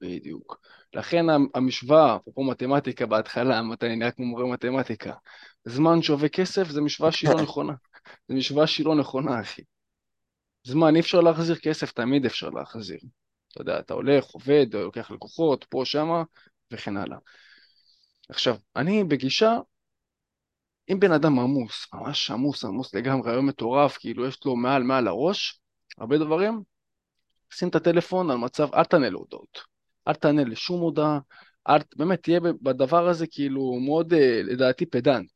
בדיוק. 0.00 0.60
לכן 0.94 1.26
המשוואה, 1.54 2.16
אפרופו 2.16 2.44
מתמטיקה 2.44 3.06
בהתחלה, 3.06 3.60
אני 3.82 3.96
נראה 3.96 4.10
כמו 4.10 4.26
מורה 4.26 4.46
מתמטיקה, 4.46 5.14
זמן 5.64 6.02
שווה 6.02 6.28
כסף 6.28 6.68
זה 6.68 6.80
משוואה 6.80 7.12
שהיא 7.12 7.30
לא 7.30 7.42
נכונה. 7.42 7.72
זה 8.28 8.34
משוואה 8.34 8.66
שהיא 8.66 8.86
לא 8.86 8.94
נכונה, 8.94 9.40
אחי. 9.40 9.62
זמן 10.64 10.94
אי 10.94 11.00
אפשר 11.00 11.20
להחזיר, 11.20 11.56
כסף 11.56 11.92
תמיד 11.92 12.26
אפשר 12.26 12.50
להחזיר. 12.50 12.98
אתה 13.52 13.60
יודע, 13.60 13.78
אתה 13.78 13.94
הולך, 13.94 14.24
עובד, 14.24 14.66
לוקח 14.72 15.10
לקוחות, 15.10 15.64
פה, 15.64 15.82
שמה, 15.84 16.22
וכן 16.70 16.96
הלאה. 16.96 17.18
עכשיו, 18.28 18.56
אני 18.76 19.04
בגישה, 19.04 19.58
אם 20.90 21.00
בן 21.00 21.12
אדם 21.12 21.38
עמוס, 21.38 21.86
ממש 21.94 22.30
עמוס, 22.30 22.64
עמוס 22.64 22.94
לגמרי, 22.94 23.30
היום 23.30 23.46
מטורף, 23.46 23.96
כאילו 23.96 24.26
יש 24.26 24.44
לו 24.44 24.56
מעל 24.56 24.82
מעל 24.82 25.08
הראש, 25.08 25.60
הרבה 25.98 26.18
דברים, 26.18 26.62
שים 27.52 27.68
את 27.68 27.74
הטלפון 27.74 28.30
על 28.30 28.36
מצב, 28.36 28.74
אל 28.74 28.84
תענה 28.84 29.10
להודעות. 29.10 29.58
אל 30.08 30.14
תענה 30.14 30.44
לשום 30.44 30.80
הודעה, 30.80 31.18
אל, 31.68 31.78
באמת 31.96 32.22
תהיה 32.22 32.40
בדבר 32.40 33.08
הזה 33.08 33.26
כאילו 33.26 33.80
מאוד, 33.80 34.12
אה, 34.12 34.40
לדעתי, 34.42 34.86
פדנט. 34.86 35.30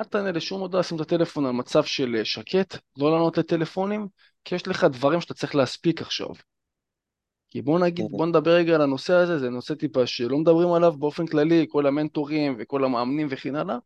אל 0.00 0.04
תענה 0.04 0.32
לשום 0.32 0.60
הודעה, 0.60 0.82
שים 0.82 0.96
את 0.96 1.00
הטלפון 1.00 1.46
על 1.46 1.52
מצב 1.52 1.84
של 1.84 2.16
אה, 2.18 2.24
שקט, 2.24 2.76
לא 2.96 3.10
לענות 3.10 3.38
לטלפונים, 3.38 4.08
כי 4.44 4.54
יש 4.54 4.68
לך 4.68 4.84
דברים 4.84 5.20
שאתה 5.20 5.34
צריך 5.34 5.54
להספיק 5.54 6.02
עכשיו. 6.02 6.28
כי 7.50 7.62
בוא 7.62 7.78
נגיד, 7.78 8.06
בוא 8.10 8.26
נדבר 8.26 8.50
רגע 8.50 8.74
על 8.74 8.82
הנושא 8.82 9.14
הזה, 9.14 9.38
זה 9.38 9.50
נושא 9.50 9.74
טיפה 9.74 10.06
שלא 10.06 10.38
מדברים 10.38 10.72
עליו 10.72 10.92
באופן 10.92 11.26
כללי, 11.26 11.66
כל 11.68 11.86
המנטורים 11.86 12.56
וכל 12.58 12.84
המאמנים 12.84 13.26
וכן 13.30 13.56
הלאה. 13.56 13.76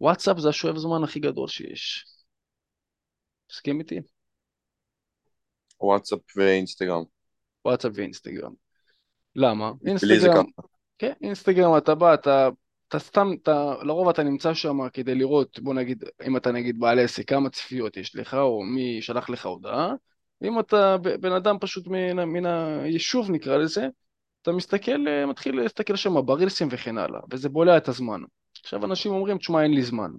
וואטסאפ 0.00 0.38
זה 0.38 0.48
השואב 0.48 0.76
זמן 0.76 1.04
הכי 1.04 1.20
גדול 1.20 1.48
שיש. 1.48 2.04
מסכים 3.50 3.80
איתי? 3.80 4.00
וואטסאפ 5.82 6.20
ואינסטגרם. 6.36 7.02
וואטסאפ 7.64 7.92
ואינסטגרם. 7.94 8.52
למה? 9.36 9.72
אינסטגרם, 9.86 10.44
כן, 10.98 11.12
אינסטגרם 11.22 11.76
אתה 11.76 11.94
בא, 11.94 12.14
אתה, 12.14 12.48
אתה 12.88 12.98
סתם, 12.98 13.30
אתה, 13.42 13.74
לרוב 13.82 14.08
אתה 14.08 14.22
נמצא 14.22 14.54
שם 14.54 14.88
כדי 14.92 15.14
לראות, 15.14 15.58
בוא 15.58 15.74
נגיד, 15.74 16.04
אם 16.26 16.36
אתה 16.36 16.52
נגיד 16.52 16.80
בעל 16.80 16.98
עסק, 16.98 17.28
כמה 17.28 17.50
צפיות 17.50 17.96
יש 17.96 18.16
לך, 18.16 18.34
או 18.34 18.62
מי 18.62 19.02
שלח 19.02 19.30
לך 19.30 19.46
הודעה, 19.46 19.92
אם 20.44 20.60
אתה 20.60 20.96
בן 21.20 21.32
אדם 21.32 21.56
פשוט 21.60 21.86
מן, 21.86 22.24
מן 22.24 22.46
היישוב 22.46 23.30
נקרא 23.30 23.56
לזה, 23.56 23.88
אתה 24.42 24.52
מסתכל, 24.52 25.08
אה, 25.08 25.26
מתחיל 25.26 25.60
להסתכל 25.60 25.96
שם 25.96 26.26
ברילסים 26.26 26.68
וכן 26.70 26.98
הלאה, 26.98 27.20
וזה 27.30 27.48
בולע 27.48 27.76
את 27.76 27.88
הזמן. 27.88 28.20
עכשיו 28.60 28.84
אנשים 28.84 29.12
אומרים, 29.12 29.38
תשמע, 29.38 29.62
אין 29.62 29.74
לי 29.74 29.82
זמן. 29.82 30.10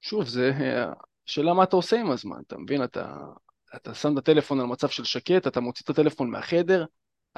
שוב, 0.00 0.24
זה 0.24 0.50
אה, 0.60 0.92
שאלה 1.26 1.54
מה 1.54 1.62
אתה 1.62 1.76
עושה 1.76 2.00
עם 2.00 2.10
הזמן, 2.10 2.40
אתה 2.46 2.58
מבין? 2.58 2.84
אתה, 2.84 3.16
אתה 3.76 3.94
שם 3.94 4.12
את 4.12 4.18
הטלפון 4.18 4.60
על 4.60 4.66
מצב 4.66 4.88
של 4.88 5.04
שקט, 5.04 5.46
אתה 5.46 5.60
מוציא 5.60 5.84
את 5.84 5.90
הטלפון 5.90 6.30
מהחדר, 6.30 6.84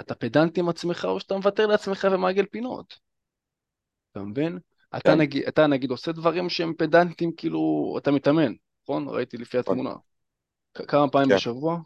אתה 0.01 0.15
פדנט 0.15 0.59
עם 0.59 0.69
עצמך, 0.69 1.05
או 1.05 1.21
שאתה 1.21 1.37
מוותר 1.37 1.67
לעצמך 1.67 2.07
ומעגל 2.13 2.47
פינות. 2.47 2.99
אתה 4.13 4.21
מבין? 4.21 4.59
כן. 4.91 4.99
אתה, 4.99 5.15
נגיד, 5.15 5.43
אתה 5.49 5.67
נגיד 5.67 5.91
עושה 5.91 6.13
דברים 6.13 6.49
שהם 6.49 6.75
פדנטים, 6.79 7.33
כאילו, 7.37 7.95
אתה 7.99 8.11
מתאמן, 8.11 8.53
נכון? 8.83 9.09
ראיתי 9.09 9.37
לפי 9.37 9.59
נכון. 9.59 9.79
התמונה. 9.79 9.95
כמה 10.75 11.11
פעמים 11.11 11.29
כן. 11.29 11.35
בשבוע? 11.35 11.79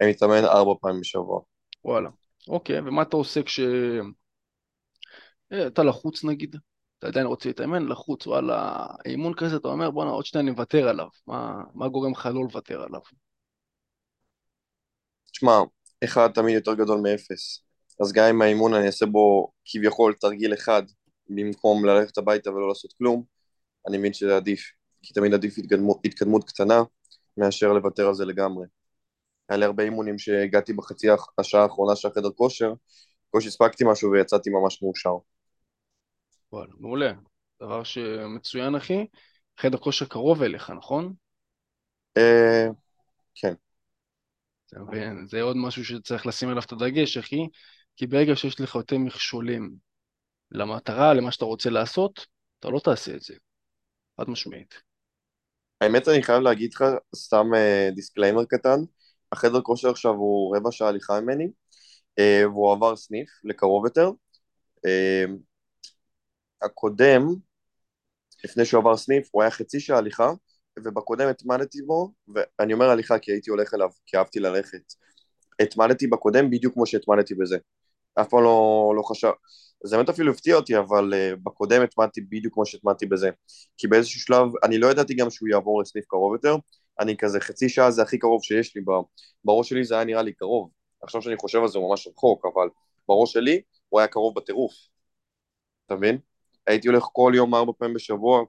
אני 0.00 0.10
מתאמן 0.10 0.44
ארבע 0.44 0.72
פעמים 0.80 1.00
בשבוע. 1.00 1.40
וואלה. 1.84 2.10
אוקיי, 2.48 2.80
ומה 2.80 3.02
אתה 3.02 3.16
עושה 3.16 3.42
כש... 3.42 3.60
אה, 5.52 5.66
אתה 5.66 5.82
לחוץ 5.82 6.24
נגיד? 6.24 6.56
אתה 7.02 7.10
עדיין 7.10 7.26
רוצה 7.26 7.48
להתאמן, 7.48 7.86
לחוץ, 7.88 8.26
וואלה, 8.26 8.86
אימון 9.06 9.34
כזה, 9.34 9.56
אתה 9.56 9.68
אומר, 9.68 9.90
בואנה, 9.90 10.10
עוד 10.10 10.26
שניה 10.26 10.42
אני 10.42 10.50
מוותר 10.50 10.88
עליו. 10.88 11.06
מה, 11.26 11.62
מה 11.74 11.88
גורם 11.88 12.12
לך 12.12 12.28
לא 12.34 12.42
לוותר 12.42 12.82
עליו? 12.82 13.00
תשמע, 15.32 15.58
אחד 16.04 16.28
תמיד 16.34 16.54
יותר 16.54 16.74
גדול 16.74 17.00
מאפס. 17.00 17.64
אז 18.00 18.12
גם 18.12 18.24
אם 18.24 18.42
האימון 18.42 18.74
אני 18.74 18.86
אעשה 18.86 19.06
בו 19.06 19.52
כביכול 19.64 20.14
תרגיל 20.20 20.54
אחד, 20.54 20.82
במקום 21.28 21.84
ללכת 21.84 22.18
הביתה 22.18 22.50
ולא 22.50 22.68
לעשות 22.68 22.92
כלום, 22.92 23.24
אני 23.88 23.98
מבין 23.98 24.12
שזה 24.12 24.36
עדיף. 24.36 24.60
כי 25.02 25.14
תמיד 25.14 25.34
עדיף 25.34 25.58
התקדמות, 25.58 26.00
התקדמות 26.04 26.44
קטנה, 26.44 26.82
מאשר 27.36 27.72
לוותר 27.72 28.08
על 28.08 28.14
זה 28.14 28.24
לגמרי. 28.24 28.66
היה 29.48 29.58
לי 29.58 29.64
הרבה 29.64 29.82
אימונים 29.82 30.18
שהגעתי 30.18 30.72
בחצי 30.72 31.06
השעה 31.38 31.62
האחרונה 31.62 31.96
של 31.96 32.08
החדר 32.08 32.30
כושר, 32.30 32.72
בקושי 33.28 33.48
הספקתי 33.48 33.84
משהו 33.86 34.10
ויצאתי 34.10 34.50
ממש 34.50 34.82
מאושר. 34.82 35.16
וואלה, 36.52 36.72
מעולה. 36.78 37.12
דבר 37.62 37.84
שמצוין 37.84 38.74
אחי. 38.74 39.06
חדר 39.60 39.78
כושר 39.78 40.06
קרוב 40.06 40.42
אליך, 40.42 40.70
נכון? 40.70 41.14
אה... 42.16 42.66
כן. 43.34 43.54
זה 45.26 45.42
עוד 45.42 45.56
משהו 45.56 45.84
שצריך 45.84 46.26
לשים 46.26 46.48
עליו 46.48 46.62
את 46.62 46.72
הדגש, 46.72 47.16
אחי, 47.16 47.48
כי 47.96 48.06
ברגע 48.06 48.36
שיש 48.36 48.60
לך 48.60 48.74
יותר 48.74 48.98
מכשולים 48.98 49.74
למטרה, 50.50 51.14
למה 51.14 51.32
שאתה 51.32 51.44
רוצה 51.44 51.70
לעשות, 51.70 52.26
אתה 52.60 52.68
לא 52.68 52.78
תעשה 52.78 53.14
את 53.14 53.20
זה. 53.20 53.34
חד 54.20 54.30
משמעית. 54.30 54.74
האמת 55.80 56.08
אני 56.08 56.22
חייב 56.22 56.42
להגיד 56.42 56.74
לך, 56.74 56.84
סתם 57.16 57.46
disclaimer 57.94 58.40
אה, 58.40 58.46
קטן, 58.46 58.78
החדר 59.32 59.60
כושר 59.60 59.90
עכשיו 59.90 60.12
הוא 60.12 60.56
רבע 60.56 60.72
שעה 60.72 60.88
הליכה 60.88 61.20
ממני, 61.20 61.48
אה, 62.20 62.46
והוא 62.46 62.72
עבר 62.72 62.96
סניף 62.96 63.28
לקרוב 63.44 63.84
יותר. 63.84 64.10
הקודם, 66.62 67.26
לפני 68.44 68.64
שהוא 68.64 68.80
עבר 68.80 68.96
סניף, 68.96 69.28
הוא 69.30 69.42
היה 69.42 69.50
חצי 69.50 69.80
שעה 69.80 69.98
הליכה, 69.98 70.30
ובקודם 70.78 71.28
התמדתי 71.28 71.82
בו, 71.82 72.12
ואני 72.34 72.72
אומר 72.72 72.90
הליכה 72.90 73.18
כי 73.18 73.32
הייתי 73.32 73.50
הולך 73.50 73.74
אליו, 73.74 73.88
כי 74.06 74.16
אהבתי 74.16 74.40
ללכת. 74.40 74.92
התמדתי 75.60 76.06
בקודם 76.06 76.50
בדיוק 76.50 76.74
כמו 76.74 76.86
שהתמדתי 76.86 77.34
בזה. 77.34 77.58
אף 78.20 78.28
פעם 78.28 78.42
לא, 78.42 78.92
לא 78.96 79.02
חשב... 79.02 79.30
זה 79.84 79.96
באמת 79.96 80.08
אפילו 80.08 80.32
הפתיע 80.32 80.56
אותי, 80.56 80.78
אבל 80.78 81.12
uh, 81.12 81.36
בקודם 81.42 81.82
התמדתי 81.82 82.20
בדיוק 82.20 82.54
כמו 82.54 82.66
שהתמדתי 82.66 83.06
בזה. 83.06 83.30
כי 83.78 83.88
באיזשהו 83.88 84.20
שלב, 84.20 84.46
אני 84.64 84.78
לא 84.78 84.86
ידעתי 84.86 85.14
גם 85.14 85.30
שהוא 85.30 85.48
יעבור 85.48 85.82
לסניף 85.82 86.04
קרוב 86.08 86.34
יותר, 86.34 86.56
אני 87.00 87.16
כזה 87.16 87.40
חצי 87.40 87.68
שעה 87.68 87.90
זה 87.90 88.02
הכי 88.02 88.18
קרוב 88.18 88.42
שיש 88.42 88.76
לי, 88.76 88.82
בראש 89.44 89.68
שלי 89.68 89.84
זה 89.84 89.94
היה 89.94 90.04
נראה 90.04 90.22
לי 90.22 90.32
קרוב. 90.32 90.70
עכשיו 91.02 91.22
שאני 91.22 91.36
חושב 91.36 91.58
על 91.62 91.68
זה 91.68 91.78
הוא 91.78 91.90
ממש 91.90 92.06
רחוק, 92.06 92.46
אבל 92.54 92.68
בראש 93.08 93.32
שלי 93.32 93.62
הוא 93.88 94.00
היה 94.00 94.08
קרוב 94.08 94.34
בטירוף. 94.36 94.72
אתה 95.86 95.94
מבין? 95.96 96.18
הייתי 96.66 96.88
הולך 96.88 97.02
כל 97.12 97.32
יום 97.36 97.54
ארבע 97.54 97.72
פעמים 97.78 97.94
בשבוע, 97.94 98.42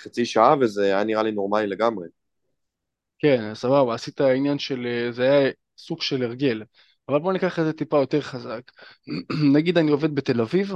חצי 0.00 0.26
שעה, 0.26 0.54
וזה 0.60 0.84
היה 0.84 1.04
נראה 1.04 1.22
לי 1.22 1.32
נורמלי 1.32 1.66
לגמרי. 1.66 2.08
כן, 3.18 3.54
סבבה, 3.54 3.94
עשית 3.94 4.20
עניין 4.20 4.58
של, 4.58 4.86
אה, 4.86 5.12
זה 5.12 5.22
היה 5.22 5.50
סוג 5.78 6.02
של 6.02 6.22
הרגל. 6.22 6.62
אבל 7.08 7.18
בוא 7.18 7.32
ניקח 7.32 7.58
את 7.58 7.64
זה 7.64 7.72
טיפה 7.72 7.98
יותר 7.98 8.20
חזק. 8.20 8.62
נגיד 9.54 9.78
אני 9.78 9.90
עובד 9.90 10.14
בתל 10.14 10.40
אביב, 10.40 10.72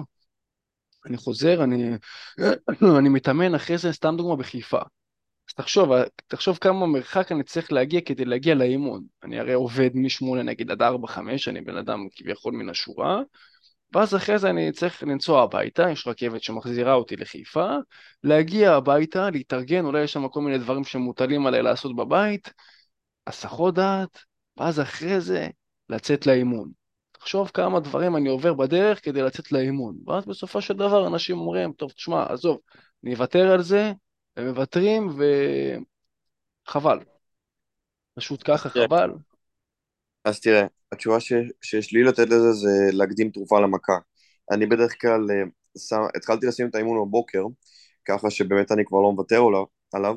אני 1.07 1.17
חוזר, 1.17 1.65
אני, 1.65 1.91
אני 2.99 3.09
מתאמן 3.09 3.55
אחרי 3.55 3.79
זה, 3.79 3.93
סתם 3.93 4.15
דוגמה, 4.17 4.37
בחיפה. 4.37 4.79
אז 5.49 5.55
תחשוב, 5.55 5.91
תחשוב 6.27 6.59
כמה 6.59 6.87
מרחק 6.87 7.33
אני 7.33 7.43
צריך 7.45 7.73
להגיע 7.73 8.01
כדי 8.01 8.25
להגיע 8.25 8.55
לאימון. 8.55 9.05
אני 9.23 9.41
הרי 9.41 9.53
עובד 9.53 9.91
משמונה 9.95 10.43
נגיד 10.43 10.71
עד 10.71 10.83
ארבע, 10.83 11.09
חמש, 11.09 11.49
אני 11.49 11.61
בן 11.61 11.77
אדם 11.77 12.07
כביכול 12.17 12.55
מן 12.55 12.69
השורה, 12.69 13.23
ואז 13.93 14.17
אחרי 14.17 14.39
זה 14.39 14.51
אני 14.51 14.73
צריך 14.73 15.03
לנסוע 15.03 15.43
הביתה, 15.43 15.91
יש 15.91 16.07
רכבת 16.07 16.43
שמחזירה 16.43 16.95
אותי 16.95 17.17
לחיפה, 17.17 17.71
להגיע 18.25 18.73
הביתה, 18.73 19.31
להתארגן, 19.31 19.85
אולי 19.85 20.03
יש 20.03 20.13
שם 20.13 20.29
כל 20.29 20.41
מיני 20.41 20.59
דברים 20.59 20.85
שמוטלים 20.85 21.47
עליי 21.47 21.63
לעשות 21.63 21.97
בבית, 21.97 22.53
הסחות 23.27 23.75
דעת, 23.75 24.19
ואז 24.57 24.81
אחרי 24.81 25.21
זה 25.21 25.49
לצאת 25.89 26.27
לאימון. 26.27 26.71
תחשוב 27.13 27.51
כמה 27.55 27.81
דברים 27.81 28.17
אני 28.17 28.29
עובר 28.29 28.55
בדרך 28.55 29.05
כדי 29.05 29.23
לצאת 29.23 29.53
לאימון. 29.53 29.97
ואז 30.07 30.27
בסופו 30.27 30.61
של 30.61 30.75
דבר 30.75 31.07
אנשים 31.07 31.39
אומרים, 31.39 31.73
טוב, 31.73 31.91
תשמע, 31.91 32.27
עזוב, 32.29 32.59
אני 33.05 33.15
אוותר 33.15 33.53
על 33.53 33.63
זה, 33.63 33.93
הם 34.37 34.49
מוותרים 34.49 35.09
וחבל. 36.69 36.99
פשוט 38.15 38.43
ככה, 38.45 38.71
כן. 38.71 38.81
חבל. 38.85 39.11
אז 40.25 40.41
תראה, 40.41 40.67
התשובה 40.93 41.21
ש... 41.21 41.33
שיש 41.63 41.93
לי 41.93 42.03
לתת 42.05 42.27
לזה 42.27 42.53
זה 42.53 42.69
להקדים 42.93 43.31
תרופה 43.31 43.61
למכה. 43.61 43.99
אני 44.51 44.67
בדרך 44.67 45.01
כלל 45.01 45.31
אה, 45.31 45.43
שם, 45.79 46.01
התחלתי 46.17 46.47
לשים 46.47 46.69
את 46.69 46.75
האימון 46.75 47.09
בבוקר, 47.09 47.45
ככה 48.05 48.31
שבאמת 48.31 48.73
אני 48.73 48.85
כבר 48.85 49.01
לא 49.01 49.13
מוותר 49.13 49.43
עליו, 49.95 50.17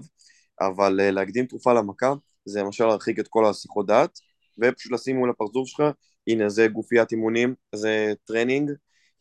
אבל 0.61 0.99
אה, 1.01 1.11
להקדים 1.11 1.45
תרופה 1.45 1.73
למכה 1.73 2.13
זה 2.45 2.59
למשל 2.61 2.85
להרחיק 2.85 3.19
את 3.19 3.27
כל 3.27 3.45
הסחות 3.45 3.85
דעת, 3.87 4.19
ופשוט 4.63 4.91
לשים 4.91 5.15
מול 5.17 5.29
הפרצוף 5.29 5.67
שלך, 5.67 5.83
הנה 6.27 6.49
זה 6.49 6.67
גופיית 6.67 7.11
אימונים, 7.11 7.55
זה 7.75 8.13
טרנינג, 8.25 8.71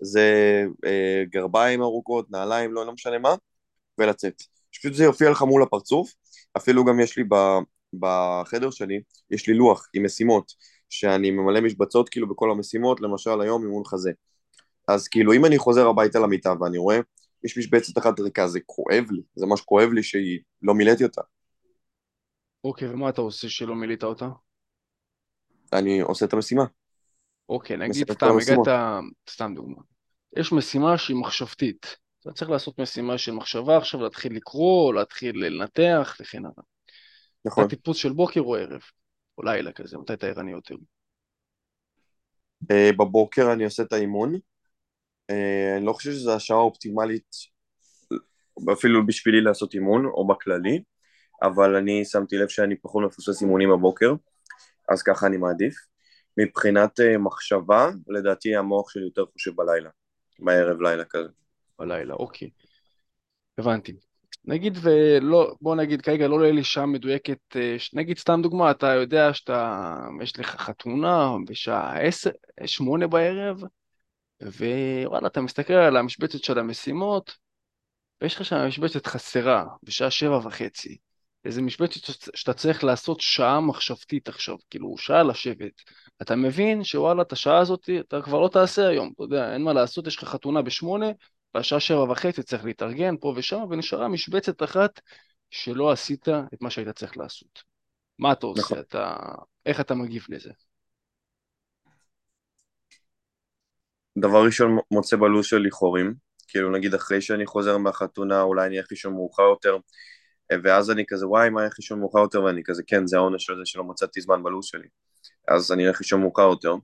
זה 0.01 0.65
אה, 0.85 1.23
גרביים 1.31 1.83
ארוכות, 1.83 2.31
נעליים, 2.31 2.73
לא, 2.73 2.87
לא 2.87 2.93
משנה 2.93 3.19
מה, 3.19 3.35
ולצאת. 3.99 4.43
שפשוט 4.73 4.95
זה 4.95 5.05
יופיע 5.05 5.31
לך 5.31 5.43
מול 5.43 5.63
הפרצוף, 5.63 6.13
אפילו 6.57 6.85
גם 6.85 7.01
יש 7.01 7.19
לי 7.19 7.25
ב, 7.25 7.35
בחדר 8.01 8.71
שלי, 8.71 9.01
יש 9.31 9.49
לי 9.49 9.55
לוח 9.55 9.89
עם 9.95 10.05
משימות, 10.05 10.53
שאני 10.91 11.31
ממלא 11.31 11.61
משבצות 11.61 12.09
כאילו 12.09 12.29
בכל 12.29 12.51
המשימות, 12.51 13.01
למשל 13.01 13.41
היום 13.41 13.63
אימון 13.63 13.85
חזה. 13.85 14.13
אז 14.89 15.09
כאילו 15.09 15.33
אם 15.33 15.45
אני 15.45 15.59
חוזר 15.59 15.87
הביתה 15.89 16.19
למיטה 16.19 16.53
ואני 16.61 16.79
רואה, 16.79 16.99
יש 17.45 17.59
משבצת 17.59 17.99
אחת 17.99 18.21
ריקה, 18.21 18.49
זה 18.49 18.61
כואב 18.67 19.05
לי, 19.11 19.23
זה 19.35 19.47
ממש 19.47 19.61
כואב 19.61 19.89
לי 19.93 20.03
שהיא 20.03 20.41
לא 20.63 20.75
מילאתי 20.75 21.05
אותה. 21.05 21.21
אוקיי, 22.65 22.89
ומה 22.89 23.09
אתה 23.09 23.21
עושה 23.21 23.49
שלא 23.49 23.75
מילאת 23.75 24.05
אותה? 24.05 24.29
אני 25.73 26.01
עושה 26.01 26.27
את 26.27 26.33
המשימה. 26.33 26.65
אוקיי, 27.49 27.77
נגיד 27.77 28.13
סתם. 28.13 28.27
הגעת, 28.43 28.75
סתם 29.31 29.53
דוגמה. 29.55 29.83
יש 30.37 30.53
משימה 30.53 30.99
שהיא 30.99 31.17
מחשבתית. 31.17 31.97
אתה 32.21 32.33
צריך 32.33 32.51
לעשות 32.51 32.79
משימה 32.79 33.19
של 33.19 33.33
מחשבה 33.33 33.77
עכשיו, 33.77 34.01
להתחיל 34.01 34.37
לקרוא, 34.37 34.95
להתחיל 34.95 35.47
לנתח 35.47 36.17
וכן 36.21 36.39
הלאה. 36.39 36.53
אתה 36.57 36.65
נכון. 37.45 37.69
טיפוס 37.69 37.97
של 37.97 38.13
בוקר 38.13 38.41
או 38.41 38.57
ערב, 38.57 38.81
או 39.39 39.43
לילה 39.43 39.73
כזה, 39.73 39.99
מתי 39.99 40.13
אתה 40.13 40.27
ערני 40.27 40.51
יותר? 40.51 40.75
אה, 42.71 42.91
בבוקר 42.99 43.53
אני 43.53 43.65
עושה 43.65 43.83
את 43.83 43.93
האימון. 43.93 44.35
אה, 45.31 45.75
אני 45.77 45.87
לא 45.87 45.93
חושב 45.93 46.13
שזו 46.13 46.35
השעה 46.35 46.57
האופטימלית 46.57 47.55
אפילו 48.73 49.07
בשבילי 49.07 49.41
לעשות 49.41 49.75
אימון, 49.75 50.05
או 50.05 50.27
בכללי, 50.27 50.83
אבל 51.43 51.77
אני 51.77 52.05
שמתי 52.05 52.37
לב 52.37 52.49
שאני 52.49 52.77
פחות 52.77 53.05
מפספס 53.07 53.43
אימונים 53.43 53.69
בבוקר, 53.71 54.13
אז 54.89 55.03
ככה 55.03 55.27
אני 55.27 55.37
מעדיף. 55.37 55.75
מבחינת 56.39 57.01
אה, 57.01 57.19
מחשבה, 57.19 57.91
לדעתי 58.09 58.57
המוח 58.57 58.91
שלי 58.91 59.03
יותר 59.03 59.25
חושב 59.33 59.51
בלילה, 59.57 59.91
בערב 60.39 60.81
לילה 60.81 61.05
כזה. 61.05 61.29
בלילה, 61.79 62.15
אוקיי. 62.15 62.51
הבנתי. 63.59 63.97
נגיד 64.45 64.79
ולא, 64.83 65.55
בוא 65.61 65.77
נגיד 65.77 66.03
כרגע 66.03 66.29
לא 66.29 66.43
יהיה 66.43 66.53
לי 66.53 66.65
שעה 66.65 66.87
מדויקת, 66.87 67.39
אה, 67.57 67.77
נגיד 67.93 68.19
סתם 68.19 68.41
דוגמה, 68.43 68.71
אתה 68.71 68.87
יודע 68.87 69.35
שאתה, 69.35 69.97
יש 70.23 70.39
לך 70.39 70.57
חתונה 70.57 71.33
בשעה 71.47 72.01
עשר, 72.01 72.31
שמונה 72.67 73.07
בערב, 73.07 73.63
ווואלה, 74.43 75.27
אתה 75.27 75.41
מסתכל 75.41 75.73
על 75.73 75.97
המשבצת 75.97 76.45
של 76.45 76.59
המשימות, 76.59 77.37
ויש 78.21 78.37
לך 78.37 78.45
שם 78.45 78.67
משבצת 78.69 79.07
חסרה, 79.07 79.65
בשעה 79.83 80.11
שבע 80.11 80.37
וחצי. 80.37 80.99
איזה 81.45 81.63
משבצת 81.63 82.01
שאתה 82.35 82.53
צריך 82.53 82.85
לעשות 82.85 83.21
שעה 83.21 83.61
מחשבתית 83.61 84.29
עכשיו, 84.29 84.57
כאילו 84.71 84.99
שעה 84.99 85.23
לשבת. 85.23 85.73
אתה 86.23 86.37
מבין 86.37 86.85
שוואלה, 86.85 87.23
את 87.23 87.33
השעה 87.33 87.59
הזאת 87.59 87.91
אתה 88.01 88.23
כבר 88.23 88.41
לא 88.41 88.49
תעשה 88.49 88.89
היום, 88.89 89.13
אתה 89.15 89.23
יודע, 89.23 89.53
אין 89.53 89.63
מה 89.63 89.73
לעשות, 89.73 90.07
יש 90.07 90.17
לך 90.17 90.29
חתונה 90.29 90.63
בשמונה, 90.63 91.07
והשעה 91.55 91.81
שבע 91.81 92.03
וחצי 92.03 92.43
צריך 92.43 92.65
להתארגן 92.65 93.17
פה 93.21 93.35
ושם, 93.37 93.65
ונשארה 93.71 94.09
משבצת 94.09 94.63
אחת 94.63 95.01
שלא 95.51 95.93
עשית 95.93 96.29
את 96.29 96.63
מה 96.63 96.71
שהיית 96.71 96.89
צריך 96.89 97.17
לעשות. 97.17 97.63
מה 98.19 98.33
אתה 98.33 98.47
נכון. 98.47 98.63
עושה? 98.63 98.81
אתה... 98.81 99.17
איך 99.67 99.81
אתה 99.81 99.95
מגיב 99.95 100.27
לזה? 100.29 100.51
דבר 104.19 104.45
ראשון 104.45 104.79
מוצא 104.91 105.17
בלו"ז 105.17 105.47
שלי 105.47 105.71
חורים, 105.71 106.15
כאילו 106.49 106.73
נגיד 106.73 106.95
אחרי 106.95 107.21
שאני 107.21 107.47
חוזר 107.47 107.79
מהחתונה 107.79 108.43
אולי 108.43 108.67
אני 108.67 108.79
אלך 108.79 108.87
לישון 108.91 109.13
מאוחר 109.13 109.43
יותר, 109.43 109.77
ואז 110.65 110.91
אני 110.91 111.05
כזה 111.09 111.29
וואי 111.29 111.51
מה 111.51 111.65
אלך 111.65 111.73
לישון 111.79 112.01
מאוחר 112.01 112.19
יותר, 112.19 112.43
ואני 112.43 112.63
כזה 112.65 112.83
כן 112.87 113.07
זה 113.07 113.17
העונש 113.17 113.45
של 113.45 113.57
זה 113.57 113.63
שלא 113.65 113.85
מצאתי 113.85 114.21
זמן 114.21 114.43
בלו"ז 114.43 114.65
שלי, 114.65 114.89
אז 115.49 115.73
אני 115.73 115.89
אלך 115.89 116.01
לישון 116.01 116.21
מאוחר 116.21 116.43
יותר, 116.43 116.75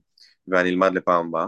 ואני 0.47 0.69
אלמד 0.69 0.93
לפעם 0.93 1.27
הבאה. 1.27 1.45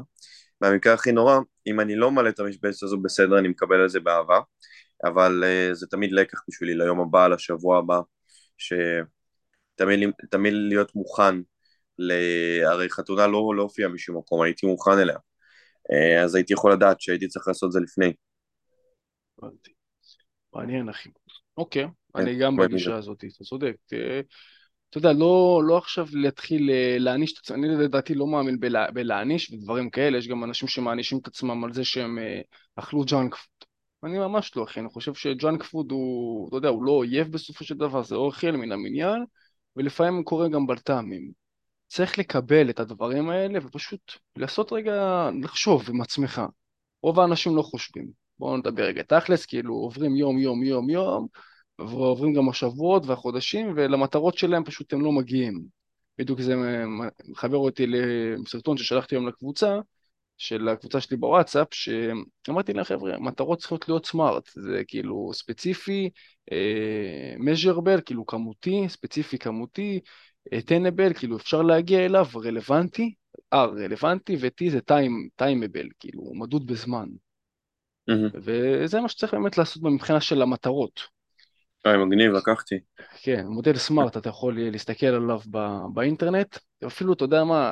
והמקרה 0.63 0.93
הכי 0.93 1.11
נורא, 1.11 1.39
אם 1.67 1.79
אני 1.79 1.95
לא 1.95 2.11
מלא 2.11 2.29
את 2.29 2.39
המשבצת 2.39 2.83
הזו 2.83 2.97
בסדר, 3.01 3.39
אני 3.39 3.47
מקבל 3.47 3.81
על 3.81 3.89
זה 3.89 3.99
באהבה, 3.99 4.39
אבל 5.03 5.43
uh, 5.43 5.73
זה 5.73 5.87
תמיד 5.87 6.11
לקח 6.11 6.41
בשבילי 6.49 6.75
ליום 6.75 6.99
הבא, 6.99 7.27
לשבוע 7.27 7.77
הבא, 7.77 7.99
שתמיד 8.57 10.09
תמיד 10.29 10.53
להיות 10.53 10.95
מוכן, 10.95 11.35
ל... 11.99 12.11
הרי 12.65 12.89
חתונה 12.89 13.27
לא, 13.27 13.55
לא 13.55 13.61
הופיעה 13.61 13.89
משום 13.89 14.17
מקום, 14.17 14.41
הייתי 14.41 14.65
מוכן 14.65 14.91
אליה. 14.91 15.17
אה, 15.91 16.23
אז 16.23 16.35
הייתי 16.35 16.53
יכול 16.53 16.73
לדעת 16.73 17.01
שהייתי 17.01 17.27
צריך 17.27 17.47
לעשות 17.47 17.67
את 17.67 17.71
זה 17.71 17.79
לפני. 17.79 18.13
מעניין, 20.53 20.89
אחי. 20.89 21.09
אוקיי, 21.57 21.83
כן, 21.83 22.21
אני 22.21 22.39
גם. 22.39 22.57
בגישה 22.57 22.95
הזאת, 22.95 23.17
אתה 23.17 23.43
צודק. 23.43 23.75
אתה 24.93 24.99
יודע, 24.99 25.13
לא, 25.13 25.61
לא 25.65 25.77
עכשיו 25.77 26.07
להתחיל 26.11 26.69
אה, 26.69 26.97
להעניש 26.99 27.33
את 27.33 27.37
עצמם, 27.37 27.63
אני 27.63 27.75
לדעתי 27.75 28.15
לא 28.15 28.27
מאמין 28.27 28.59
בלה, 28.59 28.91
בלהעניש 28.91 29.51
ודברים 29.51 29.89
כאלה, 29.89 30.17
יש 30.17 30.27
גם 30.27 30.43
אנשים 30.43 30.67
שמענישים 30.67 31.17
את 31.17 31.27
עצמם 31.27 31.63
על 31.63 31.73
זה 31.73 31.85
שהם 31.85 32.19
אה, 32.19 32.41
אכלו 32.75 33.03
ג'אנק 33.03 33.35
פוד. 33.35 33.67
אני 34.03 34.19
ממש 34.19 34.55
לא, 34.55 34.63
אחי, 34.63 34.79
אני 34.79 34.89
חושב 34.89 35.13
שג'אנק 35.13 35.63
פוד 35.63 35.91
הוא, 35.91 36.47
אתה 36.47 36.57
יודע, 36.57 36.69
הוא 36.69 36.83
לא 36.83 36.91
אויב 36.91 37.31
בסופו 37.31 37.63
של 37.63 37.75
דבר, 37.77 38.03
זה 38.03 38.15
אוכל 38.15 38.51
מן 38.51 38.71
המניין, 38.71 39.25
ולפעמים 39.75 40.23
קורה 40.23 40.49
גם 40.49 40.67
בלת"מים. 40.67 41.31
צריך 41.87 42.19
לקבל 42.19 42.69
את 42.69 42.79
הדברים 42.79 43.29
האלה 43.29 43.59
ופשוט 43.65 44.11
לעשות 44.35 44.73
רגע, 44.73 45.29
לחשוב 45.41 45.89
עם 45.89 46.01
עצמך. 46.01 46.41
רוב 47.03 47.19
האנשים 47.19 47.55
לא 47.55 47.61
חושבים. 47.61 48.07
בואו 48.39 48.57
נדבר 48.57 48.83
רגע 48.83 49.03
תכלס, 49.03 49.45
כאילו 49.45 49.73
עוברים 49.75 50.15
יום 50.15 50.37
יום 50.37 50.63
יום 50.63 50.89
יום, 50.89 51.27
ועוברים 51.79 52.33
גם 52.33 52.49
השבועות 52.49 53.05
והחודשים, 53.05 53.73
ולמטרות 53.75 54.37
שלהם 54.37 54.63
פשוט 54.63 54.93
הם 54.93 55.01
לא 55.01 55.11
מגיעים. 55.11 55.63
בדיוק 56.17 56.41
זה 56.41 56.55
מחבר 57.27 57.57
אותי 57.57 57.87
לסרטון 57.87 58.77
ששלחתי 58.77 59.15
היום 59.15 59.27
לקבוצה, 59.27 59.79
של 60.37 60.67
הקבוצה 60.67 61.01
שלי 61.01 61.17
בוואטסאפ, 61.17 61.67
שאמרתי 61.71 62.73
להם 62.73 62.83
חבר'ה, 62.83 63.19
מטרות 63.19 63.59
צריכות 63.59 63.89
להיות 63.89 64.05
סמארט, 64.05 64.49
זה 64.55 64.81
כאילו 64.87 65.31
ספציפי, 65.33 66.09
אה, 66.51 67.35
measurable, 67.37 68.01
כאילו 68.01 68.25
כמותי, 68.25 68.85
ספציפי 68.89 69.37
כמותי, 69.37 69.99
attainable, 70.55 71.19
כאילו 71.19 71.37
אפשר 71.37 71.61
להגיע 71.61 72.05
אליו, 72.05 72.25
רלוונטי, 72.35 73.13
R 73.55 73.57
רלוונטי, 73.57 74.37
ו-T 74.41 74.71
זה 74.71 74.79
time, 74.91 75.41
timeable, 75.41 75.87
כאילו 75.99 76.31
מדוד 76.33 76.65
בזמן. 76.65 77.07
מהמם. 78.07 78.29
וזה 78.33 79.01
מה 79.01 79.09
שצריך 79.09 79.33
באמת 79.33 79.57
לעשות 79.57 79.83
מבחינה 79.83 80.21
של 80.21 80.41
המטרות. 80.41 81.12
אה, 81.85 81.97
מגניב, 82.05 82.31
לקחתי. 82.31 82.75
כן, 83.21 83.47
מודל 83.47 83.77
סמארט, 83.77 84.17
אתה 84.17 84.29
יכול 84.29 84.59
להסתכל 84.71 85.05
עליו 85.05 85.39
באינטרנט, 85.93 86.57
אפילו, 86.87 87.13
אתה 87.13 87.23
יודע 87.23 87.43
מה, 87.43 87.71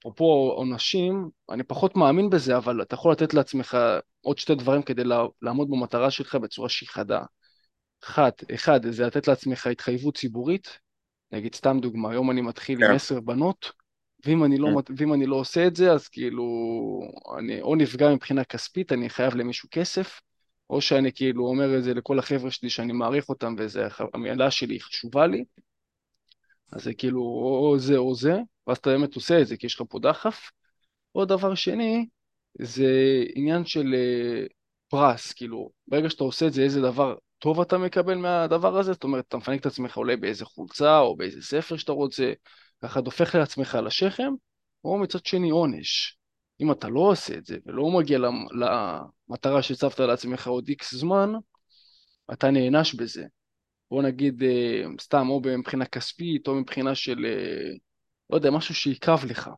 אפרופו 0.00 0.24
עונשים, 0.56 1.30
אני 1.50 1.62
פחות 1.62 1.96
מאמין 1.96 2.30
בזה, 2.30 2.56
אבל 2.56 2.82
אתה 2.82 2.94
יכול 2.94 3.12
לתת 3.12 3.34
לעצמך 3.34 3.78
עוד 4.20 4.38
שתי 4.38 4.54
דברים 4.54 4.82
כדי 4.82 5.02
לעמוד 5.42 5.70
במטרה 5.70 6.10
שלך 6.10 6.34
בצורה 6.34 6.68
שהיא 6.68 6.88
חדה. 6.88 7.22
אחד, 8.04 8.30
אחד, 8.54 8.80
זה 8.90 9.06
לתת 9.06 9.28
לעצמך 9.28 9.66
התחייבות 9.66 10.16
ציבורית, 10.16 10.78
נגיד 11.32 11.54
סתם 11.54 11.78
דוגמה, 11.82 12.10
היום 12.10 12.30
אני 12.30 12.40
מתחיל 12.40 12.78
עם 12.78 12.88
כן. 12.88 12.94
עשר 12.94 13.20
בנות, 13.20 13.72
ואם 14.26 14.44
אני 14.44 14.58
לא. 14.58 14.70
מת- 14.70 14.90
ואם 14.96 15.14
אני 15.14 15.26
לא 15.26 15.36
עושה 15.36 15.66
את 15.66 15.76
זה, 15.76 15.92
אז 15.92 16.08
כאילו, 16.08 16.44
אני 17.38 17.62
או 17.62 17.76
נפגע 17.76 18.14
מבחינה 18.14 18.44
כספית, 18.44 18.92
אני 18.92 19.10
חייב 19.10 19.34
למישהו 19.34 19.68
כסף, 19.72 20.20
או 20.70 20.80
שאני 20.80 21.12
כאילו 21.12 21.46
אומר 21.46 21.78
את 21.78 21.84
זה 21.84 21.94
לכל 21.94 22.18
החבר'ה 22.18 22.50
שלי 22.50 22.70
שאני 22.70 22.92
מעריך 22.92 23.28
אותם, 23.28 23.54
והמילה 23.58 24.50
שלי 24.50 24.74
היא 24.74 24.80
חשובה 24.80 25.26
לי, 25.26 25.44
אז 26.72 26.82
זה 26.82 26.94
כאילו 26.94 27.20
או 27.20 27.68
או 27.70 27.78
זה 27.78 27.96
או 27.96 28.14
זה, 28.14 28.38
ואז 28.66 28.76
אתה 28.76 28.90
באמת 28.90 29.14
עושה 29.14 29.40
את 29.40 29.46
זה, 29.46 29.56
כי 29.56 29.66
יש 29.66 29.74
לך 29.74 29.82
פה 29.88 29.98
דחף. 29.98 30.50
עוד 31.12 31.28
דבר 31.28 31.54
שני, 31.54 32.06
זה 32.60 32.92
עניין 33.34 33.66
של 33.66 33.94
אה, 33.94 34.46
פרס, 34.88 35.32
כאילו, 35.32 35.70
ברגע 35.88 36.10
שאתה 36.10 36.24
עושה 36.24 36.46
את 36.46 36.52
זה, 36.52 36.62
איזה 36.62 36.80
דבר 36.80 37.16
טוב 37.38 37.60
אתה 37.60 37.78
מקבל 37.78 38.14
מהדבר 38.14 38.78
הזה, 38.78 38.92
זאת 38.92 39.04
אומרת, 39.04 39.24
אתה 39.28 39.36
מפנק 39.36 39.60
את 39.60 39.66
עצמך 39.66 39.96
אולי 39.96 40.16
באיזה 40.16 40.44
חולצה 40.44 40.98
או 40.98 41.16
באיזה 41.16 41.42
ספר 41.42 41.76
שאתה 41.76 41.92
רוצה, 41.92 42.32
ככה 42.82 43.00
דופק 43.00 43.34
לעצמך 43.34 43.78
לשכם, 43.84 44.32
או 44.84 44.98
מצד 44.98 45.26
שני 45.26 45.50
עונש. 45.50 46.17
אם 46.60 46.72
אתה 46.72 46.88
לא 46.88 47.00
עושה 47.00 47.34
את 47.38 47.46
זה 47.46 47.56
ולא 47.66 47.90
מגיע 47.90 48.18
למ- 48.18 48.46
למטרה 49.30 49.62
שהצבת 49.62 50.00
לעצמך 50.00 50.46
עוד 50.48 50.68
איקס 50.68 50.94
זמן, 50.94 51.32
אתה 52.32 52.50
נענש 52.50 52.94
בזה. 52.94 53.24
בוא 53.90 54.02
נגיד, 54.02 54.42
אה, 54.42 54.82
סתם, 55.00 55.28
או 55.30 55.42
מבחינה 55.58 55.86
כספית, 55.86 56.48
או 56.48 56.54
מבחינה 56.54 56.94
של, 56.94 57.26
אה, 57.26 57.70
לא 58.30 58.36
יודע, 58.36 58.50
משהו 58.50 58.74
שיכאב 58.74 59.24
לך. 59.26 59.50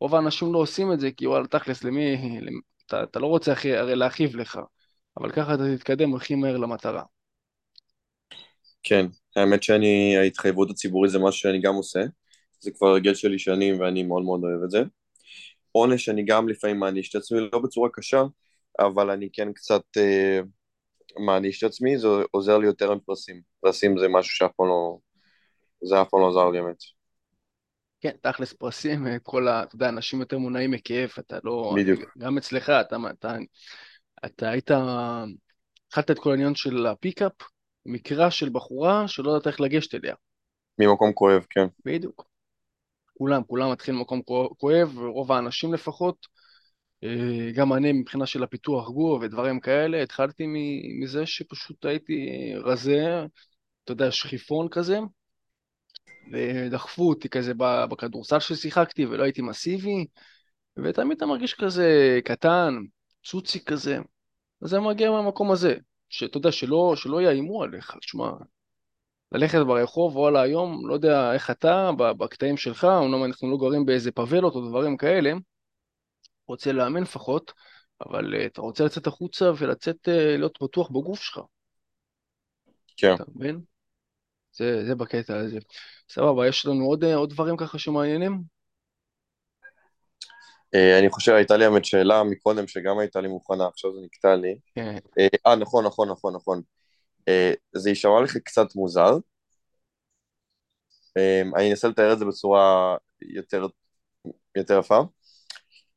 רוב 0.00 0.14
האנשים 0.14 0.52
לא 0.52 0.58
עושים 0.58 0.92
את 0.92 1.00
זה, 1.00 1.12
כי 1.12 1.26
וואלה, 1.26 1.46
תכלס, 1.48 1.84
למי, 1.84 2.16
למ- 2.42 2.60
אתה, 2.86 3.02
אתה 3.04 3.20
לא 3.20 3.26
רוצה 3.26 3.52
הכי, 3.52 3.76
הרי 3.76 3.96
להכאיב 3.96 4.36
לך, 4.36 4.60
אבל 5.18 5.32
ככה 5.32 5.54
אתה 5.54 5.62
תתקדם 5.78 6.14
הכי 6.16 6.34
מהר 6.34 6.56
למטרה. 6.58 7.02
כן, 8.82 9.06
האמת 9.36 9.62
שאני, 9.62 10.16
ההתחייבות 10.16 10.70
הציבורית 10.70 11.10
זה 11.10 11.18
משהו 11.18 11.40
שאני 11.40 11.60
גם 11.60 11.74
עושה, 11.74 12.00
זה 12.60 12.70
כבר 12.70 12.86
הרגל 12.88 13.14
שלי 13.14 13.38
שנים 13.38 13.80
ואני 13.80 14.02
מאוד 14.02 14.22
מאוד 14.22 14.40
אוהב 14.44 14.62
את 14.64 14.70
זה. 14.70 14.82
עונש 15.76 16.08
אני 16.08 16.24
גם 16.24 16.48
לפעמים 16.48 16.78
מעניש 16.78 17.10
את 17.10 17.14
עצמי, 17.14 17.40
לא 17.52 17.58
בצורה 17.58 17.88
קשה, 17.92 18.22
אבל 18.78 19.10
אני 19.10 19.28
כן 19.32 19.52
קצת 19.52 19.82
אה, 19.96 20.40
מעניש 21.26 21.64
את 21.64 21.68
עצמי, 21.68 21.98
זה 21.98 22.08
עוזר 22.30 22.58
לי 22.58 22.66
יותר 22.66 22.92
עם 22.92 22.98
פרסים. 23.00 23.40
פרסים 23.60 23.98
זה 23.98 24.08
משהו 24.08 24.36
שאף 24.36 24.50
פעם 24.56 24.66
לא, 24.66 24.98
זה 25.82 26.02
אף 26.02 26.08
פעם 26.10 26.20
לא 26.20 26.28
עזר 26.28 26.50
לי, 26.50 26.58
האמת. 26.58 26.76
כן, 28.00 28.16
תכלס 28.22 28.52
פרסים, 28.52 29.06
אה, 29.06 29.18
כל 29.22 29.48
ה... 29.48 29.62
אתה 29.62 29.74
יודע, 29.74 29.88
אנשים 29.88 30.20
יותר 30.20 30.38
מונעים 30.38 30.70
מכאב, 30.70 31.10
אתה 31.18 31.38
לא... 31.44 31.74
בדיוק. 31.76 32.00
גם 32.18 32.38
אצלך, 32.38 32.70
אתה, 32.70 32.96
אתה, 33.10 33.36
אתה 34.24 34.50
היית... 34.50 34.70
התחלת 35.86 36.10
את 36.10 36.18
כל 36.18 36.30
העניין 36.30 36.54
של 36.54 36.86
ה 36.86 36.92
pickup, 36.92 37.32
מקרה 37.86 38.30
של 38.30 38.48
בחורה 38.48 39.08
שלא 39.08 39.30
יודעת 39.30 39.46
איך 39.46 39.60
לגשת 39.60 39.94
אליה. 39.94 40.14
ממקום 40.78 41.12
כואב, 41.12 41.46
כן. 41.50 41.66
בדיוק. 41.84 42.33
כולם, 43.18 43.44
כולם 43.44 43.72
מתחילים 43.72 43.98
ממקום 43.98 44.22
כואב, 44.58 44.98
רוב 44.98 45.32
האנשים 45.32 45.74
לפחות. 45.74 46.26
אה, 47.04 47.50
גם 47.54 47.72
אני 47.72 47.92
מבחינה 47.92 48.26
של 48.26 48.42
הפיתוח 48.42 48.88
גור 48.88 49.18
ודברים 49.22 49.60
כאלה, 49.60 50.02
התחלתי 50.02 50.44
מזה 51.00 51.26
שפשוט 51.26 51.84
הייתי 51.84 52.14
רזה, 52.56 53.24
אתה 53.84 53.92
יודע, 53.92 54.10
שכיפון 54.10 54.68
כזה, 54.68 54.98
ודחפו 56.32 57.08
אותי 57.08 57.28
כזה 57.28 57.52
בכדורסל 57.90 58.38
ששיחקתי 58.38 59.06
ולא 59.06 59.22
הייתי 59.22 59.42
מסיבי, 59.42 60.06
ותמיד 60.76 61.16
אתה 61.16 61.26
מרגיש 61.26 61.54
כזה 61.54 62.18
קטן, 62.24 62.74
צוצי 63.24 63.64
כזה. 63.64 63.98
אז 64.62 64.70
זה 64.70 64.80
מגיע 64.80 65.10
מהמקום 65.10 65.50
הזה, 65.50 65.76
שאתה 66.08 66.38
יודע, 66.38 66.52
שלא, 66.52 66.92
שלא 66.96 67.22
יאיימו 67.22 67.62
עליך, 67.62 67.96
תשמע, 68.00 68.30
ללכת 69.34 69.58
ברחוב, 69.66 70.16
וואלה, 70.16 70.42
היום, 70.42 70.88
לא 70.88 70.94
יודע 70.94 71.32
איך 71.32 71.50
אתה, 71.50 71.90
בקטעים 71.98 72.56
שלך, 72.56 72.84
אומנם 72.84 73.24
אנחנו 73.24 73.50
לא 73.50 73.56
גרים 73.56 73.86
באיזה 73.86 74.12
פאבלות 74.12 74.54
או 74.54 74.68
דברים 74.68 74.96
כאלה, 74.96 75.32
רוצה 76.46 76.72
לאמן 76.72 77.02
לפחות, 77.02 77.52
אבל 78.00 78.34
uh, 78.34 78.46
אתה 78.46 78.60
רוצה 78.60 78.84
לצאת 78.84 79.06
החוצה 79.06 79.50
ולצאת, 79.58 80.08
uh, 80.08 80.10
להיות 80.38 80.58
בטוח 80.62 80.90
בגוף 80.90 81.22
שלך. 81.22 81.40
כן. 82.96 83.14
אתה 83.14 83.24
מבין? 83.34 83.60
זה, 84.52 84.84
זה 84.86 84.94
בקטע 84.94 85.36
הזה. 85.36 85.58
סבבה, 86.10 86.48
יש 86.48 86.66
לנו 86.66 86.84
עוד, 86.84 87.04
עוד 87.04 87.30
דברים 87.30 87.56
ככה 87.56 87.78
שמעניינים? 87.78 88.42
Uh, 90.76 90.98
אני 91.00 91.10
חושב, 91.10 91.32
הייתה 91.32 91.56
לי 91.56 91.64
האמת 91.64 91.84
שאלה 91.84 92.22
מקודם, 92.24 92.66
שגם 92.66 92.98
הייתה 92.98 93.20
לי 93.20 93.28
מוכנה, 93.28 93.66
עכשיו 93.66 93.92
זה 93.94 94.00
נקטע 94.04 94.36
לי. 94.36 94.58
כן. 94.74 94.98
אה, 95.46 95.56
נכון, 95.56 95.86
נכון, 95.86 96.10
נכון, 96.10 96.34
נכון. 96.34 96.62
Uh, 97.30 97.56
זה 97.72 97.88
יישמע 97.88 98.22
לך 98.24 98.36
קצת 98.36 98.74
מוזר. 98.74 99.16
Uh, 101.18 101.56
אני 101.56 101.70
אנסה 101.70 101.88
לתאר 101.88 102.12
את 102.12 102.18
זה 102.18 102.24
בצורה 102.24 102.96
יותר, 103.22 103.66
יותר 104.56 104.78
יפה. 104.78 105.00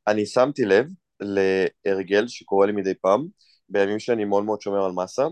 אני 0.06 0.26
שמתי 0.26 0.64
לב 0.64 0.86
להרגל 1.20 2.28
שקורה 2.28 2.66
לי 2.66 2.72
מדי 2.72 2.94
פעם, 2.94 3.26
בימים 3.68 3.98
שאני 3.98 4.24
מאוד 4.24 4.44
מאוד 4.44 4.60
שומר 4.60 4.84
על 4.84 4.92
מסה, 4.92 5.26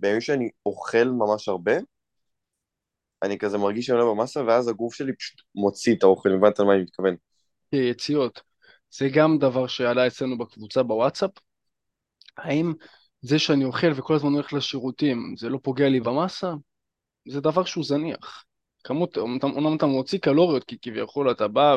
בימים 0.00 0.20
שאני 0.20 0.50
אוכל 0.66 1.04
ממש 1.04 1.48
הרבה, 1.48 1.72
אני 3.22 3.38
כזה 3.38 3.58
מרגיש 3.58 3.86
שאני 3.86 3.98
עולה 3.98 4.14
במסה, 4.14 4.44
ואז 4.44 4.68
הגוף 4.68 4.94
שלי 4.94 5.16
פשוט 5.16 5.40
מוציא 5.54 5.94
את 5.94 6.02
האוכל, 6.02 6.28
הבנת 6.34 6.60
על 6.60 6.66
מה 6.66 6.74
אני 6.74 6.82
מתכוון. 6.82 7.16
יציאות. 7.72 8.40
זה 8.90 9.08
גם 9.14 9.38
דבר 9.38 9.66
שעלה 9.66 10.06
אצלנו 10.06 10.38
בקבוצה 10.38 10.82
בוואטסאפ. 10.82 11.30
האם 12.36 12.72
זה 13.24 13.38
שאני 13.38 13.64
אוכל 13.64 13.92
וכל 13.96 14.14
הזמן 14.14 14.32
הולך 14.32 14.52
לשירותים, 14.52 15.34
זה 15.38 15.48
לא 15.48 15.58
פוגע 15.62 15.88
לי 15.88 16.00
במסה? 16.00 16.52
זה 17.28 17.40
דבר 17.40 17.64
שהוא 17.64 17.84
זניח. 17.84 18.44
כמות, 18.84 19.16
אומנם 19.16 19.76
אתה 19.76 19.86
מוציא 19.86 20.18
קלוריות, 20.18 20.64
כי 20.64 20.76
כביכול 20.82 21.30
אתה 21.30 21.48
בא 21.48 21.76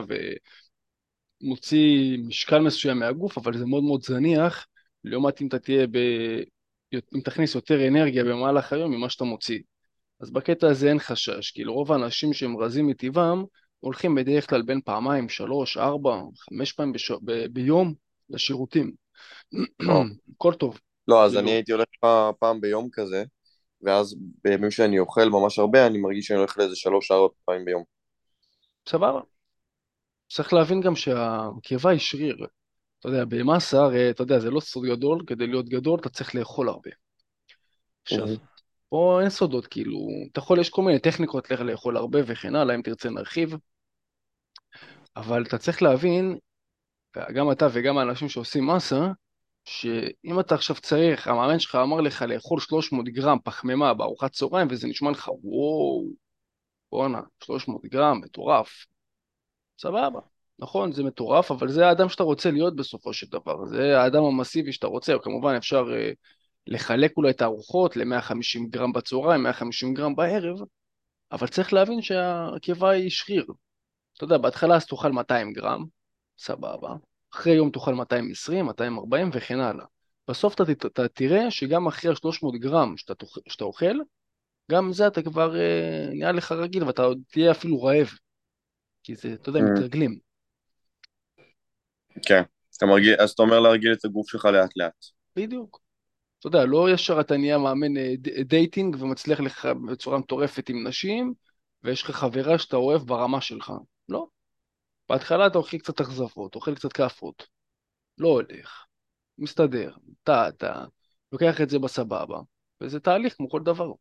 ומוציא 1.41 2.18
משקל 2.28 2.60
מסוים 2.60 3.00
מהגוף, 3.00 3.38
אבל 3.38 3.58
זה 3.58 3.66
מאוד 3.66 3.84
מאוד 3.84 4.04
זניח, 4.04 4.68
לעומת 5.04 5.41
אם 5.41 5.48
אתה 5.48 5.60
תהיה 5.60 5.88
ב... 5.88 5.98
אם 6.93 7.20
תכניס 7.24 7.56
יותר 7.56 7.88
אנרגיה 7.88 8.24
במהלך 8.24 8.74
היום 8.74 8.91
ממה 8.91 9.10
שאתה 9.10 9.24
מוציא. 9.24 9.60
אז 10.20 10.32
בקטע 10.32 10.68
הזה 10.68 10.89
אין 10.89 11.00
חשש, 11.00 11.52
כי 11.52 11.64
לרוב 11.64 11.91
האנשים 11.91 12.34
שהם 12.34 12.58
רזים 12.58 12.88
מטבעם, 12.88 13.45
הולכים 13.80 14.16
בדרך 14.16 14.50
כלל 14.50 14.62
בין 14.62 14.82
פעמיים, 14.82 15.30
שלוש, 15.30 15.78
ארבע, 15.78 16.22
חמש 16.38 16.72
פעמים 16.72 16.93
בש... 16.93 17.12
ב... 17.12 17.45
ביום 17.45 17.93
לשירותים. 18.30 18.91
הכל 20.36 20.54
טוב. 20.54 20.80
לא, 21.08 21.26
אז 21.26 21.38
אני 21.38 21.51
הייתי 21.51 21.72
הולך 21.72 21.88
פעם 22.39 22.62
ביום 22.62 22.89
כזה, 22.91 23.24
ואז 23.82 24.16
בימים 24.43 24.72
שאני 24.72 24.99
אוכל 24.99 25.30
ממש 25.30 25.60
הרבה, 25.60 25.88
אני 25.88 25.97
מרגיש 25.97 26.26
שאני 26.26 26.39
הולך 26.39 26.58
לאיזה 26.58 26.76
שלוש, 26.76 27.12
ארבע 27.12 27.34
פעמים 27.45 27.66
ביום. 27.66 27.84
סבבה. 28.88 29.20
צריך 30.30 30.53
להבין 30.53 30.82
גם 30.82 30.95
שהקיבה 30.95 31.89
היא 31.89 31.99
שריר. 31.99 32.47
אתה 32.99 33.08
יודע, 33.08 33.26
במסה, 33.26 33.78
הרי, 33.78 34.10
אתה 34.10 34.24
יודע, 34.24 34.39
זה 34.39 34.51
לא 34.51 34.60
סוד 34.60 34.86
גדול, 34.86 35.24
כדי 35.28 35.47
להיות 35.47 35.70
גדול 35.70 35.99
אתה 35.99 36.10
צריך 36.10 36.36
לאכול 36.36 36.70
הרבה. 36.70 36.89
עכשיו, 38.03 38.28
פה 38.89 39.20
אין 39.22 39.30
סודות, 39.30 39.68
כאילו, 39.68 39.99
אתה 40.32 40.39
יכול, 40.39 40.60
יש 40.60 40.70
כל 40.70 40.82
מיני 40.82 40.99
טכניקות 40.99 41.51
לאכול 41.51 41.97
הרבה 41.97 42.20
וכן 42.28 42.55
הלאה, 42.55 42.76
אם 42.76 42.82
תרצה 42.82 43.10
נרחיב, 43.10 43.55
אבל 45.16 45.43
אתה 45.43 45.58
צריך 45.58 45.82
להבין, 45.82 46.38
גם 47.34 47.51
אתה 47.51 47.68
וגם 47.74 47.97
האנשים 47.97 48.30
שעושים 48.30 48.68
מסה, 48.68 49.08
שאם 49.68 50.39
אתה 50.39 50.55
עכשיו 50.55 50.76
צריך, 50.76 51.28
המאמן 51.28 51.59
שלך 51.59 51.76
אמר 51.76 52.01
לך 52.01 52.22
לאכול 52.22 52.59
300 52.59 53.05
גרם 53.05 53.38
פחמימה 53.43 53.93
בארוחת 53.93 54.32
צהריים, 54.32 54.68
וזה 54.72 54.88
נשמע 54.88 55.11
לך, 55.11 55.28
וואו, 55.43 56.07
בואנה, 56.91 57.22
300 57.43 57.86
גרם, 57.86 58.22
מטורף. 58.22 58.86
סבבה, 59.82 60.20
נכון, 60.59 60.91
זה 60.91 61.03
מטורף, 61.03 61.51
אבל 61.51 61.70
זה 61.70 61.88
האדם 61.88 62.09
שאתה 62.09 62.24
רוצה 62.24 62.51
להיות 62.51 62.76
בסופו 62.76 63.13
של 63.13 63.28
דבר, 63.32 63.65
זה 63.65 64.01
האדם 64.01 64.24
המסיבי 64.24 64.74
שאתה 64.74 64.88
רוצה, 64.88 65.13
כמובן 65.24 65.55
אפשר 65.55 65.86
uh, 65.86 66.15
לחלק 66.68 67.18
אולי 67.18 67.32
את 67.32 67.41
הארוחות 67.41 67.95
ל-150 67.95 68.70
גרם 68.70 68.93
בצהריים, 68.93 69.43
150 69.43 69.93
גרם 69.93 70.15
בערב, 70.15 70.59
אבל 71.32 71.47
צריך 71.47 71.74
להבין 71.74 72.01
שהקיבה 72.01 72.89
היא 72.89 73.09
שריר. 73.09 73.45
אתה 74.15 74.24
יודע, 74.24 74.38
בהתחלה 74.38 74.76
אז 74.76 74.86
תאכל 74.86 75.11
200 75.11 75.53
גרם, 75.53 75.86
סבבה, 76.38 76.89
אחרי 77.38 77.53
יום 77.53 77.71
תאכל 77.71 77.93
220, 77.93 78.65
240 78.65 79.29
וכן 79.33 79.59
הלאה. 79.59 79.85
בסוף 80.27 80.55
אתה, 80.55 80.63
אתה 80.88 81.07
תראה 81.07 81.51
שגם 81.51 81.88
אחרי 81.88 82.11
ה-300 82.11 82.57
גרם 82.57 82.97
שאתה, 82.97 83.25
שאתה 83.47 83.63
אוכל, 83.63 83.95
גם 84.71 84.93
זה 84.93 85.07
אתה 85.07 85.21
כבר 85.21 85.55
אה, 85.55 86.09
נהיה 86.09 86.31
לך 86.31 86.51
רגיל 86.51 86.83
ואתה 86.83 87.01
עוד 87.01 87.21
תהיה 87.31 87.51
אפילו 87.51 87.83
רעב. 87.83 88.07
כי 89.03 89.15
זה, 89.15 89.33
אתה 89.33 89.49
יודע, 89.49 89.59
mm. 89.59 89.63
מתרגלים. 89.63 90.19
כן, 92.27 92.41
אתה 92.77 92.85
מרגיל, 92.85 93.15
אז 93.19 93.31
אתה 93.31 93.41
אומר 93.41 93.59
להרגיל 93.59 93.93
את 93.93 94.05
הגוף 94.05 94.29
שלך 94.29 94.45
לאט 94.45 94.69
לאט. 94.75 95.05
בדיוק. 95.35 95.81
אתה 96.39 96.47
יודע, 96.47 96.65
לא 96.65 96.91
ישר 96.91 97.19
אתה 97.19 97.38
נהיה 97.38 97.57
מאמן 97.57 97.97
אה, 97.97 98.13
dating 98.45 98.95
ומצליח 98.99 99.39
לך 99.39 99.65
בצורה 99.65 100.17
מטורפת 100.17 100.69
עם 100.69 100.88
נשים, 100.88 101.33
ויש 101.83 102.03
לך 102.03 102.11
חברה 102.11 102.59
שאתה 102.59 102.75
אוהב 102.75 103.01
ברמה 103.01 103.41
שלך. 103.41 103.73
לא. 104.09 104.27
בהתחלה 105.10 105.47
אתה 105.47 105.58
אוכל 105.58 105.78
קצת 105.78 106.01
אכזבות, 106.01 106.55
אוכל 106.55 106.76
קצת 106.76 106.93
כאפות. 106.93 107.47
לא 108.18 108.28
הולך. 108.28 108.86
מסתדר. 109.38 109.91
אתה, 110.24 110.49
אתה 110.49 110.86
לוקח 111.32 111.62
את 111.62 111.70
זה 111.70 111.80
בסבבה, 111.80 112.39
וזה 112.82 112.99
תהליך 112.99 113.36
כמו 113.36 113.49
כל 113.49 113.62
דבר. 113.64 113.91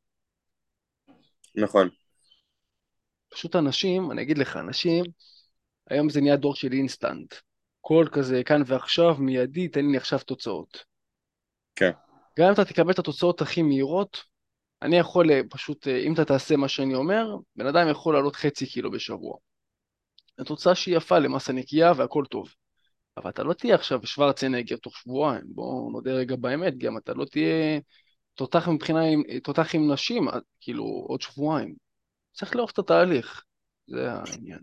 נכון. 1.54 1.88
פשוט 3.28 3.56
אנשים, 3.56 4.10
אני 4.10 4.22
אגיד 4.22 4.38
לך, 4.38 4.56
אנשים, 4.56 5.04
היום 5.90 6.10
זה 6.10 6.20
נהיה 6.20 6.36
דור 6.36 6.54
של 6.54 6.72
אינסטנט. 6.72 7.34
כל 7.80 8.06
כזה 8.12 8.42
כאן 8.44 8.62
ועכשיו, 8.66 9.14
מיידי, 9.18 9.68
תן 9.68 9.86
לי 9.86 9.96
עכשיו 9.96 10.18
תוצאות. 10.18 10.84
כן. 11.76 11.90
גם 12.38 12.46
אם 12.46 12.52
אתה 12.52 12.64
תקבל 12.64 12.90
את 12.90 12.98
התוצאות 12.98 13.40
הכי 13.40 13.62
מהירות, 13.62 14.22
אני 14.82 14.96
יכול 14.96 15.30
אה, 15.30 15.40
פשוט, 15.50 15.88
אה, 15.88 15.98
אם 15.98 16.14
אתה 16.14 16.24
תעשה 16.24 16.56
מה 16.56 16.68
שאני 16.68 16.94
אומר, 16.94 17.36
בן 17.56 17.66
אדם 17.66 17.88
יכול 17.90 18.14
לעלות 18.14 18.36
חצי 18.36 18.66
קילו 18.66 18.90
בשבוע. 18.90 19.36
התוצאה 20.38 20.74
שהיא 20.74 20.96
יפה 20.96 21.18
למסה 21.18 21.52
נקייה 21.52 21.92
והכל 21.96 22.24
טוב. 22.30 22.54
אבל 23.16 23.30
אתה 23.30 23.42
לא 23.42 23.52
תהיה 23.52 23.74
עכשיו 23.74 24.06
שוורצנגר 24.06 24.76
תוך 24.76 24.96
שבועיים, 24.96 25.44
בואו 25.46 25.90
נודה 25.90 26.12
רגע 26.12 26.36
באמת, 26.36 26.78
גם 26.78 26.98
אתה 26.98 27.14
לא 27.14 27.24
תהיה 27.24 27.80
תותח 28.34 28.68
מבחינה, 28.68 29.00
תותח 29.42 29.74
עם 29.74 29.92
נשים, 29.92 30.28
אה, 30.28 30.38
כאילו, 30.60 30.84
עוד 30.84 31.22
שבועיים. 31.22 31.74
צריך 32.32 32.56
לאהוב 32.56 32.70
את 32.72 32.78
התהליך, 32.78 33.44
זה 33.86 34.12
העניין. 34.12 34.60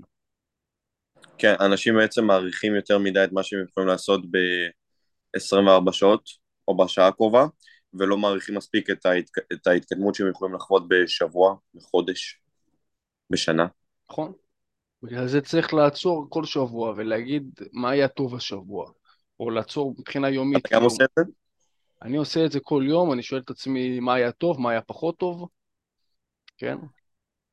כן, 1.38 1.55
אנשים 1.59 1.95
בעצם 1.95 2.26
מעריכים 2.26 2.76
יותר 2.76 2.97
מדי 2.99 3.24
את 3.24 3.32
מה 3.32 3.43
שהם 3.43 3.65
יכולים 3.69 3.88
לעשות 3.89 4.21
ב-24 4.32 5.91
שעות, 5.91 6.30
או 6.67 6.78
בשעה 6.78 7.07
הקרובה, 7.07 7.45
ולא 7.93 8.17
מעריכים 8.17 8.55
מספיק 8.55 8.89
את, 8.89 9.05
ההתק... 9.05 9.38
את 9.53 9.67
ההתקדמות 9.67 10.15
שהם 10.15 10.30
יכולים 10.30 10.55
לחוות 10.55 10.84
בשבוע, 10.88 11.55
בחודש, 11.76 12.39
בשנה. 13.30 13.65
נכון. 14.11 14.34
בגלל 15.04 15.28
זה 15.28 15.41
צריך 15.41 15.74
לעצור 15.74 16.28
כל 16.30 16.45
שבוע 16.45 16.93
ולהגיד 16.97 17.43
מה 17.74 17.89
היה 17.89 18.08
טוב 18.08 18.36
השבוע, 18.36 18.91
או 19.39 19.49
לעצור 19.49 19.95
מבחינה 19.99 20.30
יומית. 20.30 20.66
אתה 20.66 20.76
גם 20.76 20.84
עושה 20.84 21.04
את 21.04 21.10
זה? 21.16 21.24
אני 22.01 22.18
עושה 22.18 22.45
את 22.45 22.51
זה 22.51 22.60
כל 22.60 22.84
יום, 22.88 23.14
אני 23.14 23.24
שואל 23.24 23.41
את 23.41 23.49
עצמי 23.49 23.99
מה 23.99 24.14
היה 24.14 24.32
טוב, 24.32 24.60
מה 24.60 24.72
היה 24.72 24.82
פחות 24.82 25.18
טוב, 25.18 25.47
כן? 26.58 26.78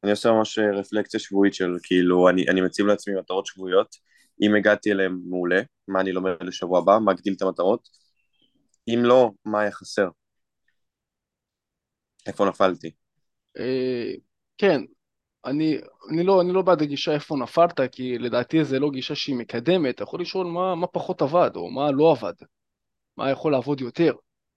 אני 0.04 0.10
עושה 0.10 0.30
ממש 0.30 0.58
רפלקציה 0.58 1.20
שבועית 1.20 1.54
של 1.54 1.70
כאילו, 1.82 2.28
אני, 2.28 2.48
אני 2.48 2.60
מציב 2.60 2.86
לעצמי 2.86 3.14
מטרות 3.14 3.46
שבועיות, 3.46 3.96
אם 4.42 4.54
הגעתי 4.54 4.92
אליהן 4.92 5.18
מעולה, 5.28 5.62
מה 5.88 6.00
אני 6.00 6.12
לומד 6.12 6.32
לשבוע 6.40 6.78
הבא, 6.78 6.98
מה 7.04 7.12
אגדיל 7.12 7.34
את 7.36 7.42
המטרות, 7.42 7.88
אם 8.88 9.00
לא, 9.02 9.30
מה 9.44 9.60
היה 9.60 9.72
חסר? 9.72 10.08
איפה 12.26 12.44
נפלתי? 12.44 12.90
אה, 13.58 14.12
כן, 14.58 14.80
אני, 15.44 15.78
אני 16.10 16.22
לא, 16.22 16.40
אני 16.40 16.52
לא 16.52 16.62
בעד 16.62 16.82
הגישה 16.82 17.12
איפה 17.12 17.36
נפלת, 17.36 17.80
כי 17.92 18.18
לדעתי 18.18 18.64
זה 18.64 18.78
לא 18.78 18.90
גישה 18.90 19.14
שהיא 19.14 19.36
מקדמת, 19.36 19.94
אתה 19.94 20.02
יכול 20.02 20.20
לשאול 20.20 20.46
מה, 20.46 20.74
מה 20.74 20.86
פחות 20.86 21.22
עבד, 21.22 21.50
או 21.56 21.70
מה 21.70 21.90
לא 21.90 22.10
עבד, 22.10 22.32
מה 23.16 23.30
יכול 23.30 23.52
לעבוד 23.52 23.80
יותר. 23.80 24.12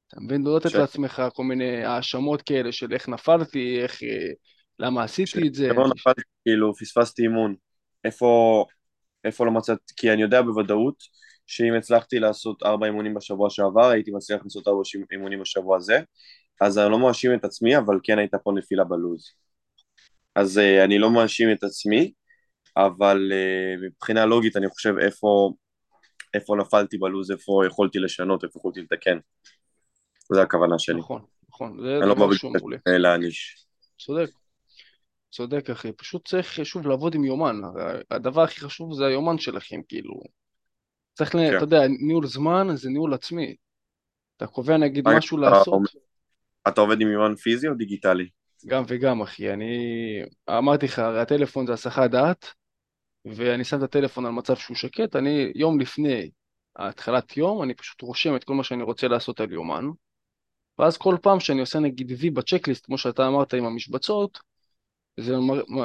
אתה 0.07 0.21
מבין? 0.21 0.43
לא 0.43 0.57
לתת 0.57 0.69
ש... 0.69 0.75
לעצמך 0.75 1.21
כל 1.33 1.43
מיני 1.43 1.85
האשמות 1.85 2.41
כאלה 2.41 2.71
של 2.71 2.93
איך 2.93 3.09
נפלתי, 3.09 3.81
איך, 3.81 4.03
אה, 4.03 4.31
למה 4.79 5.03
עשיתי 5.03 5.47
את 5.47 5.53
זה. 5.53 5.69
שלא 5.73 5.87
נפלתי, 5.95 6.21
כאילו, 6.43 6.73
פספסתי 6.75 7.21
אימון. 7.21 7.55
איפה, 8.03 8.65
איפה 9.23 9.45
לא 9.45 9.51
מצאתי, 9.51 9.93
כי 9.97 10.13
אני 10.13 10.21
יודע 10.21 10.41
בוודאות 10.41 10.95
שאם 11.47 11.73
הצלחתי 11.77 12.19
לעשות 12.19 12.63
ארבע 12.63 12.85
אימונים 12.85 13.13
בשבוע 13.13 13.49
שעבר, 13.49 13.85
הייתי 13.89 14.11
מצליח 14.11 14.43
לעשות 14.43 14.67
ארבע 14.67 14.81
אימונים 15.11 15.39
בשבוע 15.39 15.77
הזה, 15.77 15.99
אז 16.61 16.77
אני 16.77 16.91
לא 16.91 16.99
מאשים 16.99 17.33
את 17.33 17.45
עצמי, 17.45 17.77
אבל 17.77 17.99
כן 18.03 18.19
הייתה 18.19 18.37
פה 18.37 18.51
נפילה 18.51 18.83
בלוז. 18.83 19.42
אז 20.35 20.57
uh, 20.57 20.83
אני 20.83 20.99
לא 20.99 21.11
מאשים 21.11 21.51
את 21.51 21.63
עצמי, 21.63 22.11
אבל 22.77 23.31
uh, 23.31 23.85
מבחינה 23.85 24.25
לוגית 24.25 24.57
אני 24.57 24.69
חושב 24.69 24.93
איפה, 25.01 25.53
איפה 26.33 26.55
נפלתי 26.55 26.97
בלוז, 26.97 27.31
איפה 27.31 27.63
יכולתי 27.67 27.99
לשנות, 27.99 28.43
איפה 28.43 28.59
יכולתי 28.59 28.81
לתקן. 28.81 29.17
זו 30.33 30.41
הכוונה 30.41 30.79
שלי. 30.79 30.99
נכון, 30.99 31.21
נכון. 31.49 31.77
זה 31.81 31.97
אני 31.97 32.09
לא 32.09 32.15
דבר 32.15 32.27
בא 32.27 32.35
שהוא 32.35 32.53
מעולה. 32.57 32.77
בגלל 32.85 33.01
להעניש. 33.01 33.65
צודק. 33.99 34.29
צודק 35.31 35.69
אחי, 35.69 35.91
פשוט 35.91 36.27
צריך 36.27 36.65
שוב 36.65 36.87
לעבוד 36.87 37.15
עם 37.15 37.23
יומן, 37.23 37.61
הדבר 38.11 38.41
הכי 38.41 38.59
חשוב 38.59 38.93
זה 38.93 39.05
היומן 39.05 39.37
שלכם, 39.37 39.81
כאילו, 39.87 40.21
צריך. 41.13 41.31
כן. 41.31 41.57
אתה 41.57 41.63
יודע, 41.63 41.79
ניהול 41.87 42.27
זמן 42.27 42.67
זה 42.73 42.89
ניהול 42.89 43.13
עצמי, 43.13 43.55
אתה 44.37 44.47
קובע 44.47 44.77
נגיד 44.77 45.07
משהו 45.07 45.37
אתה- 45.37 45.49
לעשות, 45.49 45.81
אתה 46.67 46.81
עובד 46.81 47.01
עם 47.01 47.07
אימון 47.07 47.35
פיזי 47.35 47.67
או 47.67 47.73
דיגיטלי? 47.73 48.29
גם 48.67 48.83
וגם 48.87 49.21
אחי, 49.21 49.53
אני 49.53 49.75
אמרתי 50.49 50.85
לך, 50.85 50.99
הרי 50.99 51.21
הטלפון 51.21 51.67
זה 51.67 51.73
הסחת 51.73 52.09
דעת, 52.09 52.45
ואני 53.25 53.63
שם 53.63 53.77
את 53.77 53.83
הטלפון 53.83 54.25
על 54.25 54.31
מצב 54.31 54.55
שהוא 54.55 54.77
שקט, 54.77 55.15
אני 55.15 55.51
יום 55.55 55.79
לפני 55.79 56.29
התחלת 56.75 57.37
יום, 57.37 57.63
אני 57.63 57.73
פשוט 57.73 58.01
רושם 58.01 58.35
את 58.35 58.43
כל 58.43 58.53
מה 58.53 58.63
שאני 58.63 58.83
רוצה 58.83 59.07
לעשות 59.07 59.39
על 59.39 59.51
יומן, 59.51 59.85
ואז 60.79 60.97
כל 60.97 61.15
פעם 61.21 61.39
שאני 61.39 61.59
עושה 61.59 61.79
נגיד 61.79 62.11
וי 62.19 62.29
בצ'קליסט, 62.29 62.85
כמו 62.85 62.97
שאתה 62.97 63.27
אמרת 63.27 63.53
עם 63.53 63.65
המשבצות, 63.65 64.39
זה 65.19 65.35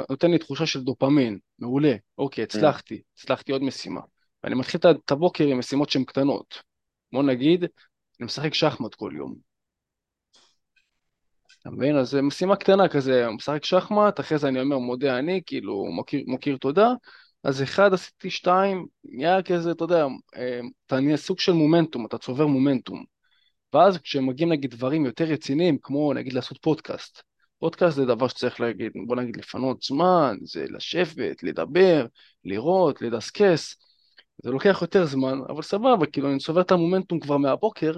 נותן 0.09 0.31
לי 0.31 0.37
תחושה 0.37 0.65
של 0.65 0.83
דופמין, 0.83 1.39
מעולה, 1.59 1.95
אוקיי, 2.17 2.43
הצלחתי, 2.43 3.01
הצלחתי 3.17 3.51
עוד 3.51 3.63
משימה. 3.63 4.01
ואני 4.43 4.55
מתחיל 4.55 4.81
את 5.05 5.11
הבוקר 5.11 5.43
עם 5.43 5.59
משימות 5.59 5.89
שהן 5.89 6.03
קטנות. 6.03 6.63
בוא 7.13 7.23
נגיד, 7.23 7.63
אני 8.19 8.25
משחק 8.25 8.53
שחמט 8.53 8.95
כל 8.95 9.11
יום. 9.15 9.48
אתה 11.69 11.77
מבין? 11.77 11.97
אז 11.97 12.15
משימה 12.15 12.55
קטנה 12.55 12.87
כזה, 12.87 13.29
משחק 13.29 13.65
שחמט, 13.65 14.19
אחרי 14.19 14.37
זה 14.37 14.47
אני 14.47 14.61
אומר 14.61 14.77
מודה 14.77 15.19
אני, 15.19 15.41
כאילו 15.45 15.85
מוקיר, 15.85 16.23
מוקיר 16.27 16.57
תודה, 16.57 16.93
אז 17.43 17.63
אחד 17.63 17.93
עשיתי 17.93 18.29
שתיים, 18.29 18.85
נהיה 19.03 19.41
כזה, 19.43 19.71
אתה 19.71 19.83
יודע, 19.83 20.05
אה, 20.35 20.59
אתה 20.85 20.99
נהיה 20.99 21.17
סוג 21.17 21.39
של 21.39 21.51
מומנטום, 21.51 22.05
אתה 22.05 22.17
צובר 22.17 22.47
מומנטום. 22.47 23.03
ואז 23.73 23.97
כשמגיעים 23.97 24.51
נגיד 24.51 24.71
דברים 24.71 25.05
יותר 25.05 25.23
רציניים, 25.23 25.77
כמו 25.81 26.13
נגיד 26.13 26.33
לעשות 26.33 26.57
פודקאסט. 26.61 27.21
פודקאסט 27.59 27.95
זה 27.95 28.05
דבר 28.05 28.27
שצריך 28.27 28.61
להגיד, 28.61 28.91
בוא 29.07 29.15
נגיד 29.15 29.37
לפנות 29.37 29.81
זמן, 29.81 30.37
זה 30.41 30.65
לשבת, 30.69 31.43
לדבר, 31.43 32.05
לראות, 32.45 33.01
לדסקס. 33.01 33.75
זה 34.43 34.51
לוקח 34.51 34.79
יותר 34.81 35.05
זמן, 35.05 35.39
אבל 35.49 35.61
סבבה, 35.61 36.05
כאילו 36.05 36.31
אני 36.31 36.39
צובר 36.39 36.61
את 36.61 36.71
המומנטום 36.71 37.19
כבר 37.19 37.37
מהבוקר, 37.37 37.93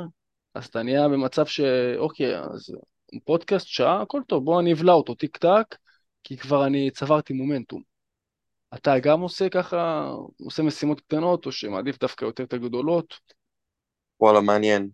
אז 0.54 0.66
אתה 0.66 0.84
נהיה 0.84 1.08
במצב 1.08 1.46
שאוקיי, 1.46 2.40
אז 2.40 2.76
פודקאסט 3.20 3.68
שעה, 3.68 4.02
הכל 4.02 4.22
טוב, 4.28 4.46
בוא 4.46 4.62
אני 4.62 4.74
אבלע 4.74 4.94
אותו 4.94 5.16
טיק 5.16 5.38
טק, 5.38 5.76
כי 6.24 6.38
כבר 6.38 6.66
אני 6.66 6.92
צברתי 6.92 7.34
מומנטום. 7.34 7.82
אתה 8.74 9.00
גם 9.00 9.22
עושה 9.22 9.50
ככה, 9.50 10.12
עושה 10.40 10.64
משימות 10.64 11.02
קטנות, 11.02 11.46
או 11.46 11.52
שמעדיף 11.52 12.00
דווקא 12.00 12.26
יותר 12.26 12.44
את 12.44 12.54
הגדולות? 12.54 13.14
וואלה, 14.20 14.42
מעניין. 14.42 14.90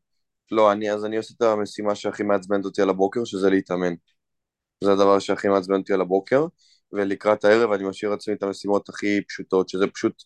לא, 0.51 0.71
אני, 0.71 0.91
אז 0.91 1.05
אני 1.05 1.17
עושה 1.17 1.33
את 1.37 1.41
המשימה 1.41 1.95
שהכי 1.95 2.23
מעצבנת 2.23 2.65
אותי 2.65 2.81
על 2.81 2.89
הבוקר, 2.89 3.25
שזה 3.25 3.49
להתאמן. 3.49 3.93
זה 4.83 4.91
הדבר 4.91 5.19
שהכי 5.19 5.47
מעצבן 5.47 5.75
אותי 5.75 5.93
על 5.93 6.01
הבוקר, 6.01 6.45
ולקראת 6.93 7.45
הערב 7.45 7.71
אני 7.71 7.83
משאיר 7.83 8.11
לעצמי 8.11 8.33
את 8.33 8.43
המשימות 8.43 8.89
הכי 8.89 9.21
פשוטות, 9.27 9.69
שזה 9.69 9.87
פשוט 9.87 10.23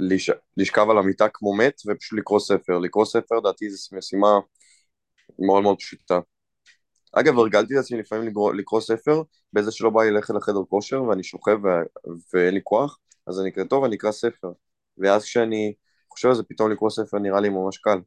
לש... 0.00 0.30
לשכב 0.56 0.90
על 0.90 0.98
המיטה 0.98 1.28
כמו 1.32 1.56
מת 1.56 1.80
ופשוט 1.86 2.18
לקרוא 2.18 2.40
ספר. 2.40 2.78
לקרוא 2.78 3.04
ספר, 3.04 3.34
לדעתי 3.34 3.70
זו 3.70 3.96
משימה 3.96 4.38
מאוד 5.38 5.62
מאוד 5.62 5.76
פשוטה. 5.78 6.20
אגב, 7.12 7.38
הרגלתי 7.38 7.74
את 7.74 7.78
עצמי 7.78 7.98
לפעמים 7.98 8.28
לקרוא, 8.28 8.54
לקרוא 8.54 8.80
ספר, 8.80 9.22
באיזה 9.52 9.72
שלא 9.72 9.90
בא 9.90 10.02
לי 10.02 10.10
ללכת 10.10 10.34
לחדר 10.34 10.60
כושר 10.68 11.02
ואני 11.02 11.24
שוכב. 11.24 11.58
ואין 12.34 12.54
לי 12.54 12.60
כוח, 12.64 12.98
אז 13.26 13.40
אני 13.40 13.50
אקרא 13.50 13.64
טוב, 13.64 13.84
אני 13.84 13.96
אקרא 13.96 14.10
ספר. 14.10 14.48
ואז 14.98 15.24
כשאני 15.24 15.74
חושב 16.10 16.28
על 16.28 16.34
זה, 16.34 16.42
פתאום 16.42 16.70
לקרוא 16.70 16.90
ספר 16.90 17.18
נראה 17.18 17.40
לי 17.40 17.48
ממש 17.48 17.78
קל. 17.78 17.98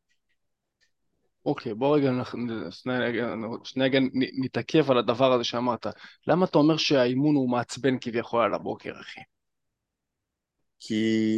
אוקיי, 1.46 1.74
בוא 1.74 1.98
רגע, 1.98 2.12
שנייה 3.64 4.00
נתעכב 4.44 4.92
על 4.92 4.98
הדבר 4.98 5.32
הזה 5.32 5.44
שאמרת. 5.44 5.88
למה 6.28 6.46
אתה 6.46 6.58
אומר 6.58 6.78
שהאימון 6.78 7.36
הוא 7.36 7.50
מעצבן 7.50 7.98
כביכול 8.02 8.44
על 8.44 8.54
הבוקר, 8.54 8.92
אחי? 9.02 9.22
כי, 10.80 11.38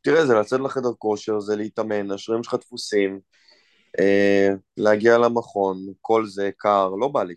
תראה, 0.00 0.26
זה 0.26 0.34
לצאת 0.34 0.60
לחדר 0.60 0.92
כושר, 0.98 1.40
זה 1.40 1.56
להתאמן, 1.56 2.10
השרירים 2.10 2.42
שלך 2.42 2.54
דפוסים, 2.54 3.20
להגיע 4.76 5.18
למכון, 5.18 5.76
כל 6.00 6.26
זה 6.26 6.50
קר, 6.56 6.88
לא 6.88 7.08
בא 7.08 7.22
לי. 7.22 7.34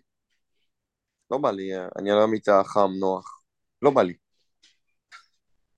לא 1.30 1.38
בא 1.38 1.50
לי, 1.50 1.76
אה, 1.76 1.88
אני 1.98 2.10
על 2.10 2.18
המיטה 2.18 2.62
חם, 2.64 2.90
נוח. 3.00 3.42
לא 3.82 3.90
בא 3.90 4.02
לי. 4.02 4.14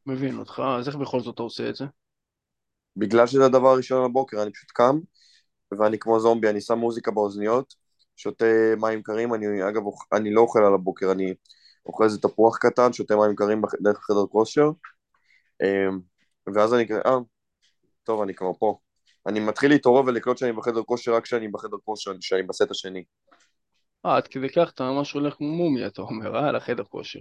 מבין 0.06 0.38
אותך, 0.38 0.62
אז 0.78 0.88
איך 0.88 0.96
בכל 0.96 1.20
זאת 1.20 1.34
אתה 1.34 1.42
עושה 1.42 1.68
את 1.68 1.76
זה? 1.76 1.84
בגלל 2.96 3.26
שזה 3.26 3.44
הדבר 3.44 3.68
הראשון 3.68 3.98
על 3.98 4.04
הבוקר, 4.04 4.42
אני 4.42 4.52
פשוט 4.52 4.70
קם, 4.70 4.98
ואני 5.78 5.98
כמו 5.98 6.20
זומבי, 6.20 6.48
אני 6.48 6.60
שם 6.60 6.78
מוזיקה 6.78 7.10
באוזניות, 7.10 7.74
שותה 8.16 8.74
מים 8.80 9.02
קרים, 9.02 9.34
אני 9.34 9.68
אגב, 9.68 9.82
אני 10.12 10.34
לא 10.34 10.40
אוכל 10.40 10.58
על 10.64 10.74
הבוקר, 10.74 11.12
אני 11.12 11.34
אוכל 11.86 12.04
איזה 12.04 12.18
תפוח 12.18 12.58
קטן, 12.58 12.92
שותה 12.92 13.16
מים 13.16 13.36
קרים 13.36 13.62
דרך 13.80 13.98
חדר 13.98 14.26
כושר, 14.30 14.70
אה, 15.62 15.88
ואז 16.54 16.74
אני 16.74 16.88
כזה, 16.88 17.00
אה, 17.06 17.16
טוב, 18.04 18.22
אני 18.22 18.34
כבר 18.34 18.52
פה. 18.58 18.78
אני 19.26 19.40
מתחיל 19.40 19.70
להתעורר 19.70 20.04
ולקלוט 20.06 20.38
שאני 20.38 20.52
בחדר 20.52 20.82
כושר 20.82 21.14
רק 21.14 21.22
כשאני 21.22 21.48
בחדר 21.48 21.76
כושר, 21.84 22.18
כשאני 22.20 22.42
בסט 22.42 22.70
השני. 22.70 23.04
אה, 24.06 24.16
עד 24.16 24.28
כדי 24.28 24.48
כך 24.48 24.70
אתה 24.74 24.84
ממש 24.84 25.12
הולך 25.12 25.34
כמו 25.34 25.46
מומי, 25.46 25.86
אתה 25.86 26.02
אומר, 26.02 26.36
אה, 26.36 26.52
לחדר 26.52 26.84
כושר. 26.84 27.20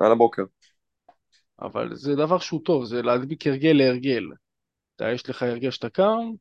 על 0.00 0.12
הבוקר. 0.12 0.42
אבל 1.62 1.94
זה 1.94 2.14
דבר 2.14 2.38
שהוא 2.38 2.60
טוב, 2.64 2.84
זה 2.84 3.02
להדביק 3.02 3.46
הרגל 3.46 3.72
להרגל. 3.72 4.24
אתה, 4.96 5.12
יש 5.12 5.28
לך 5.28 5.42
הרגל 5.42 5.70
שאתה 5.70 5.88
קם, 5.88 6.32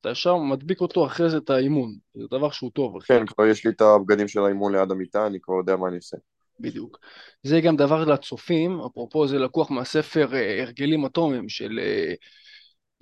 אתה 0.00 0.10
ישר 0.10 0.36
מדביק 0.36 0.80
אותו 0.80 1.06
אחרי 1.06 1.30
זה 1.30 1.36
את 1.36 1.50
האימון. 1.50 1.94
זה 2.14 2.24
דבר 2.30 2.50
שהוא 2.50 2.70
טוב, 2.74 2.96
אחי. 2.96 3.06
כן, 3.06 3.26
כבר 3.26 3.46
יש 3.46 3.66
לי 3.66 3.70
את 3.70 3.80
הבגדים 3.80 4.28
של 4.28 4.40
האימון 4.40 4.74
ליד 4.74 4.90
המיטה, 4.90 5.26
אני 5.26 5.40
כבר 5.40 5.54
יודע 5.54 5.76
מה 5.76 5.88
אני 5.88 5.96
עושה. 5.96 6.16
בדיוק. 6.60 6.98
זה 7.42 7.60
גם 7.60 7.76
דבר 7.76 8.04
לצופים, 8.04 8.80
אפרופו 8.80 9.28
זה 9.28 9.38
לקוח 9.38 9.70
מהספר 9.70 10.34
אה, 10.34 10.62
הרגלים 10.62 11.04
אטומיים 11.04 11.48
של 11.48 11.78
אה, 11.82 12.14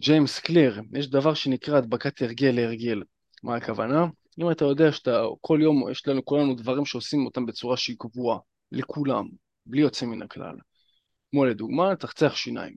ג'יימס 0.01 0.39
קליר, 0.39 0.83
יש 0.93 1.11
דבר 1.11 1.35
שנקרא 1.35 1.79
הדבקת 1.79 2.23
הרגל 2.23 2.51
להרגל. 2.51 3.03
מה 3.43 3.57
הכוונה? 3.57 4.07
אם 4.41 4.51
אתה 4.51 4.65
יודע 4.65 4.93
שאתה 4.93 5.23
כל 5.41 5.59
יום, 5.63 5.91
יש 5.91 6.09
לנו 6.09 6.25
כולנו 6.25 6.55
דברים 6.55 6.85
שעושים 6.85 7.27
אותם 7.27 7.47
בצורה 7.47 7.77
שהיא 7.77 7.97
קבועה, 7.99 8.39
לכולם, 8.73 9.29
בלי 9.67 9.81
יוצא 9.81 10.07
מן 10.07 10.23
הכלל. 10.23 10.57
כמו 11.31 11.45
לדוגמה, 11.45 11.97
תחצח 11.97 12.35
שיניים. 12.35 12.75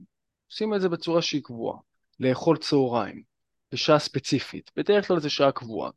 עושים 0.50 0.74
את 0.74 0.80
זה 0.80 0.88
בצורה 0.88 1.22
שהיא 1.22 1.42
קבועה. 1.42 1.78
לאכול 2.20 2.56
צהריים, 2.56 3.22
בשעה 3.72 3.98
ספציפית, 3.98 4.70
בדרך 4.76 5.08
כלל 5.08 5.20
זה 5.20 5.30
שעה 5.30 5.52
קבועה. 5.52 5.90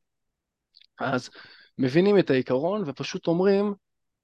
אז 1.00 1.30
מבינים 1.78 2.20
את 2.20 2.30
העיקרון 2.30 2.84
ופשוט 2.86 3.28
אומרים, 3.28 3.74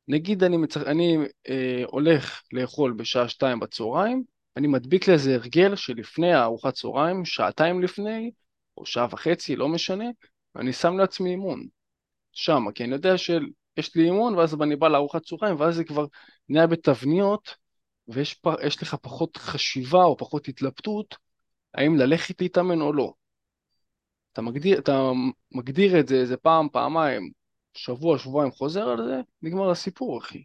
נגיד 0.08 0.44
אני, 0.44 0.58
מצ... 0.58 0.78
אני 0.78 1.18
אה, 1.50 1.84
הולך 1.88 2.42
לאכול 2.54 2.94
בשעה 2.94 3.30
שתיים 3.30 3.60
בצהריים, 3.60 4.24
אני 4.58 4.68
מדביק 4.68 5.08
לזה 5.08 5.36
הרגל 5.36 5.76
שלפני 5.76 6.34
הארוחת 6.34 6.74
צהריים, 6.74 7.26
שעתיים 7.26 7.84
לפני, 7.84 8.32
או 8.78 8.86
שעה 8.86 9.08
וחצי, 9.12 9.56
לא 9.56 9.70
משנה, 9.70 10.06
ואני 10.56 10.74
שם 10.74 10.98
לעצמי 10.98 11.30
אימון. 11.30 11.68
שם, 12.32 12.72
כי 12.76 12.84
אני 12.84 12.94
יודע 12.94 13.18
שיש 13.18 13.96
לי 13.96 14.04
אימון, 14.06 14.36
ואז 14.36 14.62
אני 14.62 14.76
בא 14.76 14.88
לארוחת 14.88 15.22
צהריים, 15.26 15.60
ואז 15.60 15.76
זה 15.76 15.84
כבר 15.84 16.06
נהיה 16.50 16.68
בתבניות, 16.68 17.56
ויש 18.08 18.34
פ... 18.34 18.48
יש 18.64 18.82
לך 18.82 18.96
פחות 19.02 19.38
חשיבה 19.38 20.04
או 20.04 20.18
פחות 20.18 20.48
התלבטות, 20.48 21.16
האם 21.74 21.98
ללכת 21.98 22.42
להתאמן 22.42 22.82
או 22.82 22.94
לא. 22.94 23.14
אתה 24.34 24.42
מגדיר, 24.42 24.80
אתה 24.80 25.12
מגדיר 25.52 26.00
את 26.00 26.08
זה 26.08 26.16
איזה 26.16 26.38
פעם, 26.38 26.70
פעמיים, 26.70 27.32
שבוע, 27.74 28.18
שבועיים 28.20 28.52
חוזר 28.52 28.90
על 28.90 29.06
זה, 29.06 29.22
נגמר 29.42 29.70
הסיפור, 29.70 30.20
אחי. 30.20 30.44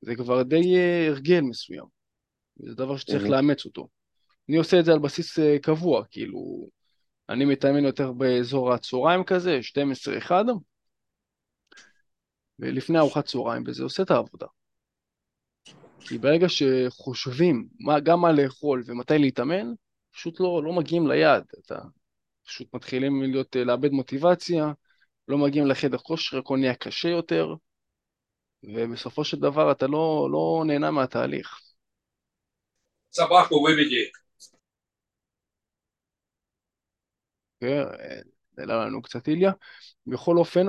זה 0.00 0.14
כבר 0.14 0.42
די 0.42 0.76
אה, 0.76 1.06
הרגל 1.08 1.40
מסוים. 1.40 1.95
זה 2.56 2.74
דבר 2.74 2.96
שצריך. 2.96 3.22
לאמץ 3.22 3.64
אותו. 3.64 3.88
אני 4.48 4.56
עושה 4.56 4.80
את 4.80 4.84
זה 4.84 4.92
על 4.92 4.98
בסיס 4.98 5.38
אה, 5.38 5.58
קבוע, 5.58 6.04
כאילו, 6.10 6.68
אני 7.28 7.44
מתאמן 7.44 7.84
יותר 7.84 8.12
באזור 8.12 8.72
הצהריים 8.72 9.24
כזה, 9.24 9.60
12-1, 10.28 10.30
ולפני 12.58 12.98
ארוחת 12.98 13.24
צהריים, 13.24 13.62
וזה 13.66 13.82
עושה 13.82 14.02
את 14.02 14.10
העבודה. 14.10 14.46
כי 16.00 16.18
ברגע 16.18 16.46
שחושבים 16.48 17.68
מה, 17.80 18.00
גם 18.00 18.20
מה 18.20 18.32
לאכול 18.32 18.82
ומתי 18.86 19.18
להתאמן, 19.18 19.72
פשוט 20.12 20.40
לא, 20.40 20.62
לא 20.64 20.72
מגיעים 20.72 21.06
ליעד. 21.06 21.44
אתה 21.64 21.78
פשוט 22.46 22.74
מתחילים 22.74 23.22
להיות, 23.22 23.56
לאבד 23.56 23.90
מוטיבציה, 23.90 24.72
לא 25.28 25.38
מגיעים 25.38 25.66
לחדר 25.66 25.98
כושר, 25.98 26.38
הכל 26.38 26.58
נהיה 26.58 26.74
קשה 26.74 27.08
יותר, 27.08 27.54
ובסופו 28.62 29.24
של 29.24 29.40
דבר 29.40 29.72
אתה 29.72 29.86
לא, 29.86 30.28
לא 30.32 30.64
נהנה 30.66 30.90
מהתהליך. 30.90 31.65
Собаку 33.09 33.61
выведи. 33.61 34.11
העלה 38.57 38.85
לנו 38.85 39.01
קצת 39.01 39.27
איליה. 39.27 39.51
בכל 40.07 40.37
אופן, 40.37 40.67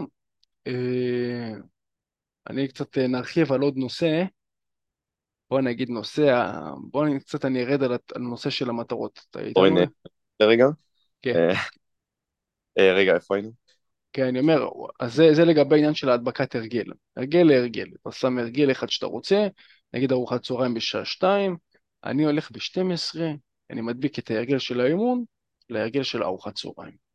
אה, 0.67 1.53
אני 2.51 2.69
קצת 2.69 2.99
נרחיב 2.99 3.53
על 3.53 3.61
עוד 3.61 3.77
נושא. 3.77 4.25
בוא 5.51 5.61
נגיד 5.61 5.91
נושא, 5.91 6.53
בוא 6.91 7.07
קצת 7.19 7.45
אני 7.45 7.63
ארד 7.63 7.83
על 7.83 7.97
הנושא 8.15 8.51
של 8.51 8.69
המטרות. 8.69 9.21
אתה 9.31 9.41
איתנו? 9.41 9.53
בואי 9.55 9.71
נ... 9.71 9.89
רגע. 10.43 10.67
כן. 11.23 11.35
אה, 11.37 11.55
אה, 12.79 12.93
רגע, 12.93 13.15
איפה 13.15 13.35
היינו? 13.35 13.51
כן, 14.13 14.27
אני 14.27 14.41
אומר, 14.41 14.69
אז 15.01 15.15
זה, 15.15 15.35
זה 15.35 15.45
לגבי 15.45 15.75
העניין 15.75 15.95
של 15.95 16.09
ההדבקת 16.09 16.55
הרגל. 16.55 16.85
הרגל 17.17 17.43
להרגל. 17.43 17.89
אתה 18.03 18.13
שם 18.13 18.39
הרגל 18.39 18.71
אחד 18.71 18.89
שאתה 18.91 19.07
רוצה, 19.07 19.47
נגיד 19.95 20.13
ארוחת 20.13 20.43
צהריים 20.43 20.75
בשעה 20.75 21.05
שתיים, 21.05 21.57
אני 22.04 22.26
הולך 22.26 22.52
ב-12, 22.52 23.20
אני 23.70 23.82
מדביק 23.82 24.20
את 24.20 24.32
ההרגל 24.32 24.60
של 24.60 24.82
האימון 24.82 25.24
להרגל 25.70 26.04
של 26.04 26.24
ארוחת 26.24 26.56
צהריים. 26.56 27.08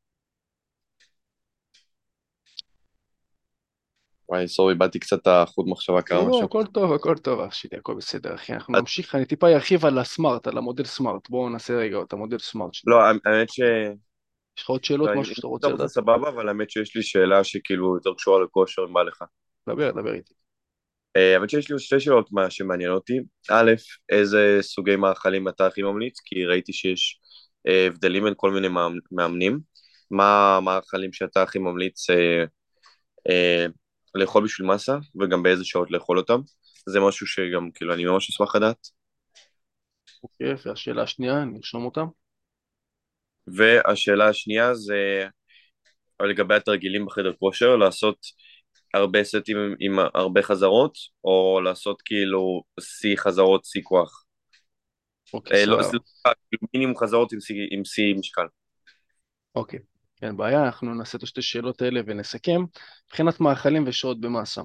וואי, 4.28 4.49
סורי, 4.49 4.72
איבדתי 4.74 4.99
קצת 4.99 5.18
את 5.22 5.26
החוט 5.26 5.66
מחשבה 5.68 6.03
קרה 6.03 6.18
לא, 6.18 6.28
משהו. 6.28 6.45
הכל 6.45 6.64
טוב, 6.66 6.93
הכל 6.93 7.14
טוב, 7.18 7.41
אח 7.41 7.53
שלי, 7.55 7.78
הכל 7.78 7.95
בסדר, 7.95 8.35
אחי. 8.35 8.53
אנחנו 8.53 8.78
נמשיך, 8.78 9.14
אני 9.14 9.24
טיפה 9.26 9.49
ארחיב 9.49 9.85
על 9.85 9.99
הסמארט, 9.99 10.47
על 10.47 10.59
המודל 10.59 10.85
סמארט. 10.85 11.28
בואו 11.30 11.49
נעשה 11.49 11.74
רגע 11.74 11.97
את 12.03 12.12
המודל 12.12 12.39
סמארט. 12.39 12.74
שלי. 12.74 12.93
לא, 12.93 13.01
האמת 13.03 13.49
ש... 13.49 13.61
יש 14.59 14.62
לך 14.62 14.68
עוד 14.68 14.85
שאלות, 14.85 15.09
אני- 15.09 15.20
משהו 15.20 15.35
שאתה 15.35 15.47
רוצה 15.47 15.66
אתה 15.66 15.74
לדעת? 15.74 15.89
סבבה, 15.89 16.28
אבל 16.28 16.49
האמת 16.49 16.70
שיש 16.70 16.97
לי 16.97 17.03
שאלה 17.03 17.45
שכאילו 17.45 17.95
יותר 17.97 18.14
קשורה 18.14 18.45
לכושר, 18.45 18.87
מה 18.87 19.03
לך? 19.03 19.24
דבר, 19.68 19.91
דבר 19.91 20.14
איתי. 20.14 20.35
אה, 21.16 21.34
האמת 21.34 21.50
שיש 21.50 21.70
לי 21.70 21.78
שתי 21.78 22.00
שאלות 22.00 22.28
מה 22.32 22.50
שמעניין 22.50 22.90
אותי. 22.90 23.18
א', 23.50 23.72
איזה 24.10 24.58
סוגי 24.60 24.96
מאכלים 24.96 25.48
אתה 25.48 25.66
הכי 25.66 25.82
ממליץ? 25.82 26.20
כי 26.24 26.44
ראיתי 26.46 26.72
שיש 26.72 27.20
אה, 27.68 27.86
הבדלים 27.86 28.24
בין 28.24 28.34
כל 28.36 28.50
מיני 28.50 28.68
מאמ- 28.68 29.00
מאמנים. 29.12 29.60
מה 30.10 30.56
המאכלים 30.56 31.12
שאתה 31.12 31.42
הכי 31.42 31.58
ממליץ 31.58 32.10
אה, 32.10 32.44
אה, 33.30 33.66
לאכול 34.14 34.44
בשביל 34.44 34.68
מסה, 34.68 34.98
וגם 35.20 35.42
באיזה 35.42 35.64
שעות 35.64 35.90
לאכול 35.90 36.18
אותם? 36.18 36.40
זה 36.88 37.00
משהו 37.00 37.26
שגם, 37.26 37.70
כאילו, 37.74 37.94
אני 37.94 38.04
ממש 38.04 38.30
אשמח 38.30 38.56
לדעת. 38.56 38.88
אוקיי, 40.22 40.54
והשאלה 40.66 41.02
השנייה, 41.02 41.44
נרשום 41.44 41.84
אותה. 41.84 42.02
והשאלה 43.46 44.28
השנייה 44.28 44.74
זה 44.74 45.26
לגבי 46.22 46.54
התרגילים 46.54 47.06
בחדר 47.06 47.32
כושר, 47.32 47.76
לעשות 47.76 48.16
הרבה 48.95 49.24
סטים 49.24 49.57
עם, 49.59 49.74
עם 49.80 50.07
הרבה 50.14 50.43
חזרות, 50.43 50.99
או 51.24 51.61
לעשות 51.64 52.03
כאילו 52.03 52.62
שיא 52.80 53.16
חזרות, 53.16 53.64
שיא 53.64 53.82
כוח. 53.84 54.24
אוקיי, 55.34 55.61
אה, 55.61 55.66
לא. 55.66 55.82
סליחה, 55.82 56.32
כאילו 56.49 56.68
מינימום 56.74 56.97
חזרות 56.97 57.32
עם 57.32 57.40
שיא, 57.40 57.66
עם 57.70 57.84
שיא 57.84 58.14
משקל. 58.14 58.47
אוקיי, 59.55 59.78
אין 60.22 60.36
בעיה, 60.36 60.64
אנחנו 60.64 60.95
נעשה 60.95 61.18
את 61.18 61.22
השתי 61.22 61.43
שאלות 61.43 61.82
האלה 61.82 62.01
ונסכם. 62.07 62.61
מבחינת 63.07 63.40
מאכלים 63.40 63.84
ושעות 63.86 64.20
במאסה. 64.20 64.62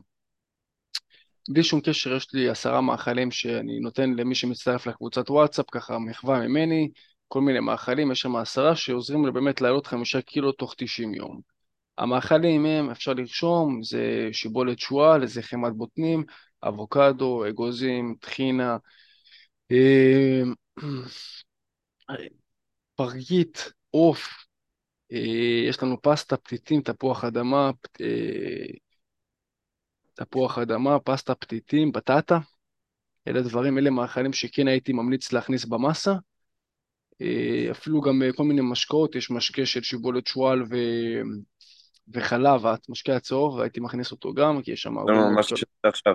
בלי 1.49 1.63
שום 1.63 1.82
קשר, 1.82 2.15
יש 2.15 2.34
לי 2.34 2.49
עשרה 2.49 2.82
מאכלים 2.82 3.32
שאני 3.32 3.80
נותן 3.80 4.13
למי 4.13 4.36
שמצטרף 4.36 4.88
לקבוצת 4.88 5.30
וואטסאפ, 5.30 5.65
ככה 5.71 5.99
מחווה 5.99 6.39
ממני, 6.47 6.89
כל 7.28 7.41
מיני 7.41 7.59
מאכלים, 7.59 8.11
יש 8.11 8.19
שם 8.19 8.36
עשרה 8.36 8.75
שעוזרים 8.75 9.25
לי 9.25 9.32
באמת 9.32 9.61
לעלות 9.61 9.88
חמישה 9.88 10.21
קילו 10.21 10.51
תוך 10.51 10.73
90 10.78 11.13
יום. 11.13 11.56
המאכלים 11.97 12.65
הם, 12.65 12.89
אפשר 12.89 13.13
לרשום, 13.13 13.83
זה 13.83 14.29
שיבולת 14.31 14.79
שועל, 14.79 15.27
זה 15.27 15.41
חמת 15.41 15.73
בוטנים, 15.73 16.23
אבוקדו, 16.63 17.49
אגוזים, 17.49 18.15
טחינה, 18.21 18.77
אה, 19.71 20.41
פרגית, 22.95 23.71
עוף, 23.91 24.27
אה, 25.11 25.65
יש 25.69 25.83
לנו 25.83 26.01
פסטה, 26.01 26.37
פתיתים, 26.37 26.81
תפוח 26.81 27.23
אדמה, 27.23 27.71
אה, 28.01 28.65
תפוח 30.13 30.57
אדמה, 30.57 30.99
פסטה, 30.99 31.35
פתיתים, 31.35 31.91
בטטה. 31.91 32.39
אלה 33.27 33.41
דברים, 33.41 33.77
אלה 33.77 33.89
מאכלים 33.89 34.33
שכן 34.33 34.67
הייתי 34.67 34.93
ממליץ 34.93 35.33
להכניס 35.33 35.65
במסה. 35.65 36.13
אה, 37.21 37.67
אפילו 37.71 38.01
גם 38.01 38.21
כל 38.35 38.43
מיני 38.43 38.61
משקאות, 38.63 39.15
יש 39.15 39.31
משקה 39.31 39.65
של 39.65 39.83
שיבולת 39.83 40.27
שועל 40.27 40.63
ו... 40.63 40.75
וחלב, 42.13 42.61
המשקה 42.65 43.15
הצהוב, 43.15 43.59
הייתי 43.59 43.79
מכניס 43.79 44.11
אותו 44.11 44.33
גם, 44.33 44.61
כי 44.61 44.71
יש 44.71 44.81
שם 44.81 44.95
זה 45.05 45.11
ממש 45.11 45.49
שאתה 45.55 45.87
עכשיו. 45.87 46.13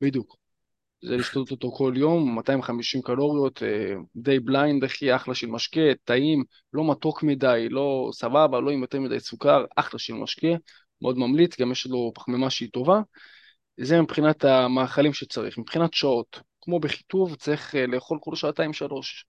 בדיוק. 0.00 0.36
זה 1.04 1.16
לשתות 1.16 1.50
אותו 1.50 1.70
כל 1.72 1.92
יום, 1.96 2.34
250 2.34 3.02
קלוריות, 3.02 3.62
אה, 3.62 3.94
די 4.16 4.40
בליינד, 4.40 4.84
אחי, 4.84 5.16
אחלה 5.16 5.34
של 5.34 5.46
משקה, 5.46 5.80
טעים, 6.04 6.44
לא 6.72 6.90
מתוק 6.90 7.22
מדי, 7.22 7.66
לא 7.70 8.10
סבבה, 8.12 8.60
לא 8.60 8.70
עם 8.70 8.80
יותר 8.82 9.00
מדי 9.00 9.20
סוכר, 9.20 9.64
אחלה 9.76 9.98
של 9.98 10.14
משקה, 10.14 10.48
מאוד 11.02 11.18
ממליץ, 11.18 11.60
גם 11.60 11.72
יש 11.72 11.86
לו 11.86 12.12
פחמימה 12.14 12.50
שהיא 12.50 12.68
טובה. 12.72 13.00
זה 13.76 14.02
מבחינת 14.02 14.44
המאכלים 14.44 15.12
שצריך. 15.12 15.58
מבחינת 15.58 15.94
שעות, 15.94 16.40
כמו 16.60 16.80
בחיטוב, 16.80 17.34
צריך 17.34 17.74
אה, 17.74 17.86
לאכול 17.86 18.18
כל 18.20 18.34
שעתיים-שלוש. 18.34 19.24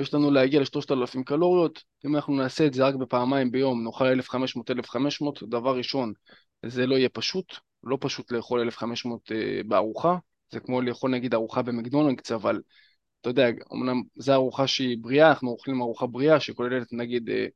יש 0.00 0.14
לנו 0.14 0.30
להגיע 0.30 0.60
ל-3,000 0.60 1.22
קלוריות, 1.24 1.82
אם 2.06 2.16
אנחנו 2.16 2.34
נעשה 2.34 2.66
את 2.66 2.74
זה 2.74 2.84
רק 2.84 2.94
בפעמיים 2.94 3.50
ביום, 3.50 3.84
נאכל 3.84 4.20
1,500-1,500, 4.20 5.44
דבר 5.48 5.76
ראשון, 5.76 6.12
זה 6.66 6.86
לא 6.86 6.94
יהיה 6.94 7.08
פשוט, 7.08 7.54
לא 7.84 7.98
פשוט 8.00 8.32
לאכול 8.32 8.60
1,500 8.60 9.32
אה, 9.32 9.60
בארוחה, 9.66 10.16
זה 10.50 10.60
כמו 10.60 10.80
לאכול 10.80 11.10
נגיד 11.10 11.34
ארוחה 11.34 11.62
במקדונלדס, 11.62 12.32
אבל 12.32 12.60
אתה 13.20 13.30
יודע, 13.30 13.48
אמנם 13.72 14.02
זו 14.16 14.32
ארוחה 14.32 14.66
שהיא 14.66 14.98
בריאה, 15.00 15.28
אנחנו 15.28 15.50
אוכלים 15.50 15.82
ארוחה 15.82 16.06
בריאה 16.06 16.40
שכוללת 16.40 16.92
נגיד 16.92 17.30
אה, 17.30 17.46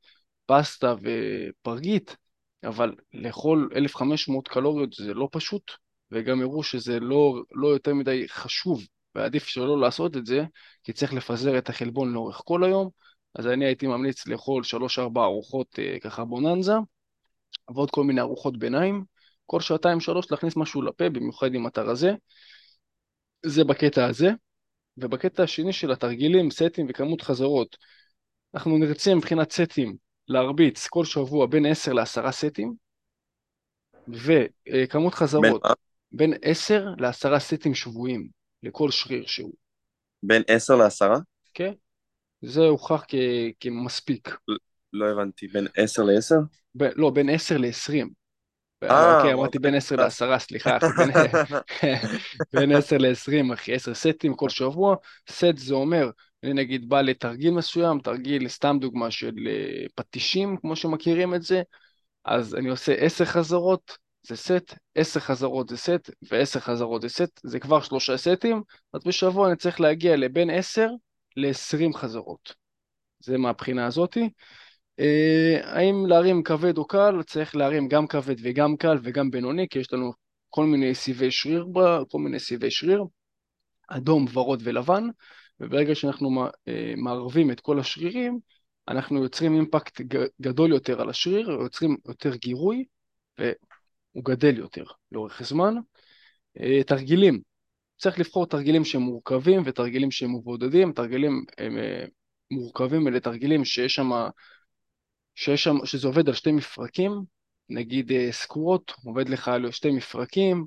פסטה 0.45 0.95
ופרגית, 1.01 2.17
אבל 2.63 2.95
לאכול 3.13 3.69
1,500 3.75 4.47
קלוריות 4.47 4.93
זה 4.93 5.13
לא 5.13 5.29
פשוט, 5.31 5.71
וגם 6.11 6.41
הראו 6.41 6.63
שזה 6.63 6.99
לא, 6.99 7.43
לא 7.51 7.67
יותר 7.67 7.93
מדי 7.93 8.27
חשוב, 8.27 8.83
ועדיף 9.15 9.45
שלא 9.45 9.79
לעשות 9.79 10.17
את 10.17 10.25
זה, 10.25 10.43
כי 10.83 10.93
צריך 10.93 11.13
לפזר 11.13 11.57
את 11.57 11.69
החלבון 11.69 12.13
לאורך 12.13 12.41
כל 12.45 12.63
היום, 12.63 12.89
אז 13.35 13.47
אני 13.47 13.65
הייתי 13.65 13.87
ממליץ 13.87 14.27
לאכול 14.27 14.63
3-4 14.63 15.23
ארוחות 15.23 15.79
אה, 15.79 15.99
ככה 15.99 16.25
בוננזה, 16.25 16.73
ועוד 17.75 17.91
כל 17.91 18.03
מיני 18.03 18.21
ארוחות 18.21 18.59
ביניים, 18.59 19.03
כל 19.45 19.61
שעתיים-שלוש 19.61 20.31
להכניס 20.31 20.57
משהו 20.57 20.81
לפה, 20.81 21.09
במיוחד 21.09 21.53
עם 21.53 21.67
אתה 21.67 21.81
רזה. 21.81 22.11
זה 23.45 23.63
בקטע 23.63 24.05
הזה. 24.05 24.29
ובקטע 24.97 25.43
השני 25.43 25.73
של 25.73 25.91
התרגילים, 25.91 26.51
סטים 26.51 26.85
וכמות 26.89 27.21
חזרות, 27.21 27.77
אנחנו 28.53 28.77
נרצה 28.77 29.15
מבחינת 29.15 29.51
סטים 29.51 29.95
להרביץ 30.27 30.87
כל 30.87 31.05
שבוע 31.05 31.45
בין 31.45 31.65
10 31.65 31.93
ל-10 31.93 32.31
סטים, 32.31 32.73
וכמות 34.07 35.13
חזרות? 35.13 35.61
בין 36.11 36.33
10 36.41 36.85
ל-10 36.97 37.39
סטים 37.39 37.75
שבועיים 37.75 38.27
לכל 38.65 38.91
שריר 38.91 39.27
שהוא, 39.27 39.53
בין 40.23 40.43
10 40.47 40.75
ל-10? 40.75 41.19
כן? 41.53 41.73
זה 42.41 42.61
הוכח 42.61 43.05
כ- 43.09 43.15
כמספיק. 43.59 44.29
לא 44.93 45.05
הבנתי, 45.11 45.47
בין 45.47 45.67
10 45.77 46.03
ל-10? 46.03 46.35
ב- 46.75 46.89
לא, 46.95 47.09
בין 47.09 47.29
10 47.29 47.57
ל-20. 47.57 48.09
אה, 48.83 49.05
אוקיי, 49.05 49.33
אמרתי 49.33 49.59
אמרת 49.59 49.59
בין 49.59 49.75
10 49.75 49.95
קצת. 49.95 50.07
ל-10, 50.07 50.39
סליחה, 50.39 50.77
אחי, 50.77 50.93
בין, 50.95 51.11
בין 52.53 52.71
10 52.71 52.97
ל-20, 52.97 53.53
אחי, 53.53 53.73
10 53.73 53.93
סטים 53.93 54.35
כל 54.35 54.49
שבוע. 54.49 54.95
סט 55.29 55.57
זה 55.57 55.73
אומר, 55.75 56.09
אני 56.43 56.53
נגיד 56.53 56.89
בא 56.89 57.01
לתרגיל 57.01 57.51
מסוים, 57.51 57.99
תרגיל, 57.99 58.47
סתם 58.47 58.77
דוגמה 58.81 59.11
של 59.11 59.33
אה, 59.47 59.85
פטישים, 59.95 60.57
כמו 60.57 60.75
שמכירים 60.75 61.35
את 61.35 61.41
זה, 61.43 61.61
אז 62.25 62.55
אני 62.55 62.69
עושה 62.69 62.93
10 62.95 63.25
חזרות, 63.25 63.97
זה 64.27 64.35
סט, 64.35 64.73
10 64.95 65.19
חזרות 65.19 65.69
זה 65.69 65.77
סט, 65.77 66.09
ו-10 66.31 66.59
חזרות 66.59 67.01
זה 67.01 67.09
סט, 67.09 67.39
זה 67.43 67.59
כבר 67.59 67.81
שלושה 67.81 68.17
סטים, 68.17 68.61
אז 68.93 69.03
בשבוע 69.05 69.47
אני 69.47 69.55
צריך 69.55 69.81
להגיע 69.81 70.15
לבין 70.15 70.49
10 70.49 70.87
ל-20 71.37 71.97
חזרות. 71.97 72.55
זה 73.19 73.37
מהבחינה 73.37 73.85
הזאתי. 73.85 74.29
אה, 74.99 75.59
האם 75.63 76.05
להרים 76.05 76.43
כבד 76.43 76.77
או 76.77 76.87
קל? 76.87 77.23
צריך 77.23 77.55
להרים 77.55 77.87
גם 77.87 78.07
כבד 78.07 78.35
וגם 78.43 78.77
קל 78.77 78.97
וגם 79.03 79.31
בינוני, 79.31 79.67
כי 79.69 79.79
יש 79.79 79.93
לנו 79.93 80.13
כל 80.49 80.65
מיני 80.65 80.95
סיבי 80.95 81.31
שריר, 81.31 81.67
כל 82.09 82.19
מיני 82.19 82.39
סיבי 82.39 82.71
שריר, 82.71 83.03
אדום, 83.87 84.25
ורוד 84.33 84.61
ולבן, 84.63 85.03
וברגע 85.59 85.95
שאנחנו 85.95 86.45
אה, 86.67 86.93
מערבים 86.97 87.51
את 87.51 87.59
כל 87.59 87.79
השרירים, 87.79 88.39
אנחנו 88.87 89.23
יוצרים 89.23 89.55
אימפקט 89.55 90.01
גדול 90.41 90.69
יותר 90.69 91.01
על 91.01 91.09
השריר, 91.09 91.51
יוצרים 91.51 91.97
יותר 92.07 92.35
גירוי, 92.35 92.85
הוא 94.15 94.23
גדל 94.23 94.57
יותר 94.57 94.83
לאורך 95.11 95.43
זמן. 95.43 95.75
אה, 96.59 96.83
תרגילים, 96.83 97.41
צריך 97.97 98.19
לבחור 98.19 98.47
תרגילים 98.47 98.85
שהם 98.85 99.01
מורכבים 99.01 99.61
ותרגילים 99.65 100.11
שהם 100.11 100.35
מבודדים, 100.35 100.93
תרגילים 100.93 101.45
הם, 101.57 101.77
אה, 101.77 102.05
מורכבים 102.51 103.07
אלה 103.07 103.19
תרגילים 103.19 103.65
שיש 103.65 103.95
שם, 103.95 104.11
שיש 105.35 105.63
שם, 105.63 105.75
שזה 105.85 106.07
עובד 106.07 106.27
על 106.27 106.33
שתי 106.33 106.51
מפרקים, 106.51 107.11
נגיד 107.69 108.11
סקווט 108.31 108.91
עובד 109.03 109.29
לך 109.29 109.47
על 109.47 109.71
שתי 109.71 109.91
מפרקים, 109.91 110.65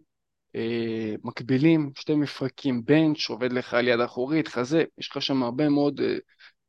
מקבילים, 1.24 1.92
שתי 1.98 2.14
מפרקים. 2.14 2.84
בנץ' 2.84 3.28
עובד 3.28 3.52
לך 3.52 3.74
על 3.74 3.88
יד 3.88 4.00
אחורית, 4.00 4.48
חזה, 4.48 4.84
יש 4.98 5.10
לך 5.10 5.22
שם 5.22 5.42
הרבה 5.42 5.68
מאוד 5.68 6.00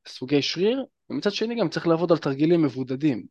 סוגי 0.07 0.41
שריר, 0.41 0.85
ומצד 1.09 1.31
שני 1.31 1.59
גם 1.59 1.69
צריך 1.69 1.87
לעבוד 1.87 2.11
על 2.11 2.17
תרגילים 2.17 2.61
מבודדים, 2.61 3.25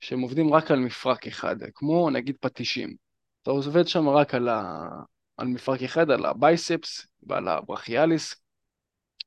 שהם 0.00 0.20
עובדים 0.20 0.54
רק 0.54 0.70
על 0.70 0.78
מפרק 0.78 1.26
אחד, 1.26 1.56
כמו 1.74 2.10
נגיד 2.10 2.36
פטישים. 2.40 2.96
אתה 3.42 3.50
עובד 3.50 3.88
שם 3.88 4.08
רק 4.08 4.34
על, 4.34 4.48
ה... 4.48 4.88
על 5.36 5.46
מפרק 5.46 5.82
אחד, 5.82 6.10
על 6.10 6.26
הבייספס 6.26 7.06
ועל 7.22 7.48
הברכיאליס, 7.48 8.34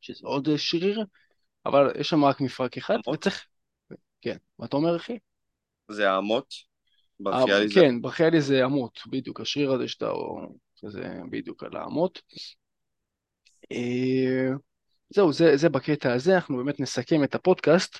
שזה 0.01 0.27
עוד 0.27 0.47
שריר, 0.57 1.05
אבל 1.65 1.91
יש 1.99 2.09
שם 2.09 2.25
רק 2.25 2.41
מפרק 2.41 2.77
אחד, 2.77 2.93
אמות? 2.93 3.17
וצריך... 3.17 3.45
כן, 4.21 4.37
מה 4.59 4.65
אתה 4.65 4.77
אומר 4.77 4.95
אחי? 4.95 5.17
זה 5.91 6.11
האמות? 6.11 6.53
ברכיאליס 7.19 7.73
זה... 7.73 7.81
כן, 7.81 8.01
ברכיאליס 8.01 8.45
זה 8.45 8.65
אמות, 8.65 8.99
בדיוק, 9.09 9.41
השריר 9.41 9.71
הזה 9.71 9.87
שאתה... 9.87 10.11
שזה 10.75 11.03
בדיוק 11.31 11.63
על 11.63 11.77
האמות. 11.77 12.21
אה, 13.71 14.49
זהו, 15.09 15.33
זה, 15.33 15.57
זה 15.57 15.69
בקטע 15.69 16.13
הזה, 16.13 16.35
אנחנו 16.35 16.57
באמת 16.57 16.79
נסכם 16.79 17.23
את 17.23 17.35
הפודקאסט. 17.35 17.99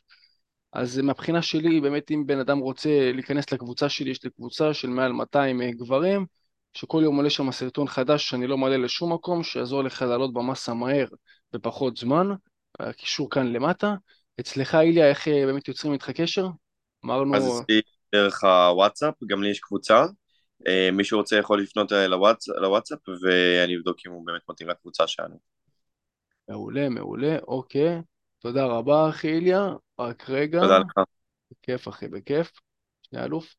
אז 0.74 1.00
מהבחינה 1.00 1.42
שלי, 1.42 1.82
באמת 1.82 2.12
אם 2.12 2.24
בן 2.26 2.40
אדם 2.40 2.60
רוצה 2.60 3.12
להיכנס 3.14 3.52
לקבוצה 3.52 3.90
שלי, 3.90 4.12
יש 4.12 4.24
לי 4.24 4.30
קבוצה 4.30 4.74
של 4.74 4.90
מעל 4.90 5.12
200 5.12 5.62
אה, 5.62 5.72
גברים, 5.72 6.26
שכל 6.74 7.02
יום 7.04 7.16
עולה 7.16 7.30
שם 7.30 7.52
סרטון 7.52 7.88
חדש 7.88 8.30
שאני 8.30 8.48
לא 8.48 8.58
מעלה 8.58 8.78
לשום 8.78 9.14
מקום, 9.14 9.44
שיעזור 9.44 9.84
לך 9.84 10.02
לעלות 10.02 10.34
במסה 10.34 10.74
מהר 10.74 11.08
בפחות 11.54 11.98
זמן, 11.98 12.28
הקישור 12.80 13.30
כאן 13.30 13.54
למטה. 13.54 13.94
אצלך, 14.40 14.76
איליה, 14.76 15.10
איך 15.10 15.28
אה, 15.28 15.46
באמת 15.46 15.68
יוצרים 15.68 15.94
איתך 15.94 16.10
קשר? 16.10 16.48
אמרנו... 17.06 17.36
אז 17.36 17.62
אצלי 17.62 17.82
דרך 18.16 18.44
הוואטסאפ, 18.44 19.14
גם 19.28 19.44
לי 19.44 19.50
יש 19.50 19.60
קבוצה. 19.60 20.06
אה, 20.68 20.90
מי 20.92 21.04
שרוצה 21.04 21.36
יכול 21.36 21.62
לפנות 21.62 21.92
אליי 21.92 22.08
לוואטסאפ, 22.62 23.00
ואני 23.22 23.78
אבדוק 23.78 23.98
אם 24.08 24.12
הוא 24.12 24.26
באמת 24.26 24.42
מתאים 24.50 24.70
לקבוצה 24.70 25.08
שלנו. 25.08 25.40
מעולה, 26.50 26.90
מעולה, 26.90 27.38
אוקיי. 27.48 28.02
תודה 28.40 28.66
רבה, 28.66 29.10
אחי 29.10 29.28
איליה. 29.28 29.70
רק 30.00 30.30
רגע. 30.30 30.60
תודה 30.62 30.80
לך. 30.80 31.00
בכיף, 31.52 31.88
אחי, 31.88 32.08
בכיף. 32.08 32.52
שני 33.04 33.24
אלוף. 33.24 33.56